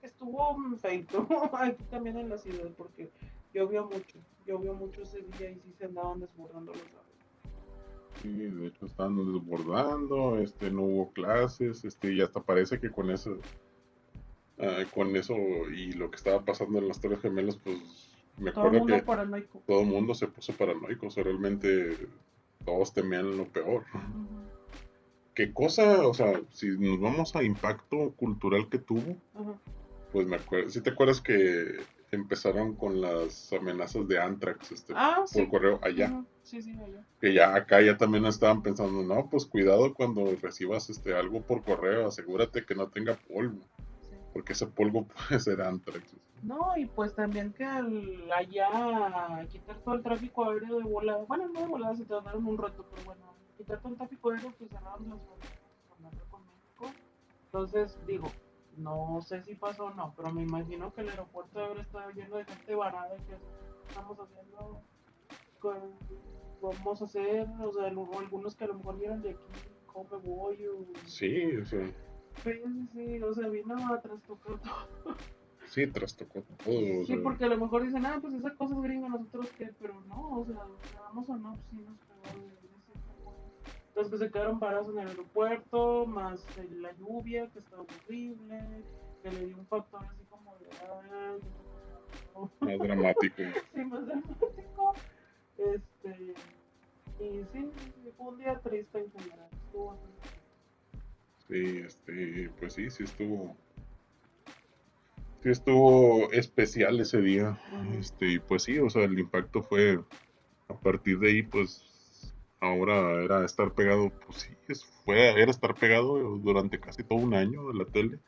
que 0.00 0.06
estuvo 0.06 0.76
feito 0.76 1.26
aquí 1.54 1.82
también 1.84 2.18
en 2.18 2.28
la 2.28 2.36
ciudad 2.36 2.70
porque 2.76 3.10
llovió 3.54 3.86
mucho, 3.86 4.18
llovió 4.46 4.74
mucho 4.74 5.02
ese 5.02 5.22
día 5.22 5.50
y 5.50 5.60
sí 5.60 5.72
se 5.72 5.86
andaban 5.86 6.20
desbordando 6.20 6.72
los 6.72 6.82
árboles. 6.82 7.11
Sí, 8.22 8.28
de 8.32 8.68
hecho 8.68 8.86
estaban 8.86 9.16
desbordando, 9.16 10.38
este, 10.38 10.70
no 10.70 10.82
hubo 10.82 11.12
clases, 11.12 11.84
este, 11.84 12.12
y 12.12 12.20
hasta 12.20 12.40
parece 12.40 12.78
que 12.78 12.90
con 12.90 13.10
eso, 13.10 13.36
ah, 14.58 14.84
con 14.94 15.14
eso 15.16 15.34
y 15.74 15.92
lo 15.92 16.08
que 16.10 16.16
estaba 16.16 16.44
pasando 16.44 16.78
en 16.78 16.86
las 16.88 17.00
Torres 17.00 17.20
Gemelas, 17.20 17.56
pues 17.56 17.76
me 18.38 18.52
Todo 18.52 18.60
acuerdo 18.66 18.78
mundo 18.80 18.96
que 18.96 19.02
paranoico. 19.02 19.62
todo 19.66 19.80
el 19.80 19.86
mundo 19.88 20.14
se 20.14 20.28
puso 20.28 20.52
paranoico, 20.54 21.08
o 21.08 21.10
sea, 21.10 21.24
realmente 21.24 21.98
todos 22.64 22.94
temían 22.94 23.36
lo 23.36 23.44
peor. 23.48 23.84
Ujú, 23.92 24.26
¿Qué 25.34 25.52
cosa? 25.52 26.06
O 26.06 26.14
sea, 26.14 26.40
si 26.50 26.68
nos 26.78 27.00
vamos 27.00 27.34
a 27.34 27.42
impacto 27.42 28.12
cultural 28.16 28.68
que 28.68 28.78
tuvo, 28.78 29.16
pues 30.12 30.26
me 30.28 30.36
acuerdo, 30.36 30.70
si 30.70 30.80
te 30.80 30.90
acuerdas 30.90 31.20
que 31.20 31.86
empezaron 32.12 32.76
con 32.76 33.00
las 33.00 33.52
amenazas 33.52 34.06
de 34.06 34.20
Antrax 34.20 34.70
este, 34.72 34.92
Ah, 34.96 35.24
por 35.32 35.48
correo 35.48 35.80
allá? 35.82 36.06
Ujú, 36.12 36.26
Sí, 36.42 36.60
sí, 36.60 36.72
allá. 36.72 37.04
que 37.20 37.32
ya 37.32 37.54
acá 37.54 37.80
ya 37.80 37.96
también 37.96 38.26
estaban 38.26 38.62
pensando, 38.62 39.02
no, 39.02 39.28
pues 39.30 39.46
cuidado 39.46 39.94
cuando 39.94 40.36
recibas 40.42 40.90
este 40.90 41.14
algo 41.14 41.40
por 41.42 41.62
correo, 41.64 42.06
asegúrate 42.06 42.64
que 42.66 42.74
no 42.74 42.88
tenga 42.88 43.14
polvo, 43.16 43.60
porque 44.32 44.52
ese 44.52 44.66
polvo 44.66 45.06
puede 45.28 45.40
ser 45.40 45.62
antrax. 45.62 46.14
No, 46.42 46.76
y 46.76 46.86
pues 46.86 47.14
también 47.14 47.52
que 47.52 47.64
al 47.64 48.30
allá 48.32 49.46
quitar 49.48 49.78
todo 49.84 49.94
el 49.94 50.02
tráfico 50.02 50.50
aéreo 50.50 50.78
de 50.78 50.84
volada, 50.84 51.22
bueno, 51.24 51.48
no 51.48 51.60
de 51.60 51.66
volada, 51.68 51.94
se 51.94 52.04
tardaron 52.04 52.44
un 52.44 52.58
rato, 52.58 52.84
pero 52.90 53.02
bueno, 53.04 53.22
quitar 53.56 53.80
todo 53.80 53.92
el 53.92 53.98
tráfico 53.98 54.30
aéreo, 54.30 54.52
pues 54.58 54.68
cerraron 54.70 55.08
las 55.08 55.20
fronteras 55.22 56.28
con 56.28 56.42
México. 56.44 56.94
Entonces, 57.46 57.96
digo, 58.06 58.32
no 58.76 59.20
sé 59.22 59.42
si 59.42 59.54
pasó 59.54 59.86
o 59.86 59.94
no, 59.94 60.14
pero 60.16 60.32
me 60.32 60.42
imagino 60.42 60.92
que 60.92 61.02
el 61.02 61.10
aeropuerto 61.10 61.58
haber 61.60 61.78
estado 61.78 62.10
lleno 62.10 62.36
de 62.36 62.44
gente 62.44 62.74
varada 62.74 63.16
y 63.16 63.22
que 63.22 63.36
estamos 63.88 64.18
haciendo, 64.18 64.82
con- 65.58 65.98
vamos 66.60 67.02
a 67.02 67.04
hacer, 67.06 67.48
o 67.64 67.72
sea, 67.72 67.86
algunos 67.86 68.54
que 68.56 68.64
a 68.64 68.68
lo 68.68 68.74
mejor 68.74 68.98
vieron 68.98 69.20
de 69.22 69.30
aquí, 69.30 69.52
cómo 69.86 70.08
me 70.10 70.16
voy, 70.18 70.66
o... 70.68 70.86
Sí, 71.04 71.56
o 71.56 71.64
sea, 71.66 71.90
Sí, 72.44 72.50
sí, 72.64 72.88
sí, 72.92 73.22
o 73.22 73.32
sea, 73.34 73.48
vino 73.48 73.94
a 73.94 74.00
trastocar 74.00 74.58
todo. 74.60 75.16
sí, 75.66 75.86
trastocó 75.88 76.40
todo. 76.42 76.56
Sí, 76.64 77.04
sea, 77.04 77.16
porque 77.22 77.44
a 77.44 77.48
lo 77.48 77.58
mejor 77.58 77.84
dicen, 77.84 78.04
ah, 78.06 78.18
pues 78.20 78.34
esa 78.34 78.54
cosa 78.56 78.74
es 78.74 78.80
gringa, 78.82 79.08
nosotros 79.08 79.52
qué, 79.56 79.70
pero 79.78 80.00
no, 80.02 80.40
o 80.40 80.44
sea, 80.44 80.58
vamos 81.00 81.28
o 81.28 81.36
no, 81.36 81.54
pues 81.56 81.66
sí 81.70 81.76
nos 81.82 81.98
pegó 82.00 82.34
Los 83.94 84.08
que 84.08 84.18
se 84.18 84.30
quedaron 84.30 84.58
parados 84.58 84.88
en 84.90 84.98
el 85.00 85.08
aeropuerto, 85.08 86.06
más 86.06 86.46
la 86.70 86.92
lluvia, 86.92 87.50
que 87.52 87.58
estaba 87.58 87.82
horrible, 87.82 88.84
que 89.22 89.30
le 89.30 89.46
dio 89.46 89.58
un 89.58 89.66
factor 89.66 90.02
así 90.04 90.24
como 90.30 90.56
de, 90.56 90.68
cosa 92.32 92.54
más 92.60 92.78
dramático. 92.78 93.42
sí, 93.74 93.84
más 93.84 94.06
dramático. 94.06 94.94
Este, 95.58 96.34
y 97.20 97.44
sí, 97.52 97.70
fue 98.16 98.28
un 98.28 98.38
día 98.38 98.58
triste 98.60 98.98
en 98.98 99.12
general, 99.12 99.48
estuvo 99.52 99.86
bastante 99.88 100.20
triste. 100.20 100.42
Sí, 101.48 101.78
este, 101.86 102.50
pues 102.58 102.72
sí, 102.72 102.90
sí 102.90 103.04
estuvo. 103.04 103.54
Sí 105.42 105.50
estuvo 105.50 106.32
especial 106.32 106.98
ese 107.00 107.20
día. 107.20 107.58
Este, 107.98 108.32
y 108.34 108.38
pues 108.38 108.62
sí, 108.62 108.78
o 108.78 108.88
sea, 108.88 109.04
el 109.04 109.18
impacto 109.18 109.62
fue 109.62 110.00
a 110.68 110.74
partir 110.74 111.18
de 111.18 111.28
ahí, 111.28 111.42
pues 111.42 111.91
ahora 112.62 113.22
era 113.22 113.44
estar 113.44 113.72
pegado, 113.72 114.10
pues 114.24 114.48
sí, 114.66 114.86
fue, 115.04 115.30
era 115.42 115.50
estar 115.50 115.74
pegado 115.74 116.38
durante 116.38 116.78
casi 116.78 117.02
todo 117.02 117.18
un 117.18 117.34
año 117.34 117.66
de 117.68 117.74
la 117.74 117.84
tele. 117.84 118.18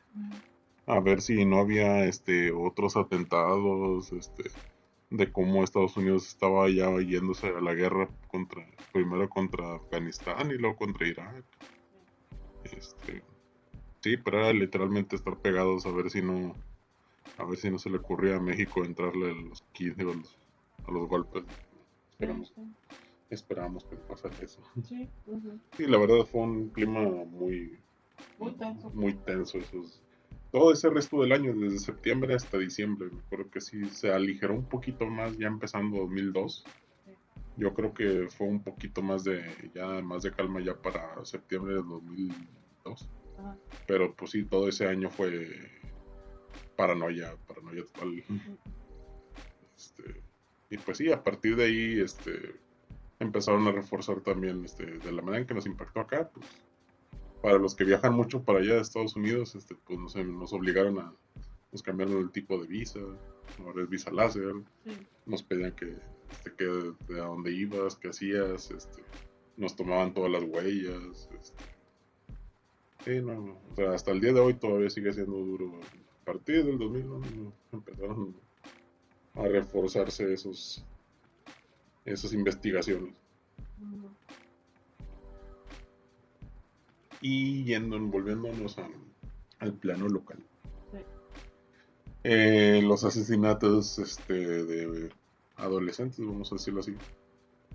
a 0.85 0.99
ver 0.99 1.21
si 1.21 1.45
no 1.45 1.59
había 1.59 2.05
este 2.05 2.51
otros 2.51 2.97
atentados, 2.97 4.11
este 4.11 4.51
de 5.09 5.31
cómo 5.31 5.63
Estados 5.63 5.95
Unidos 5.95 6.27
estaba 6.27 6.69
ya 6.69 6.91
yéndose 6.99 7.47
a 7.47 7.61
la 7.61 7.73
guerra 7.73 8.09
contra 8.27 8.65
primero 8.91 9.29
contra 9.29 9.75
Afganistán 9.75 10.51
y 10.51 10.57
luego 10.57 10.75
contra 10.75 11.07
Irak. 11.07 11.45
Este 12.65 13.23
sí, 14.01 14.17
pero 14.17 14.39
era 14.39 14.53
literalmente 14.53 15.15
estar 15.15 15.37
pegados 15.37 15.85
a 15.85 15.91
ver 15.91 16.09
si 16.09 16.21
no 16.21 16.53
a 17.37 17.45
ver 17.45 17.57
si 17.57 17.69
no 17.69 17.79
se 17.79 17.89
le 17.89 17.97
ocurría 17.97 18.35
a 18.35 18.41
México 18.41 18.83
entrarle 18.83 19.31
a 19.31 19.33
los 19.33 19.61
15 19.73 20.05
o 20.05 20.11
a 20.11 20.15
los, 20.15 20.37
a 20.87 20.91
los 20.91 21.07
golpes. 21.07 21.43
Esperamos, 22.11 22.53
Sí, 23.27 23.33
esperamos 23.35 23.83
que 23.85 23.95
pasara 23.95 24.35
eso. 24.41 24.61
sí, 24.83 25.09
ujú. 25.25 25.59
Sí, 25.77 25.85
la 25.87 25.97
verdad 25.97 26.25
fue 26.25 26.41
un 26.41 26.69
clima 26.69 27.01
muy 27.25 27.79
Muy 28.37 28.51
tenso. 28.53 28.89
muy 28.91 29.13
tenso 29.13 29.57
esos 29.59 30.01
todo 30.51 30.71
ese 30.71 30.89
resto 30.89 31.21
del 31.21 31.33
año 31.33 31.53
desde 31.53 31.79
septiembre 31.79 32.33
hasta 32.35 32.57
diciembre 32.57 33.09
me 33.11 33.19
acuerdo 33.19 33.49
que 33.51 33.59
sí 33.59 33.89
se 33.89 34.11
aligeró 34.13 34.53
un 34.53 34.65
poquito 34.69 35.05
más 35.07 35.37
ya 35.37 35.47
empezando 35.47 35.97
2002 35.97 36.65
yo 37.57 37.73
creo 37.73 37.93
que 37.93 38.27
fue 38.29 38.47
un 38.47 38.63
poquito 38.63 39.01
más 39.01 39.23
de 39.23 39.71
ya 39.73 39.85
más 40.01 40.23
de 40.23 40.31
calma 40.31 40.61
ya 40.61 40.75
para 40.81 41.23
septiembre 41.25 41.73
de 41.73 41.81
2002 41.83 43.09
Ajá. 43.37 43.57
pero 43.87 44.13
pues 44.15 44.31
sí 44.31 44.45
todo 44.45 44.69
ese 44.69 44.87
año 44.87 45.09
fue 45.09 45.49
paranoia 46.77 47.35
paranoia 47.47 47.83
total 47.83 48.23
este, 49.75 50.03
y 50.69 50.77
pues 50.77 50.97
sí 50.97 51.11
a 51.11 51.21
partir 51.23 51.55
de 51.57 51.65
ahí 51.65 51.99
este 51.99 52.31
empezaron 53.19 53.67
a 53.67 53.71
reforzar 53.71 54.21
también 54.21 54.63
este 54.65 54.85
de 54.85 55.11
la 55.11 55.21
manera 55.21 55.41
en 55.41 55.47
que 55.47 55.53
nos 55.53 55.65
impactó 55.65 55.99
acá 56.01 56.29
pues 56.33 56.45
para 57.45 57.59
los 57.59 57.75
que 57.75 57.83
viajan 57.83 58.13
mucho 58.15 58.41
para 58.41 58.57
allá 58.57 58.73
de 58.73 58.81
Estados 58.81 59.15
Unidos, 59.15 59.53
este, 59.53 59.75
pues 59.75 59.99
nos, 59.99 60.15
nos 60.15 60.51
obligaron 60.51 60.97
a, 60.97 61.13
nos 61.71 61.83
cambiaron 61.83 62.17
el 62.17 62.31
tipo 62.31 62.57
de 62.57 62.65
visa, 62.65 62.99
ahora 63.59 63.83
es 63.83 63.89
visa 63.89 64.09
láser, 64.11 64.55
Sí. 64.83 64.97
nos 65.27 65.43
pedían 65.43 65.71
que, 65.73 65.95
este, 66.31 66.53
que 66.57 66.63
de 66.65 67.21
a 67.21 67.25
dónde 67.25 67.51
ibas, 67.51 67.97
qué 67.97 68.07
hacías, 68.09 68.71
este, 68.71 69.03
nos 69.57 69.75
tomaban 69.75 70.11
todas 70.15 70.31
las 70.31 70.41
huellas, 70.43 71.29
este, 71.39 71.63
sí, 73.03 73.21
no, 73.21 73.59
o 73.71 73.75
sea, 73.75 73.91
hasta 73.91 74.09
el 74.09 74.21
día 74.21 74.33
de 74.33 74.39
hoy 74.39 74.55
todavía 74.55 74.89
sigue 74.89 75.13
siendo 75.13 75.37
duro. 75.37 75.79
A 76.23 76.25
partir 76.25 76.65
del 76.65 76.79
2000 76.79 77.07
no, 77.07 77.19
no, 77.19 77.53
empezaron 77.73 78.35
a 79.35 79.43
reforzarse 79.43 80.33
esos, 80.33 80.83
esas 82.05 82.33
investigaciones. 82.33 83.13
Y 87.21 87.63
yendo, 87.63 87.99
volviéndonos 87.99 88.77
a- 88.77 88.89
al 89.59 89.73
plano 89.73 90.07
local. 90.07 90.37
Sí. 90.91 90.97
Eh, 92.23 92.81
los 92.83 93.03
asesinatos 93.03 93.97
este, 93.99 94.33
de 94.33 95.09
adolescentes, 95.57 96.19
vamos 96.19 96.51
a 96.51 96.55
decirlo 96.55 96.81
así, 96.81 96.95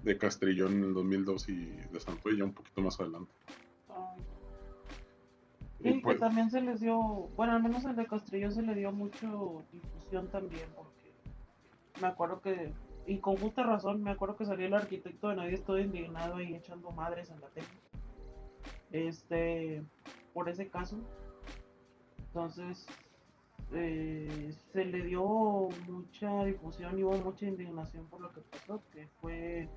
de 0.02 0.18
Castrillón 0.18 0.74
en 0.74 0.84
el 0.84 0.94
2002 0.94 1.48
y 1.48 1.66
de 1.66 2.00
Santuella 2.00 2.44
un 2.44 2.52
poquito 2.52 2.80
más 2.82 3.00
adelante. 3.00 3.32
Ay. 3.88 4.22
Y 5.80 5.92
Sí, 5.94 6.00
pues, 6.02 6.16
que 6.16 6.20
también 6.20 6.50
se 6.50 6.60
les 6.60 6.80
dio, 6.80 6.98
bueno, 7.36 7.54
al 7.54 7.62
menos 7.62 7.84
el 7.84 7.96
de 7.96 8.06
Castrillón 8.06 8.52
se 8.52 8.62
le 8.62 8.74
dio 8.74 8.92
mucho 8.92 9.62
difusión 9.72 10.28
también, 10.28 10.68
porque 10.76 11.10
me 12.00 12.06
acuerdo 12.08 12.40
que, 12.42 12.72
y 13.06 13.18
con 13.18 13.36
justa 13.36 13.62
razón, 13.62 14.02
me 14.02 14.10
acuerdo 14.10 14.36
que 14.36 14.44
salió 14.46 14.66
el 14.66 14.74
arquitecto 14.74 15.28
de 15.28 15.36
nadie 15.36 15.54
estoy 15.54 15.82
indignado 15.82 16.36
ahí 16.36 16.54
echando 16.54 16.90
madres 16.92 17.30
en 17.30 17.40
la 17.40 17.48
tele. 17.48 17.66
Este, 18.92 19.82
por 20.34 20.48
ese 20.48 20.68
caso. 20.68 20.96
Entonces, 22.18 22.86
eh, 23.72 24.52
se 24.72 24.84
le 24.84 25.02
dio 25.02 25.24
mucha 25.88 26.44
difusión 26.44 26.98
y 26.98 27.04
hubo 27.04 27.16
mucha 27.18 27.46
indignación 27.46 28.06
por 28.06 28.20
lo 28.20 28.32
que 28.32 28.40
pasó, 28.42 28.82
que 28.92 29.06
fue 29.20 29.68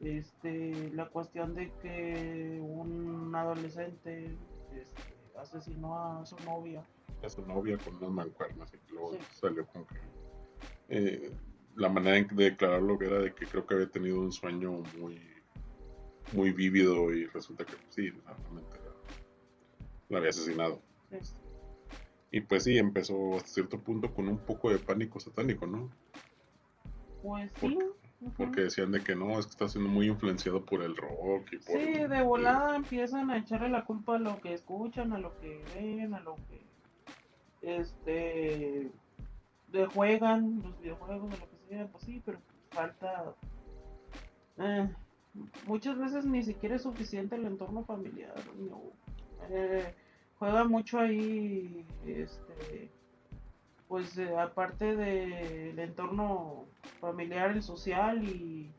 este 0.00 0.90
la 0.94 1.06
cuestión 1.08 1.54
de 1.54 1.72
que 1.82 2.58
un 2.62 3.34
adolescente 3.34 4.36
este, 4.74 5.02
asesinó 5.38 5.98
a 6.20 6.24
su 6.26 6.36
novia. 6.44 6.82
a 7.22 7.28
su 7.28 7.44
novia 7.46 7.76
con 7.78 7.96
unas 7.96 8.10
mancuernas 8.10 8.72
y 8.74 8.92
luego 8.92 9.12
Sí. 9.14 9.18
salió 9.40 9.66
con 9.66 9.84
que 9.86 9.96
eh, 10.90 11.32
la 11.78 11.88
manera 11.88 12.16
de 12.16 12.44
declararlo 12.44 12.98
que 12.98 13.06
era 13.06 13.18
de 13.20 13.32
que 13.32 13.46
creo 13.46 13.64
que 13.66 13.74
había 13.74 13.88
tenido 13.88 14.20
un 14.20 14.32
sueño 14.32 14.82
muy 14.98 15.20
muy 16.32 16.50
vívido 16.52 17.12
y 17.14 17.26
resulta 17.26 17.64
que 17.64 17.72
pues, 17.72 17.94
sí, 17.94 18.10
realmente 18.10 18.76
la, 20.10 20.18
había 20.18 20.30
asesinado. 20.30 20.82
Sí. 21.10 21.34
Y 22.30 22.40
pues 22.42 22.64
sí, 22.64 22.76
empezó 22.76 23.36
hasta 23.36 23.48
cierto 23.48 23.80
punto 23.80 24.12
con 24.12 24.28
un 24.28 24.38
poco 24.38 24.70
de 24.70 24.78
pánico 24.78 25.18
satánico, 25.20 25.66
¿no? 25.66 25.88
Pues 27.22 27.50
sí. 27.60 27.78
Porque 28.36 28.62
decían 28.62 28.90
de 28.90 29.02
que 29.02 29.14
no, 29.14 29.38
es 29.38 29.46
que 29.46 29.52
está 29.52 29.68
siendo 29.68 29.88
muy 29.88 30.08
influenciado 30.08 30.64
por 30.64 30.82
el 30.82 30.96
rock 30.96 31.52
y 31.52 31.58
por... 31.58 31.80
Sí, 31.80 31.92
de 31.94 32.22
volada 32.22 32.74
empiezan 32.74 33.30
a 33.30 33.38
echarle 33.38 33.68
la 33.68 33.84
culpa 33.84 34.16
a 34.16 34.18
lo 34.18 34.40
que 34.40 34.54
escuchan, 34.54 35.12
a 35.12 35.18
lo 35.18 35.38
que 35.38 35.62
ven, 35.74 36.12
a 36.12 36.20
lo 36.20 36.34
que 36.34 36.66
este 37.62 38.90
de 39.68 39.86
juegan, 39.86 40.62
los 40.62 40.80
videojuegos, 40.80 41.32
a 41.32 41.36
lo 41.36 41.48
que 41.48 41.57
pues 41.90 42.04
sí, 42.04 42.22
pero 42.24 42.38
falta 42.70 43.34
eh, 44.58 44.88
muchas 45.66 45.98
veces 45.98 46.24
ni 46.24 46.42
siquiera 46.42 46.76
es 46.76 46.82
suficiente 46.82 47.36
el 47.36 47.44
entorno 47.46 47.84
familiar. 47.84 48.34
Eh, 49.50 49.94
juega 50.38 50.64
mucho 50.64 50.98
ahí 50.98 51.84
este 52.06 52.90
pues 53.88 54.18
eh, 54.18 54.36
aparte 54.36 54.94
del 54.96 55.78
entorno 55.78 56.66
familiar, 57.00 57.52
el 57.52 57.62
social 57.62 58.22
y 58.22 58.70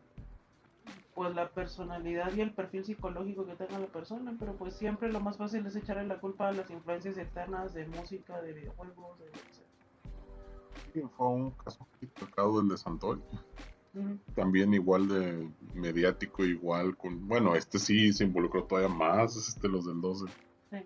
pues 1.15 1.35
la 1.35 1.49
personalidad 1.49 2.31
y 2.33 2.41
el 2.41 2.51
perfil 2.51 2.85
psicológico 2.85 3.45
que 3.45 3.55
tenga 3.55 3.79
la 3.79 3.87
persona, 3.87 4.35
pero 4.39 4.53
pues 4.53 4.75
siempre 4.75 5.11
lo 5.11 5.19
más 5.19 5.37
fácil 5.37 5.65
es 5.65 5.75
echarle 5.75 6.05
la 6.05 6.19
culpa 6.19 6.47
a 6.47 6.51
las 6.53 6.69
influencias 6.69 7.17
externas 7.17 7.73
de 7.73 7.87
música, 7.87 8.39
de 8.41 8.53
videojuegos, 8.53 9.19
de 9.19 9.25
fue 11.15 11.27
un 11.27 11.51
caso 11.51 11.87
tocado 12.19 12.61
el 12.61 12.69
de 12.69 12.77
Santoy. 12.77 13.19
También 14.35 14.73
igual 14.73 15.07
de 15.07 15.49
mediático, 15.73 16.45
igual 16.45 16.95
con, 16.95 17.27
bueno, 17.27 17.55
este 17.55 17.79
sí 17.79 18.13
se 18.13 18.23
involucró 18.23 18.63
todavía 18.63 18.87
más, 18.87 19.35
este 19.35 19.67
los 19.67 19.85
del 19.85 19.99
12. 19.99 20.25
Sí. 20.69 20.77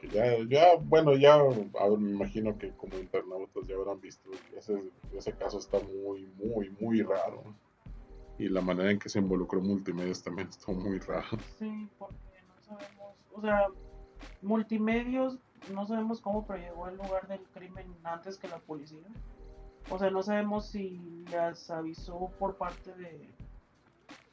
Que 0.00 0.08
ya, 0.08 0.38
ya, 0.48 0.76
bueno, 0.76 1.16
ya 1.16 1.38
me 1.98 2.10
imagino 2.10 2.56
que 2.56 2.70
como 2.70 2.98
internautas 2.98 3.66
ya 3.66 3.74
habrán 3.74 4.00
visto, 4.00 4.30
ese, 4.56 4.90
ese 5.12 5.32
caso 5.32 5.58
está 5.58 5.78
muy, 5.80 6.26
muy, 6.38 6.70
muy 6.80 7.02
raro 7.02 7.42
y 8.40 8.48
la 8.48 8.62
manera 8.62 8.90
en 8.90 8.98
que 8.98 9.10
se 9.10 9.18
involucró 9.18 9.60
Multimedios 9.60 10.22
también 10.22 10.48
estuvo 10.50 10.74
muy 10.74 10.98
raro. 10.98 11.38
Sí, 11.58 11.88
porque 11.98 12.14
no 12.48 12.54
sabemos, 12.62 13.14
o 13.34 13.40
sea, 13.42 13.66
Multimedios 14.40 15.38
no 15.72 15.86
sabemos 15.86 16.20
cómo, 16.20 16.46
pero 16.46 16.58
llegó 16.58 16.86
al 16.86 16.96
lugar 16.96 17.26
del 17.28 17.42
crimen 17.54 17.86
antes 18.04 18.38
que 18.38 18.48
la 18.48 18.58
policía. 18.58 19.06
O 19.90 19.98
sea, 19.98 20.10
no 20.10 20.22
sabemos 20.22 20.66
si 20.66 21.24
las 21.30 21.70
avisó 21.70 22.30
por 22.38 22.56
parte 22.56 22.94
de 22.94 23.28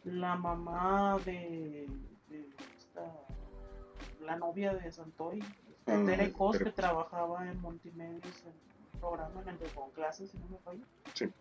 la 0.04 0.36
mamá 0.36 1.18
de, 1.26 1.88
esta, 2.78 3.02
la 4.22 4.36
novia 4.38 4.74
de 4.74 4.92
Santoy, 4.92 5.44
ah, 5.88 6.04
Tere 6.06 6.32
Cos, 6.32 6.58
que 6.58 6.72
trabajaba 6.72 7.50
en 7.50 7.62
Multimedios 7.62 8.44
en 8.44 8.54
un 8.94 9.00
programa 9.00 9.42
en 9.42 9.50
el 9.50 9.60
de 9.60 9.66
con 9.68 9.90
clases, 9.92 10.32
si 10.32 10.38
no 10.38 10.48
me 10.48 10.58
fallo. 10.60 10.84
Sí. 11.14 11.32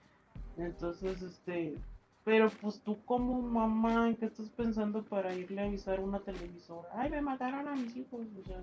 Entonces, 0.57 1.23
este, 1.23 1.77
pero 2.25 2.51
pues 2.61 2.81
tú 2.81 2.99
como 3.05 3.41
mamá, 3.41 4.09
¿en 4.09 4.17
qué 4.17 4.27
estás 4.27 4.49
pensando 4.51 5.05
para 5.05 5.35
irle 5.35 5.63
a 5.63 5.67
avisar 5.67 5.99
a 5.99 6.03
una 6.03 6.19
televisora? 6.19 6.89
Ay, 6.95 7.11
me 7.11 7.21
mataron 7.21 7.69
a 7.69 7.77
mis 7.77 7.95
hijos. 7.97 8.27
O 8.41 8.45
sea, 8.45 8.61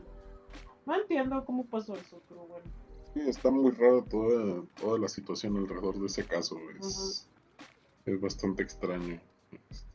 no 0.85 0.95
entiendo 0.95 1.43
cómo 1.45 1.65
pasó 1.65 1.95
eso, 1.95 2.21
pero 2.27 2.45
bueno. 2.45 2.65
Sí, 3.13 3.21
está 3.21 3.51
muy 3.51 3.71
raro 3.71 4.03
toda, 4.03 4.63
toda 4.79 4.99
la 4.99 5.07
situación 5.07 5.57
alrededor 5.57 5.99
de 5.99 6.07
ese 6.07 6.25
caso. 6.25 6.57
Es, 6.79 7.29
es 8.05 8.19
bastante 8.19 8.63
extraño. 8.63 9.19
Este. 9.69 9.93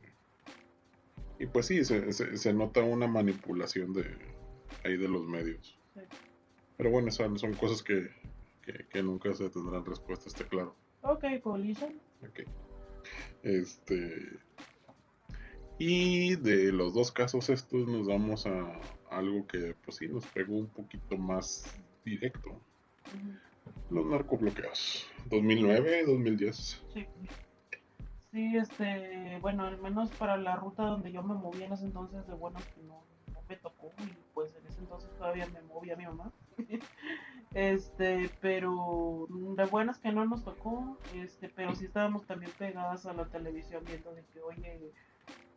Y 1.40 1.46
pues 1.46 1.66
sí, 1.66 1.84
se, 1.84 2.12
se, 2.12 2.52
nota 2.52 2.82
una 2.82 3.06
manipulación 3.06 3.92
de 3.92 4.04
ahí 4.84 4.96
de 4.96 5.08
los 5.08 5.26
medios. 5.26 5.78
Pero 6.76 6.90
bueno, 6.90 7.10
son, 7.10 7.38
son 7.38 7.54
cosas 7.54 7.82
que, 7.82 8.08
que, 8.62 8.86
que, 8.88 9.02
nunca 9.02 9.32
se 9.34 9.50
tendrán 9.50 9.84
respuesta, 9.84 10.28
está 10.28 10.46
claro. 10.46 10.74
Ok, 11.02 11.24
policía. 11.42 11.92
Ok. 12.22 12.40
Este. 13.42 14.38
Y 15.78 16.36
de 16.36 16.72
los 16.72 16.94
dos 16.94 17.12
casos 17.12 17.48
estos 17.50 17.86
nos 17.86 18.06
vamos 18.06 18.46
a 18.46 18.80
algo 19.10 19.46
que 19.46 19.74
pues 19.84 19.96
sí 19.96 20.08
nos 20.08 20.26
pegó 20.26 20.56
un 20.56 20.68
poquito 20.68 21.16
más 21.16 21.74
directo. 22.04 22.60
Los 23.90 24.06
narcobloqueos. 24.06 25.06
2009, 25.30 26.04
2010. 26.06 26.82
Sí. 26.92 27.06
Sí, 28.30 28.56
este, 28.56 29.38
bueno, 29.40 29.64
al 29.64 29.78
menos 29.78 30.10
para 30.10 30.36
la 30.36 30.56
ruta 30.56 30.82
donde 30.82 31.10
yo 31.10 31.22
me 31.22 31.34
movía 31.34 31.66
en 31.66 31.72
ese 31.72 31.86
entonces, 31.86 32.26
de 32.26 32.34
buenas 32.34 32.62
que 32.66 32.82
no, 32.82 33.02
no 33.32 33.42
me 33.48 33.56
tocó 33.56 33.90
y 34.00 34.16
pues 34.34 34.54
en 34.54 34.66
ese 34.66 34.80
entonces 34.80 35.10
todavía 35.16 35.46
me 35.46 35.62
movía 35.62 35.96
mi 35.96 36.06
mamá. 36.06 36.32
Este, 37.54 38.30
pero 38.42 39.26
de 39.30 39.64
buenas 39.64 39.98
que 39.98 40.12
no 40.12 40.26
nos 40.26 40.44
tocó, 40.44 40.98
este, 41.14 41.48
pero 41.48 41.74
sí 41.74 41.86
estábamos 41.86 42.26
también 42.26 42.52
pegadas 42.58 43.06
a 43.06 43.14
la 43.14 43.24
televisión 43.24 43.82
viendo 43.86 44.12
de 44.12 44.22
que, 44.26 44.40
oye, 44.42 44.92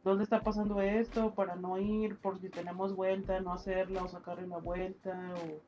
¿dónde 0.03 0.23
está 0.23 0.41
pasando 0.41 0.81
esto? 0.81 1.33
Para 1.33 1.55
no 1.55 1.77
ir, 1.77 2.17
por 2.17 2.39
si 2.39 2.49
tenemos 2.49 2.95
vuelta, 2.95 3.39
no 3.39 3.53
hacerla 3.53 4.03
o 4.03 4.07
sacarle 4.07 4.47
la 4.47 4.57
vuelta, 4.57 5.33
o 5.35 5.61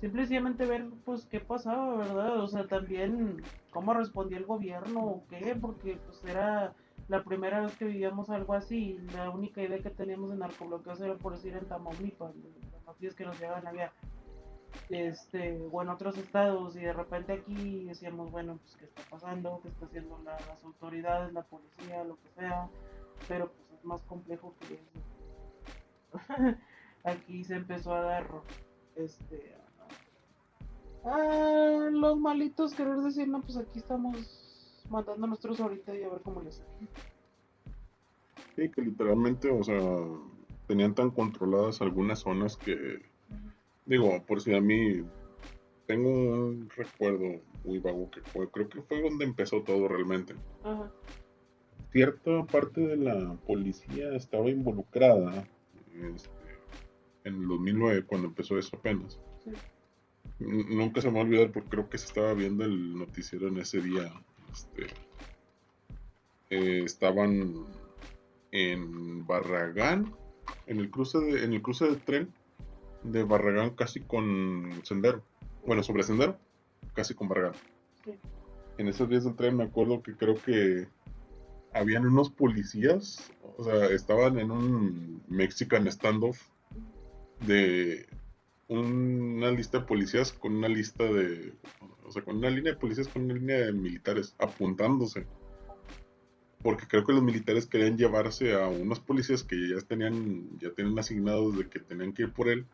simplemente 0.00 0.66
ver, 0.66 0.86
pues, 1.04 1.26
qué 1.26 1.40
pasaba, 1.40 1.96
¿verdad? 1.96 2.40
O 2.40 2.48
sea, 2.48 2.66
también 2.66 3.42
cómo 3.70 3.94
respondía 3.94 4.38
el 4.38 4.46
gobierno 4.46 5.04
o 5.04 5.24
qué, 5.28 5.56
porque, 5.60 5.98
pues, 6.06 6.24
era 6.24 6.74
la 7.08 7.22
primera 7.22 7.60
vez 7.60 7.76
que 7.76 7.84
vivíamos 7.84 8.30
algo 8.30 8.54
así, 8.54 8.98
la 9.12 9.30
única 9.30 9.62
idea 9.62 9.78
que 9.78 9.90
teníamos 9.90 10.30
de 10.30 10.36
narcobloqueos 10.36 11.00
era 11.00 11.14
por 11.14 11.34
decir 11.34 11.54
en 11.54 11.66
Tamaulipas, 11.66 12.34
las 12.72 12.84
noticias 12.84 13.14
que 13.14 13.24
nos 13.24 13.38
llegaban 13.38 13.66
allá 13.66 13.92
este, 14.88 15.60
o 15.70 15.82
en 15.82 15.88
otros 15.88 16.16
estados 16.18 16.76
y 16.76 16.80
de 16.80 16.92
repente 16.92 17.32
aquí 17.32 17.84
decíamos, 17.84 18.30
bueno, 18.30 18.58
pues 18.62 18.76
qué 18.76 18.84
está 18.84 19.02
pasando, 19.10 19.60
qué 19.62 19.68
está 19.68 19.86
haciendo 19.86 20.18
las 20.24 20.64
autoridades, 20.64 21.32
la 21.32 21.42
policía, 21.42 22.04
lo 22.04 22.16
que 22.16 22.28
sea, 22.36 22.68
pero 23.28 23.50
pues 23.50 23.65
es 23.65 23.65
más 23.86 24.02
complejo 24.02 24.54
que 24.60 24.74
eso. 24.74 25.00
aquí 27.04 27.44
se 27.44 27.56
empezó 27.56 27.94
a 27.94 28.00
dar, 28.02 28.26
este, 28.96 29.54
a, 31.04 31.88
los 31.90 32.18
malitos 32.18 32.74
querer 32.74 32.96
decir, 32.98 33.28
no, 33.28 33.40
pues 33.40 33.56
aquí 33.56 33.78
estamos 33.78 34.82
matando 34.90 35.24
a 35.24 35.28
nuestros 35.28 35.60
ahorita 35.60 35.94
y 35.94 36.02
a 36.02 36.08
ver 36.08 36.20
cómo 36.22 36.42
les 36.42 36.56
sale. 36.56 36.88
Sí, 38.56 38.68
que 38.70 38.82
literalmente, 38.82 39.50
o 39.50 39.62
sea, 39.62 39.80
tenían 40.66 40.94
tan 40.94 41.10
controladas 41.10 41.80
algunas 41.80 42.20
zonas 42.20 42.56
que 42.56 43.02
Digo, 43.86 44.20
por 44.26 44.40
si 44.40 44.52
a 44.52 44.60
mí 44.60 45.04
tengo 45.86 46.10
un 46.10 46.68
recuerdo 46.76 47.40
muy 47.64 47.78
vago 47.78 48.10
que 48.10 48.20
fue, 48.20 48.50
creo 48.50 48.68
que 48.68 48.82
fue 48.82 49.00
donde 49.00 49.24
empezó 49.24 49.62
todo 49.62 49.86
realmente. 49.86 50.34
Cierta 51.92 52.44
parte 52.44 52.80
de 52.80 52.96
la 52.96 53.34
policía 53.46 54.14
estaba 54.14 54.50
involucrada 54.50 55.46
este, 56.14 56.30
en 57.24 57.34
el 57.36 57.48
2009 57.48 58.04
cuando 58.04 58.28
empezó 58.28 58.58
eso 58.58 58.76
apenas. 58.76 59.18
Nunca 60.38 61.00
se 61.00 61.08
me 61.08 61.14
va 61.14 61.20
a 61.20 61.24
olvidar 61.24 61.50
porque 61.52 61.70
creo 61.70 61.88
que 61.88 61.98
se 61.98 62.06
estaba 62.06 62.34
viendo 62.34 62.64
el 62.64 62.98
noticiero 62.98 63.48
en 63.48 63.58
ese 63.58 63.80
día. 63.80 64.12
Este, 64.52 64.86
eh, 66.50 66.82
estaban 66.84 67.66
en 68.52 69.26
Barragán, 69.26 70.14
en 70.66 70.78
el 70.78 70.90
cruce 70.90 71.18
de, 71.18 71.44
en 71.44 71.52
el 71.54 71.62
cruce 71.62 71.86
del 71.86 72.00
tren 72.00 72.32
de 73.02 73.24
Barragán 73.24 73.70
casi 73.70 74.00
con 74.00 74.80
Sendero. 74.84 75.22
Bueno, 75.66 75.82
sobre 75.82 76.02
Sendero, 76.02 76.38
casi 76.94 77.14
con 77.14 77.28
Barragán. 77.28 77.54
En 78.78 78.88
esos 78.88 79.08
días 79.08 79.24
del 79.24 79.34
tren 79.36 79.56
me 79.56 79.64
acuerdo 79.64 80.02
que 80.02 80.14
creo 80.14 80.34
que 80.34 80.86
habían 81.76 82.06
unos 82.06 82.30
policías, 82.30 83.30
o 83.56 83.64
sea, 83.64 83.86
estaban 83.86 84.38
en 84.38 84.50
un 84.50 85.22
Mexican 85.28 85.86
standoff 85.86 86.40
de 87.46 88.06
una 88.68 89.50
lista 89.50 89.78
de 89.78 89.84
policías 89.84 90.32
con 90.32 90.56
una 90.56 90.68
lista 90.68 91.04
de, 91.04 91.52
o 92.04 92.10
sea, 92.10 92.22
con 92.22 92.38
una 92.38 92.50
línea 92.50 92.72
de 92.72 92.78
policías 92.78 93.08
con 93.08 93.22
una 93.22 93.34
línea 93.34 93.58
de 93.58 93.72
militares 93.72 94.34
apuntándose. 94.38 95.26
Porque 96.62 96.86
creo 96.88 97.04
que 97.04 97.12
los 97.12 97.22
militares 97.22 97.66
querían 97.66 97.96
llevarse 97.96 98.54
a 98.54 98.66
unos 98.66 98.98
policías 98.98 99.44
que 99.44 99.56
ya 99.68 99.80
tenían, 99.86 100.58
ya 100.58 100.72
tenían 100.72 100.98
asignados 100.98 101.56
de 101.56 101.68
que 101.68 101.78
tenían 101.78 102.12
que 102.12 102.22
ir 102.22 102.32
por 102.32 102.48
él 102.48 102.66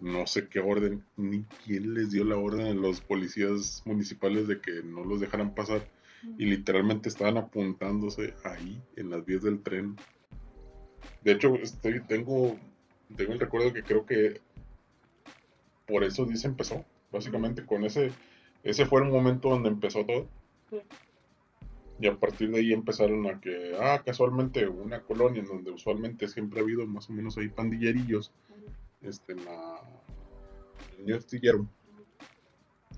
no 0.00 0.26
sé 0.26 0.48
qué 0.48 0.60
orden, 0.60 1.04
ni 1.16 1.44
quién 1.64 1.94
les 1.94 2.10
dio 2.10 2.24
la 2.24 2.36
orden 2.36 2.66
a 2.66 2.74
los 2.74 3.00
policías 3.00 3.82
municipales 3.84 4.48
de 4.48 4.60
que 4.60 4.82
no 4.82 5.04
los 5.04 5.20
dejaran 5.20 5.54
pasar. 5.54 5.86
Y 6.36 6.44
literalmente 6.44 7.08
estaban 7.08 7.36
apuntándose 7.36 8.34
ahí, 8.44 8.82
en 8.96 9.10
las 9.10 9.24
vías 9.24 9.42
del 9.42 9.62
tren. 9.62 9.96
De 11.22 11.32
hecho, 11.32 11.54
estoy, 11.56 12.00
tengo, 12.00 12.58
tengo 13.16 13.32
el 13.32 13.40
recuerdo 13.40 13.72
que 13.72 13.82
creo 13.82 14.04
que 14.04 14.40
por 15.86 16.04
eso 16.04 16.24
dice 16.24 16.46
empezó. 16.46 16.84
Básicamente 17.10 17.64
con 17.66 17.84
ese, 17.84 18.12
ese 18.62 18.86
fue 18.86 19.02
el 19.02 19.08
momento 19.08 19.50
donde 19.50 19.68
empezó 19.68 20.04
todo. 20.04 20.28
Y 21.98 22.06
a 22.06 22.16
partir 22.16 22.50
de 22.50 22.60
ahí 22.60 22.72
empezaron 22.72 23.26
a 23.26 23.40
que, 23.40 23.76
ah, 23.78 24.02
casualmente 24.04 24.66
una 24.66 25.02
colonia 25.02 25.42
en 25.42 25.48
donde 25.48 25.70
usualmente 25.70 26.28
siempre 26.28 26.60
ha 26.60 26.62
habido 26.62 26.86
más 26.86 27.10
o 27.10 27.12
menos 27.12 27.36
ahí 27.36 27.48
pandillerillos 27.48 28.32
este, 29.02 29.34
la, 29.34 29.80
el 30.98 31.14
astillero, 31.14 31.66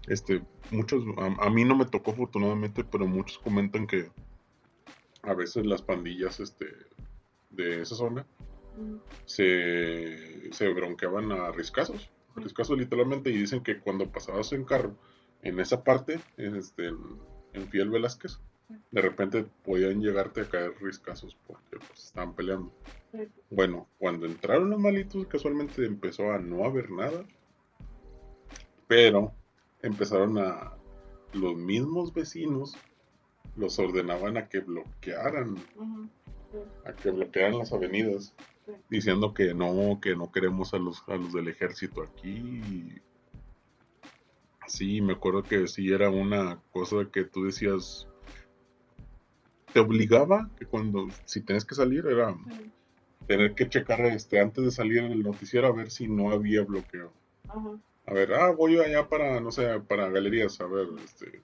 este, 0.08 0.42
muchos, 0.70 1.04
a, 1.16 1.50
mí 1.50 1.64
no 1.64 1.76
me 1.76 1.84
tocó 1.86 2.12
afortunadamente, 2.12 2.84
pero 2.84 3.06
muchos 3.06 3.38
comentan 3.38 3.86
que 3.86 4.10
a 5.22 5.34
veces 5.34 5.66
las 5.66 5.82
pandillas 5.82 6.40
este, 6.40 6.66
de 7.50 7.82
esa 7.82 7.94
zona 7.94 8.26
se, 9.26 10.52
se 10.52 10.68
bronqueaban 10.68 11.30
a 11.32 11.52
riscazos, 11.52 12.10
riscazos 12.36 12.78
literalmente, 12.78 13.30
y 13.30 13.38
dicen 13.38 13.62
que 13.62 13.78
cuando 13.78 14.10
pasabas 14.10 14.52
en 14.52 14.64
carro 14.64 14.96
en 15.42 15.60
esa 15.60 15.82
parte, 15.84 16.20
este, 16.36 16.88
en, 16.88 16.98
en 17.52 17.68
Fiel 17.68 17.90
Velázquez, 17.90 18.38
de 18.90 19.02
repente 19.02 19.44
podían 19.64 20.00
llegarte 20.00 20.42
a 20.42 20.48
caer 20.48 20.74
riscazos 20.80 21.36
porque 21.46 21.78
pues, 21.86 22.04
estaban 22.04 22.34
peleando. 22.34 22.72
Bueno, 23.50 23.86
cuando 23.98 24.26
entraron 24.26 24.70
los 24.70 24.80
malitos, 24.80 25.26
casualmente 25.26 25.84
empezó 25.84 26.32
a 26.32 26.38
no 26.38 26.64
haber 26.64 26.90
nada, 26.90 27.24
pero 28.86 29.34
empezaron 29.82 30.38
a 30.38 30.72
los 31.32 31.56
mismos 31.56 32.12
vecinos 32.12 32.76
los 33.56 33.78
ordenaban 33.78 34.36
a 34.36 34.48
que 34.48 34.60
bloquearan, 34.60 35.56
sí, 35.56 36.58
a 36.86 36.92
que 36.94 37.10
bloquearan 37.10 37.58
las 37.58 37.72
avenidas, 37.72 38.34
Sí. 38.64 38.72
diciendo 38.88 39.34
que 39.34 39.54
no, 39.54 39.98
que 40.00 40.14
no 40.14 40.30
queremos 40.30 40.72
a 40.72 40.78
los, 40.78 41.02
a 41.08 41.16
los 41.16 41.32
del 41.32 41.48
ejército 41.48 42.00
aquí. 42.02 42.94
Sí, 44.68 45.00
me 45.00 45.14
acuerdo 45.14 45.42
que 45.42 45.66
sí 45.66 45.92
era 45.92 46.10
una 46.10 46.62
cosa 46.70 46.96
que 47.12 47.24
tú 47.24 47.44
decías, 47.44 48.06
te 49.72 49.80
obligaba 49.80 50.48
que 50.56 50.64
cuando, 50.64 51.08
si 51.24 51.40
tenías 51.40 51.64
que 51.64 51.74
salir, 51.74 52.06
era 52.06 52.32
sí, 52.34 52.70
tener 53.26 53.54
que 53.56 53.68
checar 53.68 54.00
este, 54.06 54.38
antes 54.40 54.64
de 54.64 54.70
salir 54.70 54.98
en 54.98 55.10
el 55.10 55.24
noticiero 55.24 55.66
a 55.66 55.72
ver 55.72 55.90
si 55.90 56.06
no 56.06 56.30
había 56.30 56.62
bloqueo. 56.62 57.12
ajá, 57.48 57.78
A 58.06 58.14
ver, 58.14 58.32
ah, 58.34 58.50
voy 58.50 58.78
allá 58.78 59.08
para, 59.08 59.40
no 59.40 59.52
sé, 59.52 59.80
para 59.80 60.10
galerías, 60.10 60.60
a 60.60 60.66
ver, 60.66 60.88
este, 61.04 61.42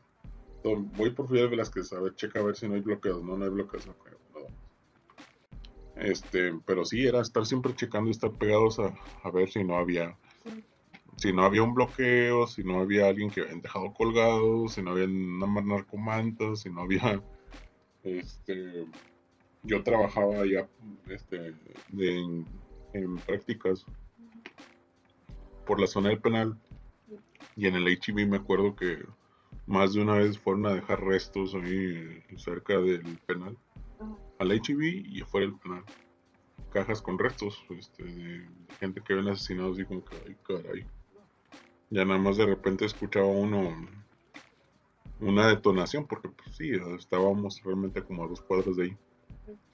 voy 0.62 1.10
por 1.10 1.28
Fidel 1.28 1.48
Velázquez, 1.48 1.92
a 1.92 2.00
ver, 2.00 2.14
checa 2.16 2.40
a 2.40 2.42
ver 2.42 2.56
si 2.56 2.68
no 2.68 2.74
hay 2.74 2.80
bloqueos, 2.80 3.22
no, 3.22 3.36
no 3.36 3.44
hay 3.44 3.50
bloqueos, 3.50 3.86
ok, 3.86 4.10
no. 4.34 4.40
Este, 5.96 6.52
pero 6.66 6.84
sí, 6.84 7.06
era 7.06 7.20
estar 7.20 7.46
siempre 7.46 7.74
checando 7.74 8.08
y 8.08 8.12
estar 8.12 8.32
pegados 8.32 8.80
a, 8.80 8.92
a 9.22 9.30
ver 9.30 9.48
si 9.48 9.62
no 9.62 9.76
había, 9.76 10.16
si 11.16 11.32
no 11.32 11.44
había 11.44 11.62
un 11.62 11.74
bloqueo, 11.74 12.48
si 12.48 12.64
no 12.64 12.80
había 12.80 13.06
alguien 13.06 13.30
que 13.30 13.42
habían 13.42 13.60
dejado 13.60 13.92
colgado, 13.94 14.68
si 14.68 14.82
no 14.82 14.90
había 14.90 15.04
una 15.04 15.60
narcomanta, 15.62 16.56
si 16.56 16.70
no 16.70 16.82
había, 16.82 17.22
este, 18.02 18.84
yo 19.62 19.82
trabajaba 19.84 20.44
ya, 20.44 20.68
este, 21.08 21.54
en 22.92 23.16
prácticas 23.18 23.84
por 25.68 25.78
la 25.78 25.86
zona 25.86 26.08
del 26.08 26.18
penal 26.18 26.58
y 27.54 27.66
en 27.66 27.74
el 27.74 27.86
HIV 27.86 28.26
me 28.26 28.38
acuerdo 28.38 28.74
que 28.74 29.04
más 29.66 29.92
de 29.92 30.00
una 30.00 30.14
vez 30.14 30.38
fueron 30.38 30.64
a 30.66 30.72
dejar 30.72 31.04
restos 31.04 31.54
ahí 31.54 32.24
cerca 32.38 32.78
del 32.78 33.18
penal, 33.26 33.56
al 34.38 34.50
HIV 34.50 34.80
y 34.80 35.20
afuera 35.20 35.46
del 35.46 35.58
penal. 35.58 35.84
Cajas 36.72 37.02
con 37.02 37.18
restos 37.18 37.62
este, 37.68 38.02
de 38.02 38.48
gente 38.80 39.02
que 39.02 39.12
habían 39.12 39.28
asesinado, 39.28 39.72
así 39.72 39.84
como 39.84 40.02
que, 40.04 40.16
ay, 40.26 40.36
caray. 40.46 40.86
Ya 41.90 42.04
nada 42.04 42.18
más 42.18 42.38
de 42.38 42.46
repente 42.46 42.86
escuchaba 42.86 43.26
uno 43.26 43.76
una 45.20 45.48
detonación, 45.48 46.06
porque 46.06 46.30
pues 46.30 46.56
sí, 46.56 46.70
estábamos 46.96 47.62
realmente 47.62 48.02
como 48.02 48.24
a 48.24 48.28
dos 48.28 48.40
cuadras 48.40 48.76
de 48.76 48.84
ahí. 48.84 48.96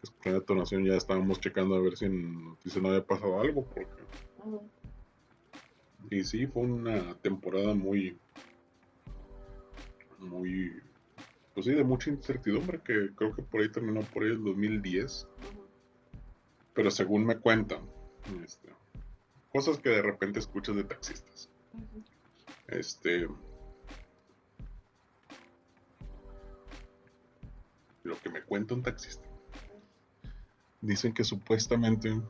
Escuché 0.02 0.30
la 0.30 0.40
detonación, 0.40 0.84
ya 0.84 0.96
estábamos 0.96 1.40
checando 1.40 1.76
a 1.76 1.80
ver 1.80 1.96
si 1.96 2.06
en 2.06 2.46
noticias 2.46 2.82
no 2.82 2.88
había 2.88 3.04
pasado 3.04 3.40
algo, 3.40 3.64
porque 3.64 3.86
Y 6.10 6.24
sí, 6.24 6.46
fue 6.46 6.62
una 6.62 7.14
temporada 7.16 7.74
muy, 7.74 8.18
muy, 10.18 10.80
pues 11.54 11.66
sí, 11.66 11.72
de 11.72 11.84
mucha 11.84 12.10
incertidumbre, 12.10 12.80
que 12.82 13.10
creo 13.14 13.34
que 13.34 13.42
por 13.42 13.60
ahí 13.60 13.70
terminó 13.70 14.00
por 14.02 14.22
ahí 14.22 14.30
el 14.30 14.44
2010, 14.44 15.28
ajá, 15.40 15.64
pero 16.74 16.90
según 16.90 17.24
me 17.24 17.38
cuentan, 17.38 17.88
este, 18.44 18.68
cosas 19.50 19.78
que 19.78 19.90
de 19.90 20.02
repente 20.02 20.40
escuchas 20.40 20.74
de 20.76 20.84
taxistas. 20.84 21.48
Este, 22.66 23.28
lo 28.02 28.18
que 28.20 28.28
me 28.28 28.42
cuenta 28.42 28.74
un 28.74 28.82
taxista. 28.82 29.24
Dicen 30.80 31.14
que 31.14 31.24
supuestamente 31.24 32.20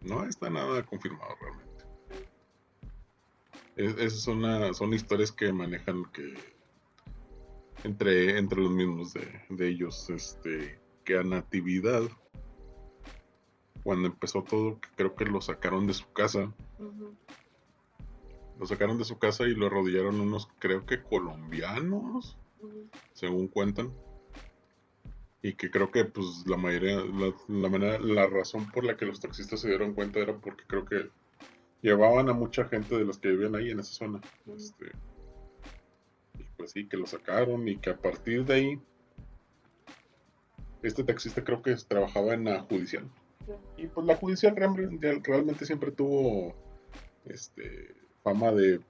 no 0.00 0.24
está 0.24 0.48
nada 0.48 0.82
confirmado 0.84 1.36
realmente. 1.40 1.67
Es- 3.78 3.96
esas 3.96 4.20
son, 4.20 4.42
la- 4.42 4.74
son 4.74 4.92
historias 4.92 5.32
que 5.32 5.52
manejan 5.52 6.04
que 6.12 6.34
entre, 7.84 8.36
entre 8.38 8.60
los 8.60 8.72
mismos 8.72 9.14
de, 9.14 9.40
de 9.50 9.68
ellos, 9.68 10.10
este, 10.10 10.78
que 11.04 11.16
a 11.16 11.22
Natividad, 11.22 12.02
cuando 13.84 14.08
empezó 14.08 14.42
todo, 14.42 14.80
creo 14.96 15.14
que 15.14 15.24
lo 15.24 15.40
sacaron 15.40 15.86
de 15.86 15.94
su 15.94 16.12
casa, 16.12 16.52
lo 18.58 18.66
sacaron 18.66 18.98
de 18.98 19.04
su 19.04 19.16
casa 19.18 19.44
y 19.44 19.54
lo 19.54 19.66
arrodillaron 19.66 20.20
unos, 20.20 20.48
creo 20.58 20.84
que 20.84 21.00
colombianos, 21.00 22.36
según 23.14 23.46
cuentan. 23.48 23.92
Y 25.40 25.52
que 25.54 25.70
creo 25.70 25.92
que 25.92 26.04
pues 26.04 26.44
la 26.48 26.56
mayoría, 26.56 26.96
la, 26.96 27.32
la 27.46 27.68
manera, 27.68 28.00
la 28.00 28.26
razón 28.26 28.68
por 28.72 28.82
la 28.84 28.96
que 28.96 29.06
los 29.06 29.20
taxistas 29.20 29.60
se 29.60 29.68
dieron 29.68 29.94
cuenta 29.94 30.18
era 30.18 30.36
porque 30.36 30.64
creo 30.66 30.84
que 30.84 31.10
llevaban 31.82 32.28
a 32.28 32.32
mucha 32.32 32.64
gente 32.64 32.96
de 32.96 33.04
los 33.04 33.18
que 33.18 33.28
vivían 33.28 33.54
ahí 33.54 33.70
en 33.70 33.80
esa 33.80 33.92
zona. 33.92 34.20
Este, 34.56 34.86
y 36.38 36.44
pues 36.56 36.72
sí, 36.72 36.88
que 36.88 36.96
lo 36.96 37.06
sacaron 37.06 37.66
y 37.68 37.76
que 37.76 37.90
a 37.90 37.96
partir 37.96 38.44
de 38.44 38.54
ahí, 38.54 38.80
este 40.82 41.04
taxista 41.04 41.42
creo 41.44 41.62
que 41.62 41.74
trabajaba 41.88 42.34
en 42.34 42.44
la 42.44 42.60
judicial. 42.62 43.08
Y 43.76 43.86
pues 43.86 44.06
la 44.06 44.16
judicial 44.16 44.54
realmente, 44.56 45.64
siempre 45.64 45.90
tuvo 45.90 46.54
este, 47.24 47.94
fama 48.22 48.52
de, 48.52 48.80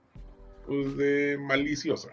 pues, 0.67 0.97
de 0.97 1.39
maliciosa. 1.39 2.11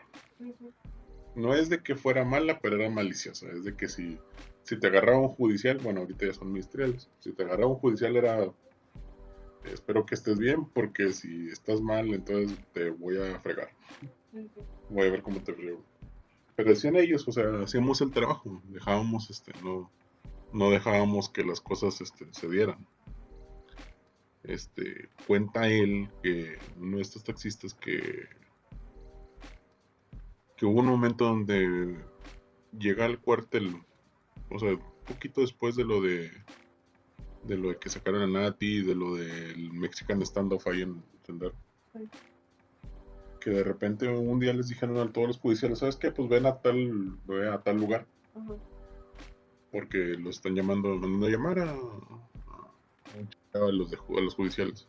No 1.35 1.53
es 1.53 1.69
de 1.69 1.81
que 1.81 1.95
fuera 1.95 2.23
mala, 2.23 2.59
pero 2.59 2.75
era 2.75 2.89
maliciosa. 2.89 3.47
Es 3.49 3.63
de 3.63 3.75
que 3.75 3.87
si, 3.87 4.17
si 4.63 4.79
te 4.79 4.87
agarraba 4.87 5.19
un 5.19 5.29
judicial, 5.29 5.79
bueno, 5.79 6.01
ahorita 6.01 6.25
ya 6.25 6.33
son 6.33 6.51
ministeriales. 6.51 7.09
Si 7.19 7.31
te 7.33 7.43
agarraba 7.43 7.71
un 7.71 7.79
judicial 7.79 8.15
era, 8.15 8.51
espero 9.73 10.05
que 10.05 10.15
estés 10.15 10.37
bien, 10.37 10.65
porque 10.65 11.11
si 11.11 11.49
estás 11.49 11.81
mal, 11.81 12.13
entonces 12.13 12.57
te 12.73 12.89
voy 12.89 13.17
a 13.17 13.39
fregar. 13.39 13.69
Voy 14.89 15.07
a 15.07 15.11
ver 15.11 15.21
cómo 15.21 15.41
te 15.41 15.53
frego. 15.53 15.83
Pero 16.55 16.69
decían 16.69 16.95
ellos, 16.95 17.27
o 17.27 17.31
sea, 17.31 17.61
hacíamos 17.63 18.01
el 18.01 18.11
trabajo, 18.11 18.61
dejábamos, 18.69 19.29
este, 19.29 19.51
no, 19.63 19.91
no 20.53 20.69
dejábamos 20.69 21.29
que 21.29 21.43
las 21.43 21.59
cosas, 21.61 21.99
este, 22.01 22.27
se 22.31 22.49
dieran. 22.49 22.85
Este, 24.43 25.09
cuenta 25.27 25.67
él 25.67 26.09
que 26.21 26.57
uno 26.79 26.97
de 26.97 27.01
estos 27.01 27.23
taxistas 27.23 27.73
que 27.73 28.27
que 30.55 30.65
hubo 30.65 30.79
un 30.79 30.87
momento 30.87 31.25
donde 31.25 31.97
llega 32.77 33.05
al 33.05 33.19
cuartel, 33.19 33.83
o 34.49 34.59
sea, 34.59 34.69
un 34.69 34.81
poquito 35.05 35.41
después 35.41 35.75
de 35.75 35.83
lo 35.83 36.01
de 36.01 36.31
de 37.47 37.57
lo 37.57 37.69
de 37.69 37.77
que 37.77 37.89
sacaron 37.89 38.21
a 38.21 38.27
Nati, 38.27 38.81
de 38.81 38.95
lo 38.95 39.15
del 39.15 39.71
Mexican 39.71 40.25
Standoff 40.25 40.67
ahí 40.67 40.81
en. 40.81 41.03
Sí. 41.25 42.09
Que 43.39 43.49
de 43.51 43.63
repente 43.63 44.07
un 44.07 44.39
día 44.39 44.53
les 44.53 44.67
dijeron 44.67 44.97
a 44.97 45.11
todos 45.11 45.27
los 45.27 45.37
judiciales, 45.39 45.79
¿sabes 45.79 45.95
qué? 45.95 46.11
Pues 46.11 46.27
ven 46.27 46.45
a 46.45 46.61
tal, 46.61 47.19
a 47.51 47.61
tal 47.61 47.77
lugar, 47.77 48.07
porque 49.71 50.15
los 50.17 50.37
están 50.37 50.55
llamando, 50.55 50.95
mandando 50.95 51.27
a 51.27 51.29
llamar 51.29 51.59
a, 51.59 51.75
los, 53.71 53.91
de 53.91 53.97
a 53.97 54.21
los 54.21 54.35
judiciales. 54.35 54.87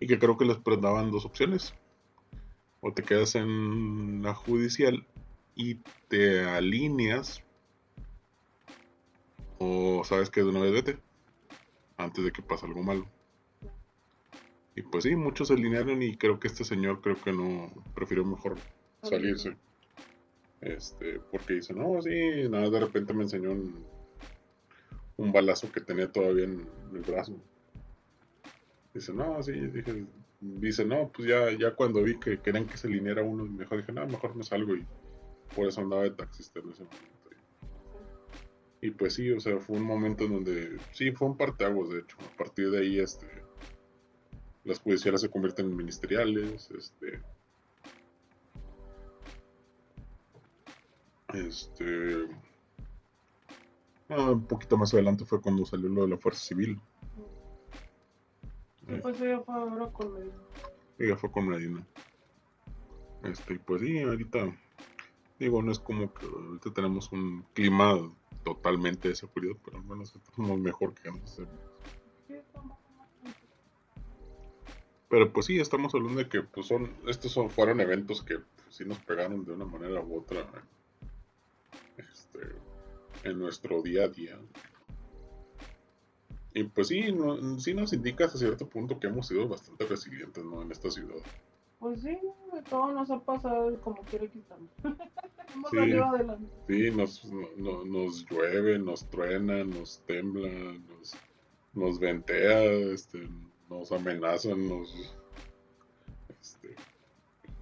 Y 0.00 0.06
que 0.06 0.18
creo 0.18 0.36
que 0.36 0.44
les 0.44 0.58
daban 0.80 1.10
dos 1.10 1.24
opciones. 1.24 1.74
O 2.80 2.92
te 2.92 3.02
quedas 3.02 3.34
en 3.34 4.22
la 4.22 4.34
judicial 4.34 5.06
y 5.56 5.76
te 6.08 6.44
alineas. 6.44 7.42
O 9.58 10.04
sabes 10.04 10.30
que 10.30 10.42
de 10.42 10.48
una 10.48 10.60
vez 10.60 10.72
vete. 10.72 11.07
Antes 11.98 12.24
de 12.24 12.32
que 12.32 12.40
pase 12.40 12.64
algo 12.64 12.82
malo. 12.82 13.06
Y 14.74 14.82
pues 14.82 15.04
sí, 15.04 15.16
muchos 15.16 15.48
se 15.48 15.54
alinearon 15.54 16.00
y 16.02 16.16
creo 16.16 16.38
que 16.38 16.46
este 16.46 16.64
señor 16.64 17.00
creo 17.00 17.16
que 17.20 17.32
no 17.32 17.70
prefirió 17.94 18.24
mejor 18.24 18.56
salirse. 19.02 19.56
Este, 20.60 21.20
porque 21.30 21.54
dice, 21.54 21.74
no, 21.74 22.00
sí, 22.00 22.48
nada, 22.48 22.70
de 22.70 22.80
repente 22.80 23.12
me 23.12 23.24
enseñó 23.24 23.52
un, 23.52 23.84
un 25.16 25.32
balazo 25.32 25.70
que 25.70 25.80
tenía 25.80 26.10
todavía 26.10 26.44
en 26.44 26.66
el 26.94 27.02
brazo. 27.02 27.36
Dice, 28.94 29.12
no, 29.12 29.42
sí, 29.42 29.52
dije, 29.52 30.06
dice, 30.40 30.84
no, 30.84 31.10
pues 31.12 31.28
ya, 31.28 31.50
ya 31.52 31.74
cuando 31.74 32.02
vi 32.02 32.18
que 32.18 32.40
querían 32.40 32.66
que 32.66 32.76
se 32.76 32.86
alineara 32.86 33.22
uno, 33.22 33.44
mejor 33.44 33.78
dije, 33.78 33.92
no, 33.92 34.06
mejor 34.06 34.34
me 34.34 34.44
salgo 34.44 34.74
y 34.74 34.86
por 35.54 35.66
eso 35.66 35.80
andaba 35.80 36.02
de 36.02 36.10
taxista 36.10 36.60
en 36.60 36.70
ese 36.70 36.84
momento. 36.84 37.17
Y 38.80 38.90
pues 38.92 39.14
sí, 39.14 39.30
o 39.32 39.40
sea, 39.40 39.58
fue 39.58 39.76
un 39.76 39.82
momento 39.82 40.24
en 40.24 40.32
donde, 40.32 40.78
sí, 40.92 41.10
fue 41.10 41.28
un 41.28 41.36
parteaguas, 41.36 41.90
de 41.90 42.00
hecho. 42.00 42.16
A 42.20 42.36
partir 42.36 42.70
de 42.70 42.78
ahí, 42.78 43.00
este, 43.00 43.26
las 44.64 44.78
judiciales 44.78 45.20
se 45.20 45.30
convierten 45.30 45.66
en 45.66 45.76
ministeriales, 45.76 46.70
este, 46.70 47.20
este, 51.34 52.28
ah, 54.08 54.30
un 54.30 54.46
poquito 54.46 54.76
más 54.76 54.94
adelante 54.94 55.24
fue 55.24 55.40
cuando 55.40 55.64
salió 55.66 55.88
lo 55.88 56.02
de 56.02 56.08
la 56.08 56.18
Fuerza 56.18 56.40
Civil. 56.40 56.80
Sí, 58.86 58.94
pues 59.02 59.20
ella 59.20 59.40
fue 59.40 59.54
ahora 59.54 59.90
con 59.90 60.16
el... 60.16 60.32
Ella 60.98 61.16
fue 61.16 61.30
con 61.30 61.48
Medina. 61.48 61.86
Este, 63.24 63.54
y 63.54 63.58
pues 63.58 63.82
sí, 63.82 63.98
ahorita, 63.98 64.56
digo, 65.38 65.62
no 65.62 65.72
es 65.72 65.80
como 65.80 66.12
que 66.14 66.26
ahorita 66.26 66.72
tenemos 66.72 67.10
un 67.12 67.44
clima 67.52 67.96
totalmente 68.54 69.08
de 69.08 69.14
seguridad, 69.14 69.56
pero 69.62 69.76
al 69.76 69.84
menos 69.84 70.14
estamos 70.14 70.58
mejor 70.58 70.94
que 70.94 71.08
antes. 71.08 71.40
Pero 75.10 75.32
pues 75.32 75.46
sí, 75.46 75.58
estamos 75.58 75.94
hablando 75.94 76.18
de 76.18 76.28
que 76.28 76.42
pues 76.42 76.66
son, 76.66 76.90
estos 77.06 77.32
son, 77.32 77.50
fueron 77.50 77.80
eventos 77.80 78.22
que 78.22 78.38
pues, 78.38 78.76
sí 78.76 78.84
nos 78.84 78.98
pegaron 79.00 79.44
de 79.44 79.52
una 79.52 79.64
manera 79.64 80.00
u 80.00 80.18
otra 80.18 80.46
este, 81.96 82.40
en 83.24 83.38
nuestro 83.38 83.82
día 83.82 84.04
a 84.04 84.08
día. 84.08 84.38
Y 86.54 86.64
pues 86.64 86.88
sí, 86.88 87.14
sí 87.58 87.74
nos 87.74 87.92
indica 87.92 88.24
hasta 88.24 88.38
cierto 88.38 88.66
punto 88.66 88.98
que 88.98 89.06
hemos 89.06 89.28
sido 89.28 89.46
bastante 89.46 89.86
resilientes 89.86 90.44
¿no? 90.44 90.62
en 90.62 90.72
esta 90.72 90.90
ciudad. 90.90 91.22
Pues 91.78 92.02
sí, 92.02 92.18
todo 92.68 92.92
nos 92.92 93.10
ha 93.10 93.20
pasado 93.20 93.80
como 93.80 94.02
quiere 94.02 94.28
que 94.28 94.38
estamos. 94.40 94.68
hemos 95.54 95.70
Sí. 95.70 95.76
salido 95.76 96.04
adelante. 96.06 96.46
Sí, 96.68 96.90
nos, 96.90 97.24
no- 97.26 97.48
no- 97.56 97.84
nos 97.84 98.26
llueve, 98.28 98.78
nos 98.78 99.08
truena, 99.08 99.62
nos 99.64 100.00
tembla, 100.06 100.48
nos, 100.88 101.16
nos 101.74 101.98
ventea, 102.00 102.64
este, 102.92 103.28
nos 103.70 103.92
amenazan, 103.92 104.68
nos, 104.68 105.14
este, 106.40 106.74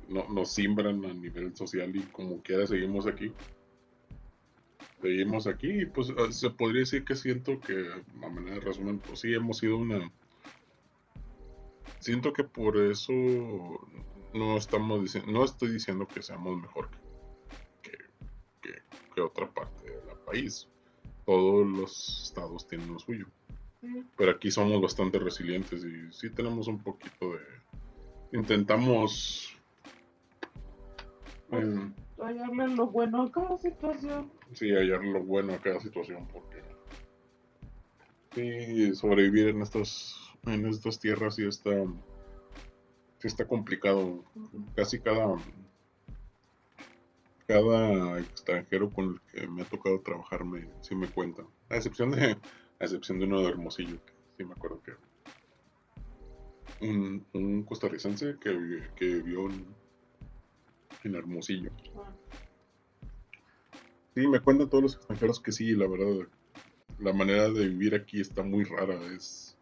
no- 0.08 0.26
nos 0.30 0.50
simbran 0.52 1.04
a 1.04 1.12
nivel 1.12 1.54
social 1.54 1.94
y 1.94 2.02
como 2.04 2.40
quiera 2.42 2.66
seguimos 2.66 3.06
aquí. 3.06 3.32
Seguimos 5.02 5.46
aquí 5.46 5.82
y 5.82 5.86
pues 5.86 6.08
eh, 6.08 6.32
se 6.32 6.48
podría 6.50 6.80
decir 6.80 7.04
que 7.04 7.14
siento 7.14 7.60
que, 7.60 7.86
a 8.22 8.28
manera 8.30 8.54
de 8.56 8.60
resumen, 8.60 8.98
pues 8.98 9.20
sí 9.20 9.32
hemos 9.34 9.58
sido 9.58 9.76
una... 9.76 10.10
Siento 12.06 12.32
que 12.32 12.44
por 12.44 12.76
eso 12.76 13.12
no 14.32 14.56
estamos 14.56 15.02
diciendo, 15.02 15.32
no 15.32 15.44
estoy 15.44 15.72
diciendo 15.72 16.06
que 16.06 16.22
seamos 16.22 16.56
mejor 16.56 16.88
que, 17.82 18.70
que, 19.12 19.20
otra 19.20 19.52
parte 19.52 19.90
del 19.90 20.16
país. 20.24 20.68
Todos 21.24 21.66
los 21.66 22.22
estados 22.22 22.68
tienen 22.68 22.92
lo 22.92 23.00
suyo. 23.00 23.26
Pero 24.16 24.30
aquí 24.30 24.52
somos 24.52 24.80
bastante 24.80 25.18
resilientes 25.18 25.84
y 25.84 26.12
sí 26.12 26.30
tenemos 26.30 26.68
un 26.68 26.78
poquito 26.78 27.32
de... 27.32 28.38
Intentamos... 28.38 29.58
eh, 31.50 31.90
hallarle 32.18 32.68
lo 32.68 32.86
bueno 32.86 33.22
a 33.22 33.32
cada 33.32 33.58
situación. 33.58 34.30
sí, 34.52 34.70
hallar 34.70 35.02
lo 35.02 35.24
bueno 35.24 35.54
a 35.54 35.58
cada 35.58 35.80
situación 35.80 36.28
porque... 36.32 36.62
Sí, 38.32 38.94
sobrevivir 38.94 39.48
en 39.48 39.62
estas, 39.62 40.25
en 40.46 40.66
estas 40.66 40.98
tierras 40.98 41.36
sí 41.36 41.46
está... 41.46 41.70
Sí 43.18 43.28
está 43.28 43.46
complicado. 43.46 44.24
Casi 44.74 45.00
cada... 45.00 45.36
Cada 47.46 48.18
extranjero 48.18 48.90
con 48.90 49.04
el 49.04 49.20
que 49.32 49.46
me 49.46 49.62
ha 49.62 49.64
tocado 49.64 50.00
trabajar 50.00 50.44
me, 50.44 50.68
sí 50.80 50.96
me 50.96 51.06
cuenta. 51.06 51.44
A 51.68 51.76
excepción 51.76 52.10
de, 52.10 52.32
a 52.32 52.38
excepción 52.80 53.20
de 53.20 53.26
uno 53.26 53.40
de 53.40 53.48
Hermosillo, 53.48 54.04
que 54.04 54.12
sí 54.36 54.44
me 54.44 54.52
acuerdo 54.52 54.82
que 54.82 54.92
un, 56.80 57.24
un 57.32 57.62
costarricense 57.62 58.36
que, 58.40 58.82
que 58.96 59.04
vivió 59.06 59.48
en, 59.48 59.64
en 61.04 61.14
Hermosillo. 61.14 61.70
Sí, 64.14 64.26
me 64.26 64.40
cuentan 64.40 64.68
todos 64.68 64.82
los 64.82 64.94
extranjeros 64.96 65.40
que 65.40 65.52
sí, 65.52 65.72
la 65.76 65.86
verdad, 65.86 66.26
la 66.98 67.12
manera 67.12 67.48
de 67.48 67.68
vivir 67.68 67.94
aquí 67.94 68.20
está 68.20 68.42
muy 68.42 68.64
rara. 68.64 68.98
Es, 69.14 69.55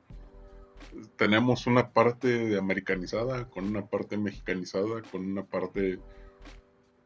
tenemos 1.17 1.67
una 1.67 1.93
parte 1.93 2.29
de 2.29 2.59
americanizada, 2.59 3.49
con 3.51 3.65
una 3.67 3.87
parte 3.87 4.17
mexicanizada, 4.17 5.03
con 5.03 5.25
una 5.27 5.45
parte 5.45 5.99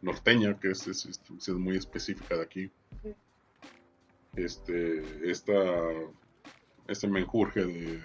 norteña, 0.03 0.59
que 0.59 0.71
es, 0.71 0.87
es, 0.87 1.07
es- 1.07 1.23
es 1.31 1.49
muy 1.55 1.77
específica 1.77 2.37
de 2.37 2.43
aquí. 2.43 2.71
Este, 4.37 5.31
esta, 5.31 5.55
este 6.87 7.09
menjurje 7.09 7.65
de, 7.67 8.01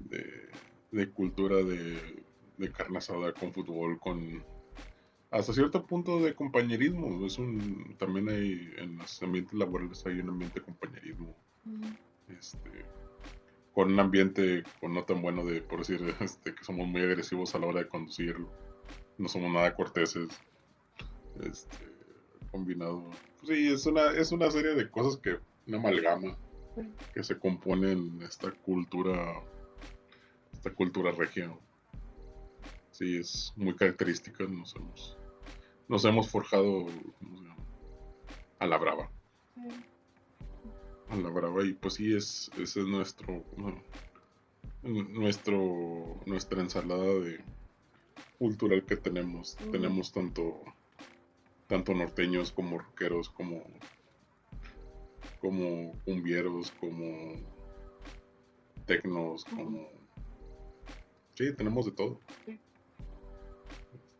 de, 0.00 0.50
de 0.90 1.10
cultura 1.10 1.56
de, 1.56 2.22
de 2.58 2.72
carne 2.72 2.98
asada 2.98 3.32
con 3.32 3.52
fútbol, 3.52 3.98
con 3.98 4.44
hasta 5.30 5.52
cierto 5.52 5.84
punto 5.86 6.20
de 6.20 6.34
compañerismo. 6.34 7.24
Es 7.26 7.38
un, 7.38 7.96
también 7.98 8.28
hay 8.28 8.70
en 8.76 8.98
los 8.98 9.22
ambientes 9.22 9.54
laborales 9.54 10.04
hay 10.06 10.20
un 10.20 10.30
ambiente 10.30 10.60
de 10.60 10.66
compañerismo 10.66 11.34
este, 12.28 12.84
con 13.74 13.92
un 13.92 14.00
ambiente 14.00 14.62
con 14.80 14.94
no 14.94 15.04
tan 15.04 15.20
bueno 15.20 15.44
de, 15.44 15.60
por 15.60 15.80
decir, 15.80 16.00
este, 16.20 16.54
que 16.54 16.64
somos 16.64 16.86
muy 16.86 17.02
agresivos 17.02 17.54
a 17.54 17.58
la 17.58 17.66
hora 17.66 17.80
de 17.80 17.88
conducir, 17.88 18.36
no 19.18 19.28
somos 19.28 19.52
nada 19.52 19.74
corteses, 19.74 20.28
este, 21.42 21.76
combinado. 22.50 23.10
Pues 23.40 23.48
sí, 23.48 23.72
es 23.72 23.84
una, 23.86 24.12
es 24.12 24.32
una 24.32 24.50
serie 24.50 24.74
de 24.74 24.88
cosas 24.90 25.16
que, 25.18 25.38
una 25.66 25.78
amalgama 25.78 26.38
que 27.12 27.22
se 27.22 27.38
compone 27.38 27.96
esta 28.24 28.50
cultura, 28.50 29.42
esta 30.52 30.72
cultura 30.72 31.12
regia. 31.12 31.52
Sí, 32.90 33.16
es 33.16 33.52
muy 33.56 33.74
característica, 33.74 34.44
nos 34.44 34.74
hemos, 34.76 35.18
nos 35.88 36.04
hemos 36.04 36.28
forjado, 36.28 36.86
¿cómo 37.18 37.38
se 37.38 37.42
llama? 37.42 37.64
A 38.60 38.66
la 38.66 38.78
brava 38.78 39.10
sí. 39.54 39.93
A 41.08 41.16
la 41.16 41.30
brava 41.30 41.64
y 41.64 41.74
pues 41.74 41.94
sí 41.94 42.14
es 42.14 42.50
ese 42.58 42.80
es 42.80 42.86
nuestro 42.86 43.44
nuestro 44.82 46.20
nuestra 46.26 46.60
ensalada 46.60 47.14
de 47.20 47.40
cultural 48.38 48.84
que 48.84 48.96
tenemos. 48.96 49.56
Tenemos 49.70 50.12
tanto 50.12 50.60
tanto 51.66 51.94
norteños 51.94 52.52
como 52.52 52.78
rockeros 52.78 53.30
como 53.30 53.64
como 55.40 55.92
cumbieros 56.04 56.70
como 56.72 57.34
tecnos 58.86 59.44
como 59.44 59.88
sí 61.34 61.54
tenemos 61.54 61.86
de 61.86 61.92
todo. 61.92 62.20
Sí. 62.44 62.58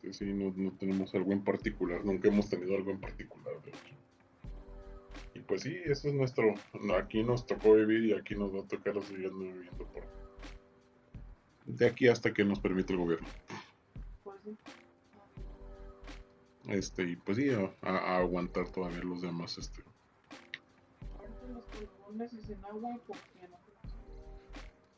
Este, 0.04 0.12
sí 0.12 0.32
no, 0.32 0.52
no 0.56 0.72
tenemos 0.72 1.14
algo 1.14 1.32
en 1.32 1.42
particular 1.42 2.04
nunca 2.04 2.28
hemos 2.28 2.48
tenido 2.48 2.76
algo 2.76 2.90
en 2.90 3.00
particular 3.00 3.60
de 3.62 3.70
hecho 3.70 3.93
y 5.34 5.40
pues 5.40 5.62
sí, 5.62 5.76
eso 5.84 6.08
es 6.08 6.14
nuestro. 6.14 6.54
Aquí 6.96 7.22
nos 7.22 7.44
tocó 7.46 7.74
vivir 7.74 8.04
y 8.04 8.12
aquí 8.12 8.34
nos 8.36 8.54
va 8.54 8.60
a 8.60 8.68
tocar 8.68 9.02
seguir 9.02 9.32
viviendo 9.32 9.84
por. 9.86 10.04
De 11.66 11.86
aquí 11.86 12.08
hasta 12.08 12.32
que 12.32 12.44
nos 12.44 12.60
permite 12.60 12.92
el 12.92 13.00
gobierno. 13.00 13.26
Pues 14.22 14.40
sí. 14.44 14.56
Este, 16.68 17.02
y 17.02 17.16
pues 17.16 17.36
sí, 17.36 17.50
a, 17.50 18.16
aguantar 18.16 18.70
todavía 18.70 19.02
los 19.02 19.22
demás. 19.22 19.58
Este. 19.58 19.82
Los 22.16 22.32
y 22.32 22.38
sin 22.38 22.64
agua, 22.64 22.96
porque 23.06 23.48
no 23.50 23.58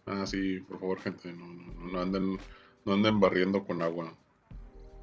Ah, 0.05 0.27
sí, 0.27 0.61
por 0.61 0.79
favor, 0.79 1.01
gente, 1.01 1.33
no, 1.33 1.47
no, 1.47 1.91
no 1.93 2.01
anden, 2.01 2.39
no 2.85 2.93
anden 2.93 3.19
barriendo 3.19 3.65
con 3.65 3.81
agua. 3.83 4.13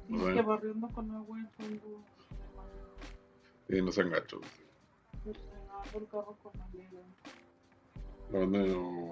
Dice 0.08 0.22
Bueno. 0.22 0.36
que 0.36 0.42
barriendo 0.46 0.88
con 0.88 1.10
agua 1.10 1.38
y 1.40 1.62
tengo 1.62 2.04
Y 3.68 3.82
no 3.82 3.92
sean 3.92 4.10
gachos. 4.10 4.40
estrenando 4.42 4.63
el 5.30 6.08
carro 6.08 6.36
con 6.42 6.60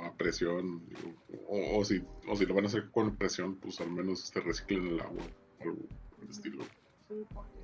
a 0.05 0.15
presión. 0.17 0.87
digo, 0.89 1.15
O, 1.49 1.79
o 1.79 1.85
si, 1.85 2.05
o 2.29 2.37
si 2.37 2.47
lo 2.47 2.55
van 2.55 2.65
a 2.65 2.69
hacer 2.69 2.91
con 2.91 3.17
presión, 3.17 3.57
pues 3.57 3.81
al 3.81 3.91
menos 3.91 4.25
este, 4.25 4.41
reciclen 4.41 4.87
el 4.87 5.01
agua. 5.01 5.25
o 5.25 5.63
Algo 5.63 5.77
por 6.11 6.25
el 6.25 6.31
estilo. 6.31 6.65
Sí, 7.09 7.27
porque 7.33 7.61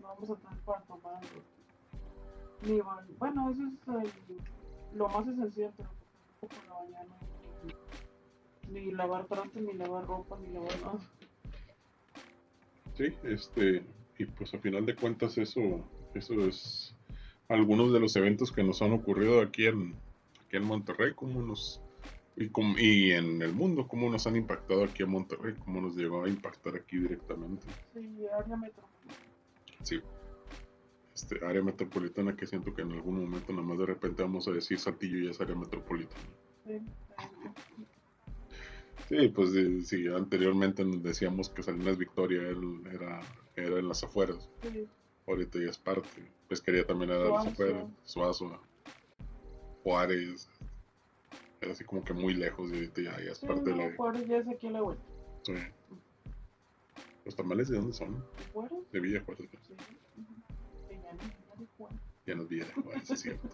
no 0.00 0.08
vamos 0.08 0.30
a 0.30 0.36
tener 0.36 0.58
para 0.64 0.82
tomar. 0.82 1.22
Ni 2.62 2.80
ba- 2.80 3.06
bueno, 3.18 3.50
eso 3.50 3.62
es 3.62 3.88
el- 4.04 4.98
lo 4.98 5.08
más 5.08 5.26
esencial, 5.26 5.72
pero 5.76 5.90
por 6.40 6.64
la 6.66 6.74
mañana. 6.74 7.16
Ni, 8.68 8.80
ni 8.80 8.90
lavar 8.92 9.26
trastes, 9.26 9.62
ni 9.62 9.72
lavar 9.74 10.06
ropa, 10.06 10.38
ni 10.38 10.48
lavar 10.52 10.78
nada. 10.80 11.00
Sí, 12.94 13.06
este, 13.24 13.84
y 14.18 14.26
pues 14.26 14.52
a 14.54 14.58
final 14.58 14.84
de 14.86 14.96
cuentas 14.96 15.38
eso, 15.38 15.60
eso 16.14 16.46
es 16.46 16.94
algunos 17.52 17.92
de 17.92 18.00
los 18.00 18.14
eventos 18.16 18.50
que 18.52 18.62
nos 18.64 18.82
han 18.82 18.92
ocurrido 18.92 19.40
aquí 19.40 19.66
en, 19.66 19.94
aquí 20.46 20.56
en 20.56 20.64
Monterrey, 20.64 21.12
cómo 21.14 21.42
nos, 21.42 21.80
y, 22.36 22.48
com- 22.48 22.76
y 22.78 23.12
en 23.12 23.42
el 23.42 23.52
mundo, 23.52 23.86
cómo 23.88 24.10
nos 24.10 24.26
han 24.26 24.36
impactado 24.36 24.84
aquí 24.84 25.02
en 25.02 25.10
Monterrey, 25.10 25.54
cómo 25.64 25.80
nos 25.80 25.96
llegó 25.96 26.24
a 26.24 26.28
impactar 26.28 26.76
aquí 26.76 26.98
directamente. 26.98 27.66
Sí, 27.94 28.26
área 28.38 28.56
metropolitana. 28.56 29.16
Sí. 29.82 30.00
Este, 31.14 31.44
área 31.44 31.62
metropolitana 31.62 32.34
que 32.36 32.46
siento 32.46 32.74
que 32.74 32.82
en 32.82 32.92
algún 32.92 33.20
momento 33.20 33.52
nada 33.52 33.64
más 33.66 33.78
de 33.78 33.86
repente 33.86 34.22
vamos 34.22 34.48
a 34.48 34.52
decir 34.52 34.78
Saltillo 34.78 35.18
y 35.18 35.28
es 35.28 35.40
área 35.40 35.54
metropolitana. 35.54 36.22
Sí, 36.66 36.78
Sí, 39.08 39.28
pues 39.28 39.50
sí, 39.88 40.06
anteriormente 40.08 40.84
nos 40.84 41.02
decíamos 41.02 41.50
que 41.50 41.62
Salinas 41.62 41.98
Victoria 41.98 42.42
era, 42.90 43.20
era 43.56 43.78
en 43.78 43.88
las 43.88 44.02
afueras. 44.04 44.48
sí, 44.62 44.88
ahorita 45.26 45.58
ya 45.58 45.70
es 45.70 45.78
parte. 45.78 46.08
Pesquería 46.48 46.86
también 46.86 47.10
era 47.10 47.24
de 47.24 47.30
las 47.30 47.88
Suazo. 48.04 48.60
Juárez, 49.82 50.48
era 51.60 51.72
así 51.72 51.84
como 51.84 52.04
que 52.04 52.12
muy 52.12 52.34
lejos 52.34 52.70
y 52.70 52.74
ahorita 52.74 53.02
ya, 53.02 53.20
ya 53.20 53.32
es 53.32 53.38
sí, 53.38 53.46
parte 53.46 53.70
de 53.70 53.76
la... 53.76 53.96
Juárez 53.96 54.26
ya 54.26 54.36
es 54.38 54.48
aquí 54.48 54.68
la 54.68 54.82
vuelta. 54.82 55.04
sí. 55.42 55.54
¿Los 57.24 57.36
tamales 57.36 57.68
de 57.68 57.76
dónde 57.76 57.92
son? 57.92 58.14
¿De 58.14 58.44
Juárez? 58.52 58.78
De 58.90 59.00
Villa 59.00 59.22
Juárez. 59.24 59.48
Sí. 59.62 59.74
Llano, 60.90 61.18
Villa 61.28 61.56
de 61.56 61.66
Juárez. 61.78 62.02
ya 62.26 62.34
no 62.34 62.42
es 62.42 62.48
Villa 62.48 62.66
Juárez, 62.82 63.10
es 63.10 63.20
cierto. 63.20 63.48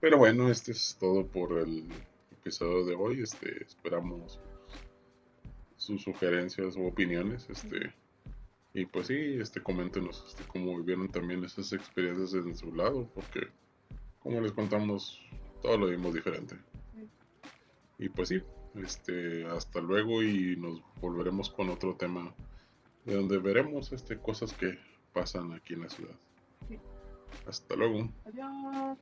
Pero 0.00 0.18
bueno, 0.18 0.50
este 0.50 0.72
es 0.72 0.96
todo 1.00 1.26
por 1.26 1.58
el 1.58 1.88
episodio 2.32 2.84
de 2.84 2.94
hoy. 2.94 3.22
Este, 3.22 3.62
esperamos 3.64 4.38
sus 5.76 6.02
sugerencias 6.02 6.76
u 6.76 6.86
opiniones. 6.86 7.48
Este, 7.48 7.94
Y 8.74 8.86
pues 8.86 9.06
sí, 9.06 9.38
este, 9.40 9.62
coméntenos 9.62 10.24
este, 10.28 10.44
cómo 10.44 10.76
vivieron 10.76 11.08
también 11.08 11.44
esas 11.44 11.72
experiencias 11.72 12.32
en 12.32 12.56
su 12.56 12.74
lado, 12.74 13.08
porque 13.14 13.48
como 14.20 14.40
les 14.40 14.52
contamos, 14.52 15.20
todo 15.62 15.78
lo 15.78 15.86
vimos 15.86 16.14
diferente. 16.14 16.56
Y 17.98 18.08
pues 18.08 18.28
sí, 18.28 18.42
este, 18.74 19.46
hasta 19.46 19.80
luego 19.80 20.22
y 20.22 20.56
nos 20.56 20.82
volveremos 21.00 21.50
con 21.50 21.70
otro 21.70 21.96
tema 21.96 22.32
de 23.04 23.14
donde 23.14 23.38
veremos 23.38 23.92
este, 23.92 24.18
cosas 24.18 24.52
que 24.52 24.78
pasan 25.12 25.52
aquí 25.52 25.74
en 25.74 25.80
la 25.80 25.88
ciudad. 25.88 26.14
Hasta 27.46 27.74
luego. 27.74 28.08
Adiós. 28.26 28.98